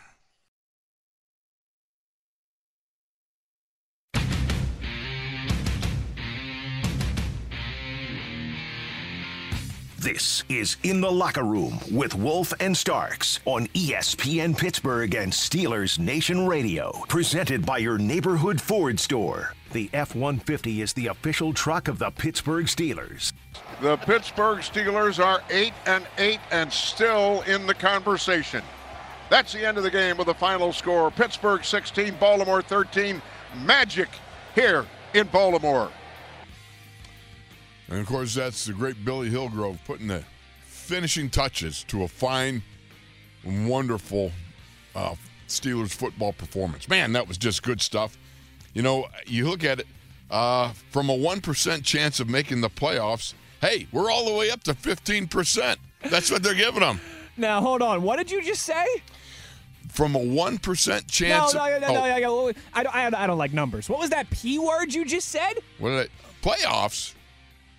This 10.03 10.43
is 10.49 10.79
In 10.83 11.01
the 11.01 11.13
Locker 11.13 11.45
Room 11.45 11.79
with 11.93 12.13
Wolf 12.17 12.53
and 12.59 12.77
Starks 12.77 13.39
on 13.45 13.69
ESPN 13.69 14.59
Pittsburgh 14.59 15.15
and 15.15 15.33
Steelers 15.33 15.97
Nation 15.97 16.45
Radio. 16.45 16.91
Presented 17.07 17.65
by 17.65 17.79
your 17.79 17.99
neighborhood 17.99 18.61
Ford 18.61 18.99
store. 18.99 19.55
The 19.71 19.89
F 19.93 20.17
150 20.17 20.83
is 20.83 20.93
the 20.95 21.07
official 21.07 21.53
truck 21.55 21.87
of 21.87 22.01
the 22.01 22.11
Pittsburgh 22.11 22.67
Steelers. 22.67 23.33
The 23.81 23.97
Pittsburgh 23.99 24.59
Steelers 24.59 25.25
are 25.25 25.41
8 25.49 25.73
and 25.87 26.05
8 26.19 26.41
and 26.51 26.73
still 26.73 27.43
in 27.43 27.69
the 27.69 27.75
conversation. 27.75 28.65
That's 29.31 29.53
the 29.53 29.65
end 29.65 29.79
of 29.79 29.85
the 29.85 29.91
game 29.93 30.17
with 30.17 30.27
the 30.27 30.35
final 30.35 30.73
score 30.73 31.13
Pittsburgh 31.13 31.65
16, 31.65 32.17
Baltimore 32.19 32.61
13. 32.61 33.23
Magic 33.65 34.09
here 34.57 34.85
in 35.15 35.29
Baltimore. 35.29 35.93
And 37.93 38.01
of 38.01 38.07
course, 38.07 38.35
that's 38.35 38.65
the 38.65 38.73
great 38.73 39.05
Billy 39.05 39.29
Hillgrove 39.29 39.79
putting 39.85 40.07
the 40.07 40.25
finishing 40.65 41.29
touches 41.29 41.85
to 41.89 42.05
a 42.05 42.09
fine, 42.09 42.63
wonderful 43.45 44.33
uh, 44.97 45.15
Steelers 45.47 45.93
football 45.93 46.33
performance. 46.33 46.89
Man, 46.89 47.13
that 47.13 47.29
was 47.29 47.37
just 47.37 47.63
good 47.63 47.83
stuff. 47.83 48.17
You 48.73 48.81
know, 48.81 49.09
you 49.27 49.47
look 49.47 49.63
at 49.63 49.81
it 49.81 49.87
uh, 50.31 50.73
from 50.91 51.11
a 51.11 51.15
1% 51.15 51.85
chance 51.85 52.19
of 52.19 52.31
making 52.31 52.63
the 52.63 52.71
playoffs. 52.71 53.35
Hey, 53.61 53.87
we're 53.93 54.11
all 54.11 54.25
the 54.25 54.33
way 54.33 54.51
up 54.51 54.63
to 54.65 54.73
15%. 54.73 55.77
That's 56.09 56.31
what 56.31 56.43
they're 56.43 56.55
giving 56.55 56.81
them. 56.81 56.99
Now 57.37 57.61
hold 57.61 57.83
on, 57.83 58.01
what 58.01 58.17
did 58.17 58.31
you 58.31 58.43
just 58.43 58.63
say? 58.63 58.87
From 59.91 60.17
a 60.17 60.19
1% 60.19 61.11
chance. 61.11 61.53
no, 61.53 61.67
no, 61.67 61.79
no, 61.79 61.79
no, 61.79 61.89
no, 61.89 61.95
no. 61.95 62.03
I 62.03 62.21
don't, 62.83 62.97
I 62.97 63.03
don't, 63.03 63.15
I 63.15 63.27
don't 63.27 63.39
like 63.39 63.53
numbers. 63.53 63.91
What 63.91 63.99
was 63.99 64.09
that 64.09 64.31
p 64.31 64.59
word 64.59 64.95
you 64.95 65.05
just 65.05 65.29
said? 65.29 65.57
What 65.79 65.91
did 65.91 66.09
I, 66.09 66.49
playoffs? 66.49 67.13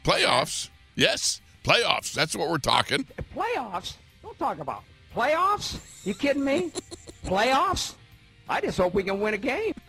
Playoffs? 0.04 0.70
Yes, 0.96 1.42
playoffs. 1.64 2.14
That's 2.14 2.36
what 2.36 2.50
we're 2.50 2.58
talking. 2.58 3.06
Playoffs? 3.36 3.96
Don't 4.22 4.38
talk 4.38 4.60
about 4.60 4.84
playoffs. 5.16 5.80
You 6.06 6.14
kidding 6.14 6.44
me? 6.44 6.72
playoffs? 7.26 7.96
I 8.50 8.62
just 8.62 8.78
hope 8.78 8.94
we 8.94 9.04
can 9.04 9.20
win 9.20 9.34
a 9.34 9.38
game. 9.38 9.74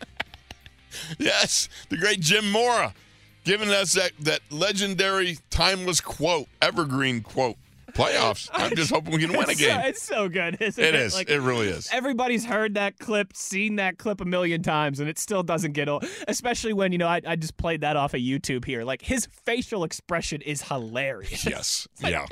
Yes, 1.19 1.69
the 1.89 1.97
great 1.97 2.21
Jim 2.21 2.53
Mora 2.53 2.95
giving 3.43 3.69
us 3.69 3.95
that, 3.95 4.13
that 4.21 4.41
legendary, 4.51 5.39
timeless 5.51 6.01
quote, 6.01 6.47
evergreen 6.63 7.21
quote. 7.21 7.57
Playoffs. 7.95 8.49
I'm 8.53 8.75
just 8.75 8.91
hoping 8.93 9.13
we 9.15 9.21
can 9.21 9.31
win 9.33 9.49
a 9.49 9.53
It's 9.53 9.61
so- 9.61 9.81
it's 9.85 10.03
so 10.03 10.29
good, 10.29 10.57
isn't 10.61 10.83
It 10.83 10.95
it? 10.95 11.01
is. 11.01 11.15
Like, 11.15 11.31
It 11.31 11.41
really 11.41 11.69
is. 11.69 11.89
Everybody's 11.93 12.45
heard 12.45 12.75
that 12.75 12.99
clip, 12.99 13.37
seen 13.37 13.77
that 13.77 13.99
clip 13.99 14.21
a 14.21 14.25
million 14.25 14.63
times, 14.63 14.99
and 15.01 15.09
it 15.09 15.19
still 15.19 15.43
doesn't 15.43 15.73
get 15.73 15.89
old. 15.89 16.05
Especially 16.29 16.73
when, 16.73 16.91
you 16.93 16.99
know, 16.99 17.07
I, 17.09 17.21
I 17.27 17.37
just 17.37 17.57
played 17.57 17.83
that 17.83 17.97
off 17.97 18.13
of 18.15 18.21
YouTube 18.21 18.65
here. 18.65 18.83
Like, 18.85 19.03
his 19.03 19.27
facial 19.27 19.85
expression 19.85 20.41
is 20.43 20.63
hilarious. 20.63 21.47
Yes. 21.55 21.87
Yeah. 22.01 22.27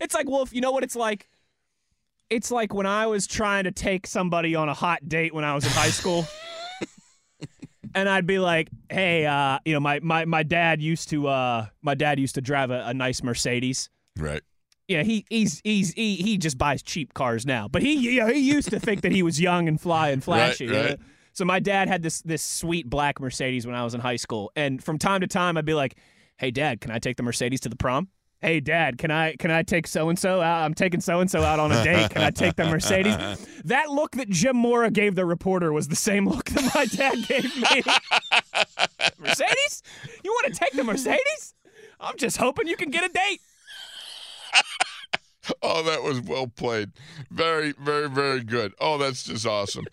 It's 0.00 0.14
like, 0.14 0.28
Wolf, 0.28 0.52
you 0.52 0.60
know 0.60 0.70
what 0.70 0.82
it's 0.84 0.96
like? 0.96 1.28
It's 2.28 2.50
like 2.50 2.74
when 2.74 2.86
I 2.86 3.06
was 3.06 3.26
trying 3.26 3.64
to 3.64 3.72
take 3.72 4.06
somebody 4.06 4.54
on 4.54 4.68
a 4.68 4.74
hot 4.74 5.08
date 5.08 5.34
when 5.34 5.44
I 5.44 5.54
was 5.54 5.64
in 5.64 5.70
high 5.72 5.88
school. 5.90 6.26
and 7.94 8.08
I'd 8.08 8.26
be 8.26 8.38
like, 8.38 8.68
hey, 8.88 9.26
uh, 9.26 9.58
you 9.64 9.72
know, 9.72 9.80
my, 9.80 9.98
my, 10.00 10.24
my 10.26 10.42
dad 10.42 10.80
used 10.80 11.08
to 11.10 11.26
uh, 11.26 11.66
my 11.82 11.94
dad 11.94 12.20
used 12.20 12.34
to 12.36 12.40
drive 12.40 12.70
a, 12.70 12.84
a 12.86 12.94
nice 12.94 13.22
Mercedes. 13.22 13.90
Right. 14.16 14.42
Yeah, 14.90 15.04
he 15.04 15.24
he's 15.30 15.60
he's 15.62 15.92
he, 15.92 16.16
he 16.16 16.36
just 16.36 16.58
buys 16.58 16.82
cheap 16.82 17.14
cars 17.14 17.46
now. 17.46 17.68
But 17.68 17.82
he 17.82 17.92
you 17.92 18.20
know, 18.20 18.26
he 18.26 18.40
used 18.40 18.70
to 18.70 18.80
think 18.80 19.02
that 19.02 19.12
he 19.12 19.22
was 19.22 19.40
young 19.40 19.68
and 19.68 19.80
fly 19.80 20.08
and 20.10 20.22
flashy. 20.24 20.64
you 20.64 20.72
know? 20.72 20.96
So 21.32 21.44
my 21.44 21.60
dad 21.60 21.86
had 21.86 22.02
this 22.02 22.22
this 22.22 22.42
sweet 22.42 22.90
black 22.90 23.20
Mercedes 23.20 23.64
when 23.68 23.76
I 23.76 23.84
was 23.84 23.94
in 23.94 24.00
high 24.00 24.16
school, 24.16 24.50
and 24.56 24.82
from 24.82 24.98
time 24.98 25.20
to 25.20 25.28
time 25.28 25.56
I'd 25.56 25.64
be 25.64 25.74
like, 25.74 25.96
"Hey, 26.38 26.50
Dad, 26.50 26.80
can 26.80 26.90
I 26.90 26.98
take 26.98 27.16
the 27.16 27.22
Mercedes 27.22 27.60
to 27.60 27.68
the 27.68 27.76
prom?" 27.76 28.08
Hey, 28.40 28.58
Dad, 28.58 28.98
can 28.98 29.12
I 29.12 29.36
can 29.36 29.52
I 29.52 29.62
take 29.62 29.86
so 29.86 30.08
and 30.08 30.18
so 30.18 30.40
out? 30.40 30.64
I'm 30.64 30.74
taking 30.74 31.00
so 31.00 31.20
and 31.20 31.30
so 31.30 31.42
out 31.44 31.60
on 31.60 31.70
a 31.70 31.84
date. 31.84 32.10
Can 32.10 32.22
I 32.22 32.30
take 32.32 32.56
the 32.56 32.64
Mercedes? 32.64 33.14
That 33.66 33.90
look 33.90 34.16
that 34.16 34.28
Jim 34.30 34.56
Mora 34.56 34.90
gave 34.90 35.14
the 35.14 35.26
reporter 35.26 35.72
was 35.72 35.86
the 35.86 35.94
same 35.94 36.26
look 36.26 36.46
that 36.46 36.74
my 36.74 36.86
dad 36.86 37.28
gave 37.28 37.44
me. 37.54 37.82
Mercedes? 39.18 39.82
You 40.24 40.32
want 40.32 40.52
to 40.52 40.58
take 40.58 40.72
the 40.72 40.82
Mercedes? 40.82 41.54
I'm 42.00 42.16
just 42.16 42.38
hoping 42.38 42.66
you 42.66 42.76
can 42.76 42.90
get 42.90 43.04
a 43.04 43.12
date. 43.12 43.40
Oh, 45.62 45.82
that 45.82 46.02
was 46.02 46.20
well 46.20 46.46
played. 46.46 46.90
Very, 47.30 47.72
very, 47.72 48.08
very 48.08 48.42
good. 48.42 48.72
Oh, 48.80 48.98
that's 48.98 49.24
just 49.24 49.46
awesome. 49.46 49.84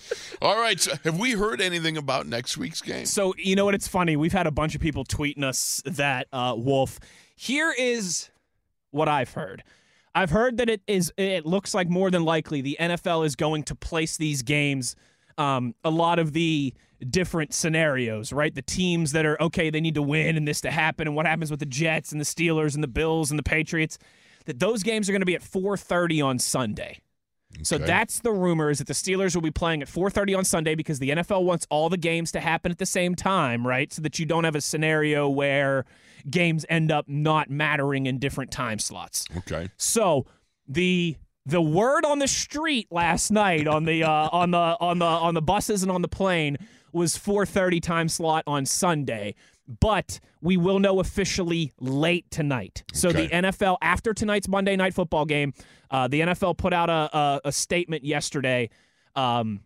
All 0.41 0.59
right. 0.59 0.79
So 0.79 0.93
have 1.03 1.19
we 1.19 1.31
heard 1.31 1.61
anything 1.61 1.97
about 1.97 2.27
next 2.27 2.57
week's 2.57 2.81
game? 2.81 3.05
So 3.05 3.33
you 3.37 3.55
know 3.55 3.65
what? 3.65 3.73
It's 3.73 3.87
funny. 3.87 4.15
We've 4.15 4.33
had 4.33 4.47
a 4.47 4.51
bunch 4.51 4.75
of 4.75 4.81
people 4.81 5.03
tweeting 5.03 5.43
us 5.43 5.81
that 5.85 6.27
uh, 6.31 6.53
Wolf. 6.57 6.99
Here 7.35 7.73
is 7.77 8.29
what 8.91 9.07
I've 9.07 9.33
heard. 9.33 9.63
I've 10.13 10.31
heard 10.31 10.57
that 10.57 10.69
it 10.69 10.81
is. 10.87 11.13
It 11.17 11.45
looks 11.45 11.73
like 11.73 11.89
more 11.89 12.09
than 12.11 12.23
likely 12.23 12.61
the 12.61 12.77
NFL 12.79 13.25
is 13.25 13.35
going 13.35 13.63
to 13.63 13.75
place 13.75 14.17
these 14.17 14.41
games. 14.41 14.95
Um, 15.37 15.75
a 15.83 15.91
lot 15.91 16.17
of 16.17 16.33
the 16.33 16.73
different 17.07 17.53
scenarios, 17.53 18.33
right? 18.33 18.53
The 18.53 18.63
teams 18.63 19.11
that 19.11 19.25
are 19.25 19.41
okay, 19.41 19.69
they 19.69 19.81
need 19.81 19.95
to 19.95 20.01
win 20.01 20.35
and 20.35 20.47
this 20.47 20.61
to 20.61 20.71
happen, 20.71 21.07
and 21.07 21.15
what 21.15 21.25
happens 21.27 21.51
with 21.51 21.59
the 21.59 21.67
Jets 21.67 22.11
and 22.11 22.19
the 22.19 22.25
Steelers 22.25 22.73
and 22.73 22.83
the 22.83 22.87
Bills 22.87 23.29
and 23.29 23.37
the 23.37 23.43
Patriots. 23.43 23.99
That 24.47 24.59
those 24.59 24.83
games 24.83 25.07
are 25.07 25.11
going 25.11 25.21
to 25.21 25.25
be 25.25 25.35
at 25.35 25.43
4:30 25.43 26.25
on 26.25 26.39
Sunday. 26.39 26.99
So 27.63 27.77
that's 27.77 28.19
the 28.19 28.31
rumor 28.31 28.69
is 28.69 28.79
that 28.79 28.87
the 28.87 28.93
Steelers 28.93 29.33
will 29.33 29.41
be 29.41 29.51
playing 29.51 29.81
at 29.81 29.87
4:30 29.87 30.37
on 30.37 30.45
Sunday 30.45 30.75
because 30.75 30.99
the 30.99 31.09
NFL 31.09 31.43
wants 31.43 31.65
all 31.69 31.89
the 31.89 31.97
games 31.97 32.31
to 32.33 32.39
happen 32.39 32.71
at 32.71 32.77
the 32.77 32.85
same 32.85 33.15
time, 33.15 33.65
right? 33.65 33.91
So 33.91 34.01
that 34.01 34.19
you 34.19 34.25
don't 34.25 34.43
have 34.43 34.55
a 34.55 34.61
scenario 34.61 35.29
where 35.29 35.85
games 36.29 36.65
end 36.69 36.91
up 36.91 37.07
not 37.07 37.49
mattering 37.49 38.05
in 38.05 38.19
different 38.19 38.51
time 38.51 38.79
slots. 38.79 39.25
Okay. 39.37 39.69
So 39.77 40.25
the 40.67 41.17
the 41.45 41.61
word 41.61 42.05
on 42.05 42.19
the 42.19 42.27
street 42.27 42.87
last 42.91 43.31
night 43.31 43.67
on 43.67 43.85
the 43.85 44.03
uh, 44.03 44.29
on 44.31 44.51
the 44.51 44.77
on 44.79 44.99
the 44.99 45.05
on 45.05 45.33
the 45.33 45.41
buses 45.41 45.83
and 45.83 45.91
on 45.91 46.01
the 46.01 46.07
plane 46.07 46.57
was 46.91 47.17
4:30 47.17 47.81
time 47.81 48.09
slot 48.09 48.43
on 48.47 48.65
Sunday. 48.65 49.35
But 49.67 50.19
we 50.41 50.57
will 50.57 50.79
know 50.79 50.99
officially 50.99 51.73
late 51.79 52.29
tonight. 52.31 52.83
So 52.93 53.11
the 53.11 53.27
NFL 53.27 53.77
after 53.81 54.13
tonight's 54.13 54.47
Monday 54.47 54.75
Night 54.75 54.93
Football 54.93 55.25
game, 55.25 55.53
uh, 55.91 56.07
the 56.07 56.21
NFL 56.21 56.57
put 56.57 56.73
out 56.73 56.89
a 56.89 57.17
a, 57.17 57.41
a 57.45 57.51
statement 57.51 58.03
yesterday. 58.05 58.69
Um, 59.15 59.61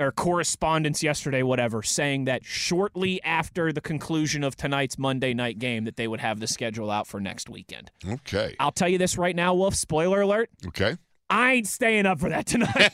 or 0.00 0.10
correspondence 0.10 1.02
yesterday, 1.02 1.42
whatever, 1.42 1.82
saying 1.82 2.24
that 2.24 2.44
shortly 2.44 3.22
after 3.22 3.72
the 3.72 3.80
conclusion 3.80 4.42
of 4.42 4.56
tonight's 4.56 4.98
Monday 4.98 5.32
night 5.34 5.58
game, 5.58 5.84
that 5.84 5.96
they 5.96 6.08
would 6.08 6.20
have 6.20 6.40
the 6.40 6.46
schedule 6.46 6.90
out 6.90 7.06
for 7.06 7.20
next 7.20 7.48
weekend. 7.48 7.90
Okay. 8.06 8.56
I'll 8.58 8.72
tell 8.72 8.88
you 8.88 8.98
this 8.98 9.16
right 9.16 9.36
now, 9.36 9.54
Wolf. 9.54 9.74
Spoiler 9.74 10.22
alert. 10.22 10.50
Okay. 10.66 10.96
I 11.30 11.54
ain't 11.54 11.66
staying 11.66 12.06
up 12.06 12.20
for 12.20 12.28
that 12.28 12.46
tonight. 12.46 12.70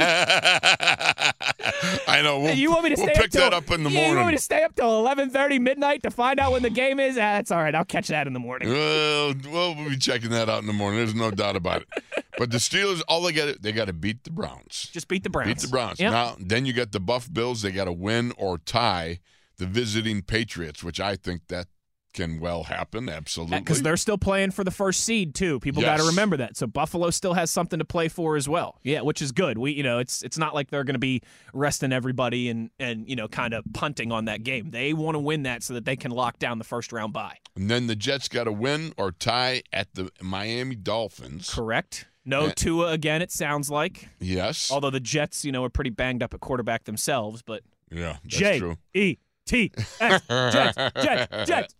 I 2.09 2.23
know. 2.23 2.41
We'll, 2.41 2.55
you 2.55 2.71
want 2.71 2.85
me 2.85 2.91
to 2.91 2.97
we'll 2.97 3.09
stay 3.09 3.23
pick 3.23 3.31
till, 3.33 3.43
that 3.43 3.53
up 3.53 3.71
in 3.71 3.83
the 3.83 3.91
Yeah, 3.91 4.11
You 4.11 4.17
want 4.17 4.29
me 4.29 4.37
to 4.37 4.43
stay 4.43 4.63
up 4.63 4.75
till 4.75 4.99
eleven 4.99 5.31
thirty 5.31 5.59
midnight 5.59 6.03
to 6.05 6.11
find 6.11 6.39
out 6.39 6.53
when 6.53 6.63
the 6.63 6.71
game 6.71 7.01
is? 7.01 7.17
Ah, 7.17 7.37
that's 7.37 7.51
all 7.51 7.63
right. 7.63 7.75
I'll 7.75 7.85
catch 7.85 8.09
that 8.09 8.27
in 8.27 8.33
the 8.33 8.39
morning. 8.39 8.69
Well, 8.69 9.35
well, 9.51 9.75
we'll 9.75 9.91
be 9.91 9.97
checking 9.97 10.31
that 10.31 10.49
out 10.49 10.61
in 10.61 10.67
the 10.67 10.73
morning. 10.73 10.99
There's 10.99 11.15
no 11.15 11.31
doubt 11.31 11.57
about 11.57 11.83
it. 11.83 11.89
But 12.39 12.53
the 12.53 12.57
Steelers, 12.57 13.03
all 13.07 13.21
they 13.21 13.33
got, 13.33 13.61
they 13.61 13.71
got 13.71 13.89
to 13.89 13.93
beat 13.93 14.25
the 14.25 14.31
Browns. 14.31 14.89
Just 14.93 15.09
beat 15.09 15.25
the 15.25 15.29
Browns. 15.29 15.49
Beat 15.49 15.59
the 15.59 15.69
Browns. 15.69 16.01
Yep. 16.01 16.11
Now, 16.11 16.37
then 16.41 16.65
you 16.65 16.73
got 16.73 16.91
the 16.91 17.01
Buff 17.01 17.31
Bills. 17.31 17.61
They 17.61 17.71
got 17.71 17.85
to 17.85 17.93
win 17.93 18.33
or 18.39 18.57
tie 18.57 19.21
the 19.59 19.67
visiting 19.67 20.23
Patriots, 20.23 20.83
which 20.83 21.01
I 21.01 21.17
think 21.17 21.49
that 21.49 21.67
can 22.13 22.41
well 22.41 22.65
happen. 22.65 23.09
Absolutely. 23.09 23.57
Uh, 23.57 23.61
because 23.61 23.83
they're 23.83 23.97
still 23.97 24.19
playing 24.19 24.51
for 24.51 24.65
the 24.65 24.71
first 24.71 25.05
seed 25.05 25.35
too. 25.35 25.61
People 25.61 25.83
got 25.83 25.99
to 25.99 26.05
remember 26.05 26.37
that. 26.39 26.57
So 26.57 26.67
Buffalo 26.67 27.11
still 27.11 27.35
has 27.35 27.51
something 27.51 27.79
to 27.79 27.85
play 27.85 28.09
for 28.09 28.37
as 28.37 28.49
well. 28.49 28.79
Yeah, 28.83 29.01
which 29.03 29.23
is 29.23 29.33
good. 29.33 29.59
We, 29.59 29.73
you 29.73 29.83
know, 29.83 29.99
it's 29.99 30.23
it's 30.23 30.39
not 30.39 30.55
like 30.55 30.71
they're 30.71 30.85
going 30.85 30.95
to 30.95 30.99
be 30.99 31.23
resting 31.53 31.93
everybody 31.93 32.49
and 32.49 32.71
and 32.79 33.09
you 33.09 33.17
know 33.17 33.29
kind 33.29 33.55
of 33.55 33.65
punting 33.73 34.13
on 34.13 34.25
that 34.27 34.43
game. 34.43 34.71
They 34.71 34.93
want 34.93 35.15
to 35.15 35.21
win 35.21 35.45
that 35.45 35.63
so 35.63 35.75
that 35.75 35.85
they 35.85 35.97
can 35.97 36.11
lock 36.11 36.39
down 36.39 36.59
the 36.59 36.65
first 36.65 36.93
round 36.93 37.13
bye. 37.13 37.37
and 37.57 37.71
then 37.71 37.87
the 37.87 37.97
Jets 37.97 38.29
got 38.29 38.45
to 38.45 38.53
win 38.53 38.93
or 38.97 39.13
tie 39.13 39.63
at 39.73 39.95
the 39.95 40.11
Miami 40.23 40.75
Dolphins. 40.77 41.53
Correct. 41.53 42.07
No 42.25 42.47
Yeah. 42.47 42.53
Tua 42.53 42.93
again. 42.93 43.23
It 43.23 43.33
sounds 43.33 43.71
like. 43.71 44.09
Yes. 44.21 44.71
Although 44.71 44.91
the 44.91 45.01
Jets, 45.01 45.45
you 45.45 45.53
know, 45.53 45.65
are 45.65 45.71
pretty 45.71 45.91
banged 45.91 46.23
up 46.23 46.35
at 46.35 46.41
quarterback 46.41 46.85
themselves, 46.85 47.43
but 47.43 47.63
yeah, 47.91 48.19
that's 48.25 48.59
true. 48.59 48.77
E 48.95 49.17
T 49.47 49.73
Jets 49.99 50.77
Jets 51.03 51.49
Jets. 51.49 51.75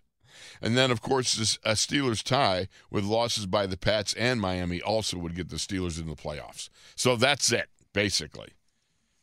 And 0.61 0.77
then, 0.77 0.91
of 0.91 1.01
course, 1.01 1.35
this, 1.35 1.59
a 1.65 1.73
Steelers 1.73 2.23
tie 2.23 2.69
with 2.91 3.05
losses 3.05 3.47
by 3.47 3.67
the 3.67 3.77
Pats 3.77 4.15
and 4.15 4.41
Miami 4.41 4.81
also 4.81 5.19
would 5.19 5.35
get 5.35 5.49
the 5.49 5.57
Steelers 5.57 6.01
in 6.01 6.07
the 6.07 6.15
playoffs. 6.17 6.69
So 6.97 7.17
that's 7.17 7.53
it, 7.53 7.69
basically. 7.93 8.51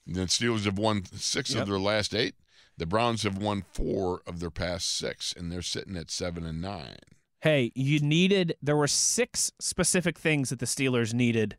And 0.06 0.16
the 0.16 0.22
Steelers 0.22 0.66
have 0.66 0.78
won 0.78 1.04
six 1.14 1.54
Yep. 1.54 1.64
of 1.64 1.68
their 1.70 1.80
last 1.80 2.16
eight. 2.16 2.36
The 2.78 2.86
Browns 2.86 3.24
have 3.24 3.38
won 3.38 3.64
four 3.74 4.22
of 4.28 4.40
their 4.40 4.52
past 4.52 4.96
six, 4.98 5.34
and 5.36 5.52
they're 5.52 5.62
sitting 5.62 5.98
at 5.98 6.12
seven 6.12 6.46
and 6.46 6.62
nine. 6.62 6.98
Hey, 7.42 7.72
you 7.76 8.00
needed. 8.00 8.56
There 8.62 8.78
were 8.78 8.88
six 8.88 9.52
specific 9.60 10.18
things 10.18 10.50
that 10.50 10.60
the 10.60 10.66
Steelers 10.66 11.14
needed 11.14 11.58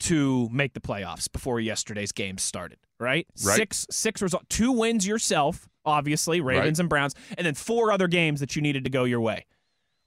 to 0.00 0.48
make 0.50 0.74
the 0.74 0.80
playoffs 0.80 1.30
before 1.30 1.60
yesterday's 1.60 2.12
game 2.12 2.38
started. 2.38 2.78
Right? 2.98 3.26
Right. 3.44 3.56
Six 3.56 3.86
six 3.90 4.22
result. 4.22 4.48
Two 4.48 4.72
wins 4.72 5.06
yourself, 5.06 5.68
obviously, 5.84 6.40
Ravens 6.40 6.78
Right. 6.78 6.80
and 6.80 6.88
Browns, 6.88 7.14
and 7.36 7.46
then 7.46 7.54
four 7.54 7.92
other 7.92 8.08
games 8.08 8.40
that 8.40 8.56
you 8.56 8.62
needed 8.62 8.84
to 8.84 8.90
go 8.90 9.04
your 9.04 9.20
way. 9.20 9.46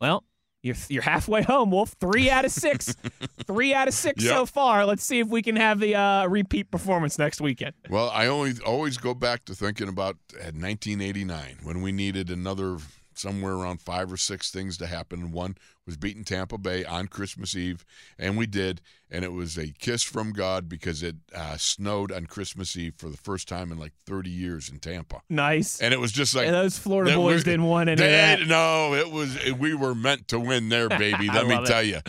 Well. 0.02 0.24
You're, 0.64 0.76
you're 0.90 1.04
halfway 1.04 1.44
home, 1.44 1.70
Wolf. 1.70 1.96
Three 2.00 2.30
out 2.32 2.44
of 2.44 2.52
six. 2.52 2.94
Three 3.46 3.76
out 3.76 3.88
of 3.88 3.94
six 3.94 4.24
Yep. 4.24 4.34
so 4.34 4.46
far. 4.48 4.86
Let's 4.86 5.04
see 5.04 5.20
if 5.20 5.28
we 5.28 5.42
can 5.44 5.56
have 5.56 5.80
the 5.80 5.96
uh, 5.96 6.28
repeat 6.28 6.72
performance 6.72 7.18
next 7.20 7.40
weekend. 7.40 7.74
Well, 7.90 8.10
I 8.10 8.26
only 8.26 8.54
always 8.66 8.98
go 8.98 9.14
back 9.14 9.46
to 9.46 9.56
thinking 9.56 9.88
about 9.88 10.18
at 10.34 10.56
1989 10.56 11.60
when 11.64 11.82
we 11.82 11.92
needed 11.92 12.30
another 12.32 12.78
somewhere 13.14 13.54
around 13.54 13.82
five 13.82 14.12
or 14.12 14.18
six 14.18 14.50
things 14.52 14.78
to 14.78 14.88
happen. 14.88 15.32
One 15.32 15.56
was 15.88 15.98
beating 15.98 16.24
Tampa 16.24 16.60
Bay 16.60 16.86
on 16.86 17.08
Christmas 17.08 17.56
Eve, 17.56 17.84
and 18.20 18.38
we 18.38 18.46
did. 18.46 18.82
And 19.10 19.24
it 19.24 19.32
was 19.32 19.58
a 19.58 19.70
kiss 19.80 20.04
from 20.04 20.34
God 20.34 20.68
because 20.68 21.02
it 21.02 21.16
uh, 21.34 21.56
snowed 21.56 22.12
on 22.12 22.26
Christmas 22.26 22.76
Eve 22.76 22.94
for 22.98 23.08
the 23.08 23.16
first 23.16 23.48
time 23.48 23.72
in 23.72 23.80
like 23.80 23.94
30 24.06 24.30
years 24.30 24.68
in 24.68 24.80
Tampa. 24.80 25.22
Nice. 25.30 25.80
And 25.80 25.94
it 25.94 26.00
was 26.02 26.12
just 26.12 26.36
like 26.36 26.46
And 26.46 26.54
those 26.54 26.78
Florida 26.78 27.16
boys 27.16 27.46
didn't 27.46 27.64
want 27.64 27.88
any 27.88 28.02
they-. 28.02 28.44
No, 28.46 28.94
it 28.96 29.10
was 29.10 29.38
we 29.54 29.74
were 29.74 29.96
meant 29.96 30.28
to 30.28 30.40
win 30.40 30.68
there, 30.68 30.90
baby. 31.00 31.30
Let 31.30 31.48
me 31.48 31.56
love 31.56 31.64
it. 31.64 31.68
tell 31.68 31.84
you. 31.84 32.02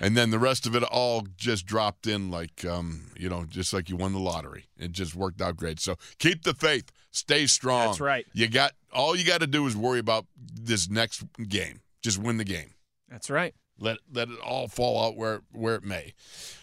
And 0.00 0.16
then 0.16 0.30
the 0.30 0.38
rest 0.38 0.64
of 0.64 0.76
it 0.76 0.84
all 0.84 1.26
just 1.36 1.66
dropped 1.66 2.06
in 2.06 2.30
like 2.30 2.64
um, 2.64 3.10
you 3.16 3.28
know, 3.28 3.44
just 3.44 3.72
like 3.72 3.88
you 3.88 3.96
won 3.96 4.12
the 4.12 4.20
lottery. 4.20 4.66
It 4.78 4.92
just 4.92 5.16
worked 5.16 5.42
out 5.42 5.56
great. 5.56 5.80
So 5.80 5.96
keep 6.18 6.44
the 6.44 6.54
faith. 6.54 6.92
Stay 7.10 7.46
strong. 7.46 7.88
That's 7.88 8.00
right. 8.00 8.26
You 8.32 8.46
got 8.46 8.72
all 8.92 9.16
you 9.16 9.24
got 9.24 9.40
to 9.40 9.48
do 9.48 9.66
is 9.66 9.76
worry 9.76 9.98
about 9.98 10.26
this 10.36 10.88
next 10.88 11.24
game. 11.48 11.80
Just 12.00 12.18
win 12.18 12.36
the 12.36 12.44
game. 12.44 12.73
That's 13.14 13.30
right. 13.30 13.54
Let 13.78 13.98
let 14.12 14.28
it 14.28 14.40
all 14.40 14.66
fall 14.66 15.06
out 15.06 15.16
where 15.16 15.42
where 15.52 15.76
it 15.76 15.84
may. 15.84 16.14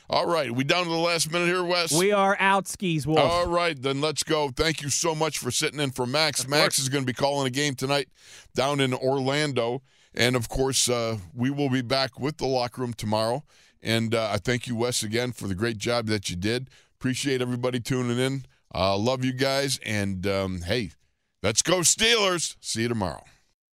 All 0.09 0.27
right, 0.27 0.51
we 0.51 0.65
down 0.65 0.83
to 0.83 0.89
the 0.89 0.97
last 0.97 1.31
minute 1.31 1.45
here, 1.45 1.63
Wes. 1.63 1.97
We 1.97 2.11
are 2.11 2.35
out 2.41 2.67
skis, 2.67 3.07
Wolf. 3.07 3.19
All 3.19 3.47
right, 3.47 3.81
then 3.81 4.01
let's 4.01 4.23
go. 4.23 4.49
Thank 4.49 4.81
you 4.81 4.89
so 4.89 5.15
much 5.15 5.37
for 5.37 5.49
sitting 5.49 5.79
in 5.79 5.91
for 5.91 6.05
Max. 6.05 6.45
Max 6.49 6.77
is 6.77 6.89
going 6.89 7.03
to 7.03 7.05
be 7.05 7.13
calling 7.13 7.47
a 7.47 7.49
game 7.49 7.75
tonight 7.75 8.09
down 8.53 8.81
in 8.81 8.93
Orlando. 8.93 9.81
And 10.13 10.35
of 10.35 10.49
course, 10.49 10.89
uh, 10.89 11.19
we 11.33 11.49
will 11.49 11.69
be 11.69 11.81
back 11.81 12.19
with 12.19 12.35
the 12.35 12.47
locker 12.47 12.81
room 12.81 12.91
tomorrow. 12.91 13.45
And 13.81 14.13
uh, 14.13 14.31
I 14.33 14.37
thank 14.37 14.67
you, 14.67 14.75
Wes, 14.75 15.03
again 15.03 15.31
for 15.31 15.47
the 15.47 15.55
great 15.55 15.77
job 15.77 16.07
that 16.07 16.29
you 16.29 16.35
did. 16.35 16.69
Appreciate 16.99 17.41
everybody 17.41 17.79
tuning 17.79 18.19
in. 18.19 18.43
Uh, 18.75 18.97
love 18.97 19.23
you 19.23 19.31
guys. 19.31 19.79
And 19.85 20.27
um, 20.27 20.63
hey, 20.63 20.91
let's 21.41 21.61
go, 21.61 21.77
Steelers. 21.77 22.57
See 22.59 22.81
you 22.81 22.89
tomorrow. 22.89 23.23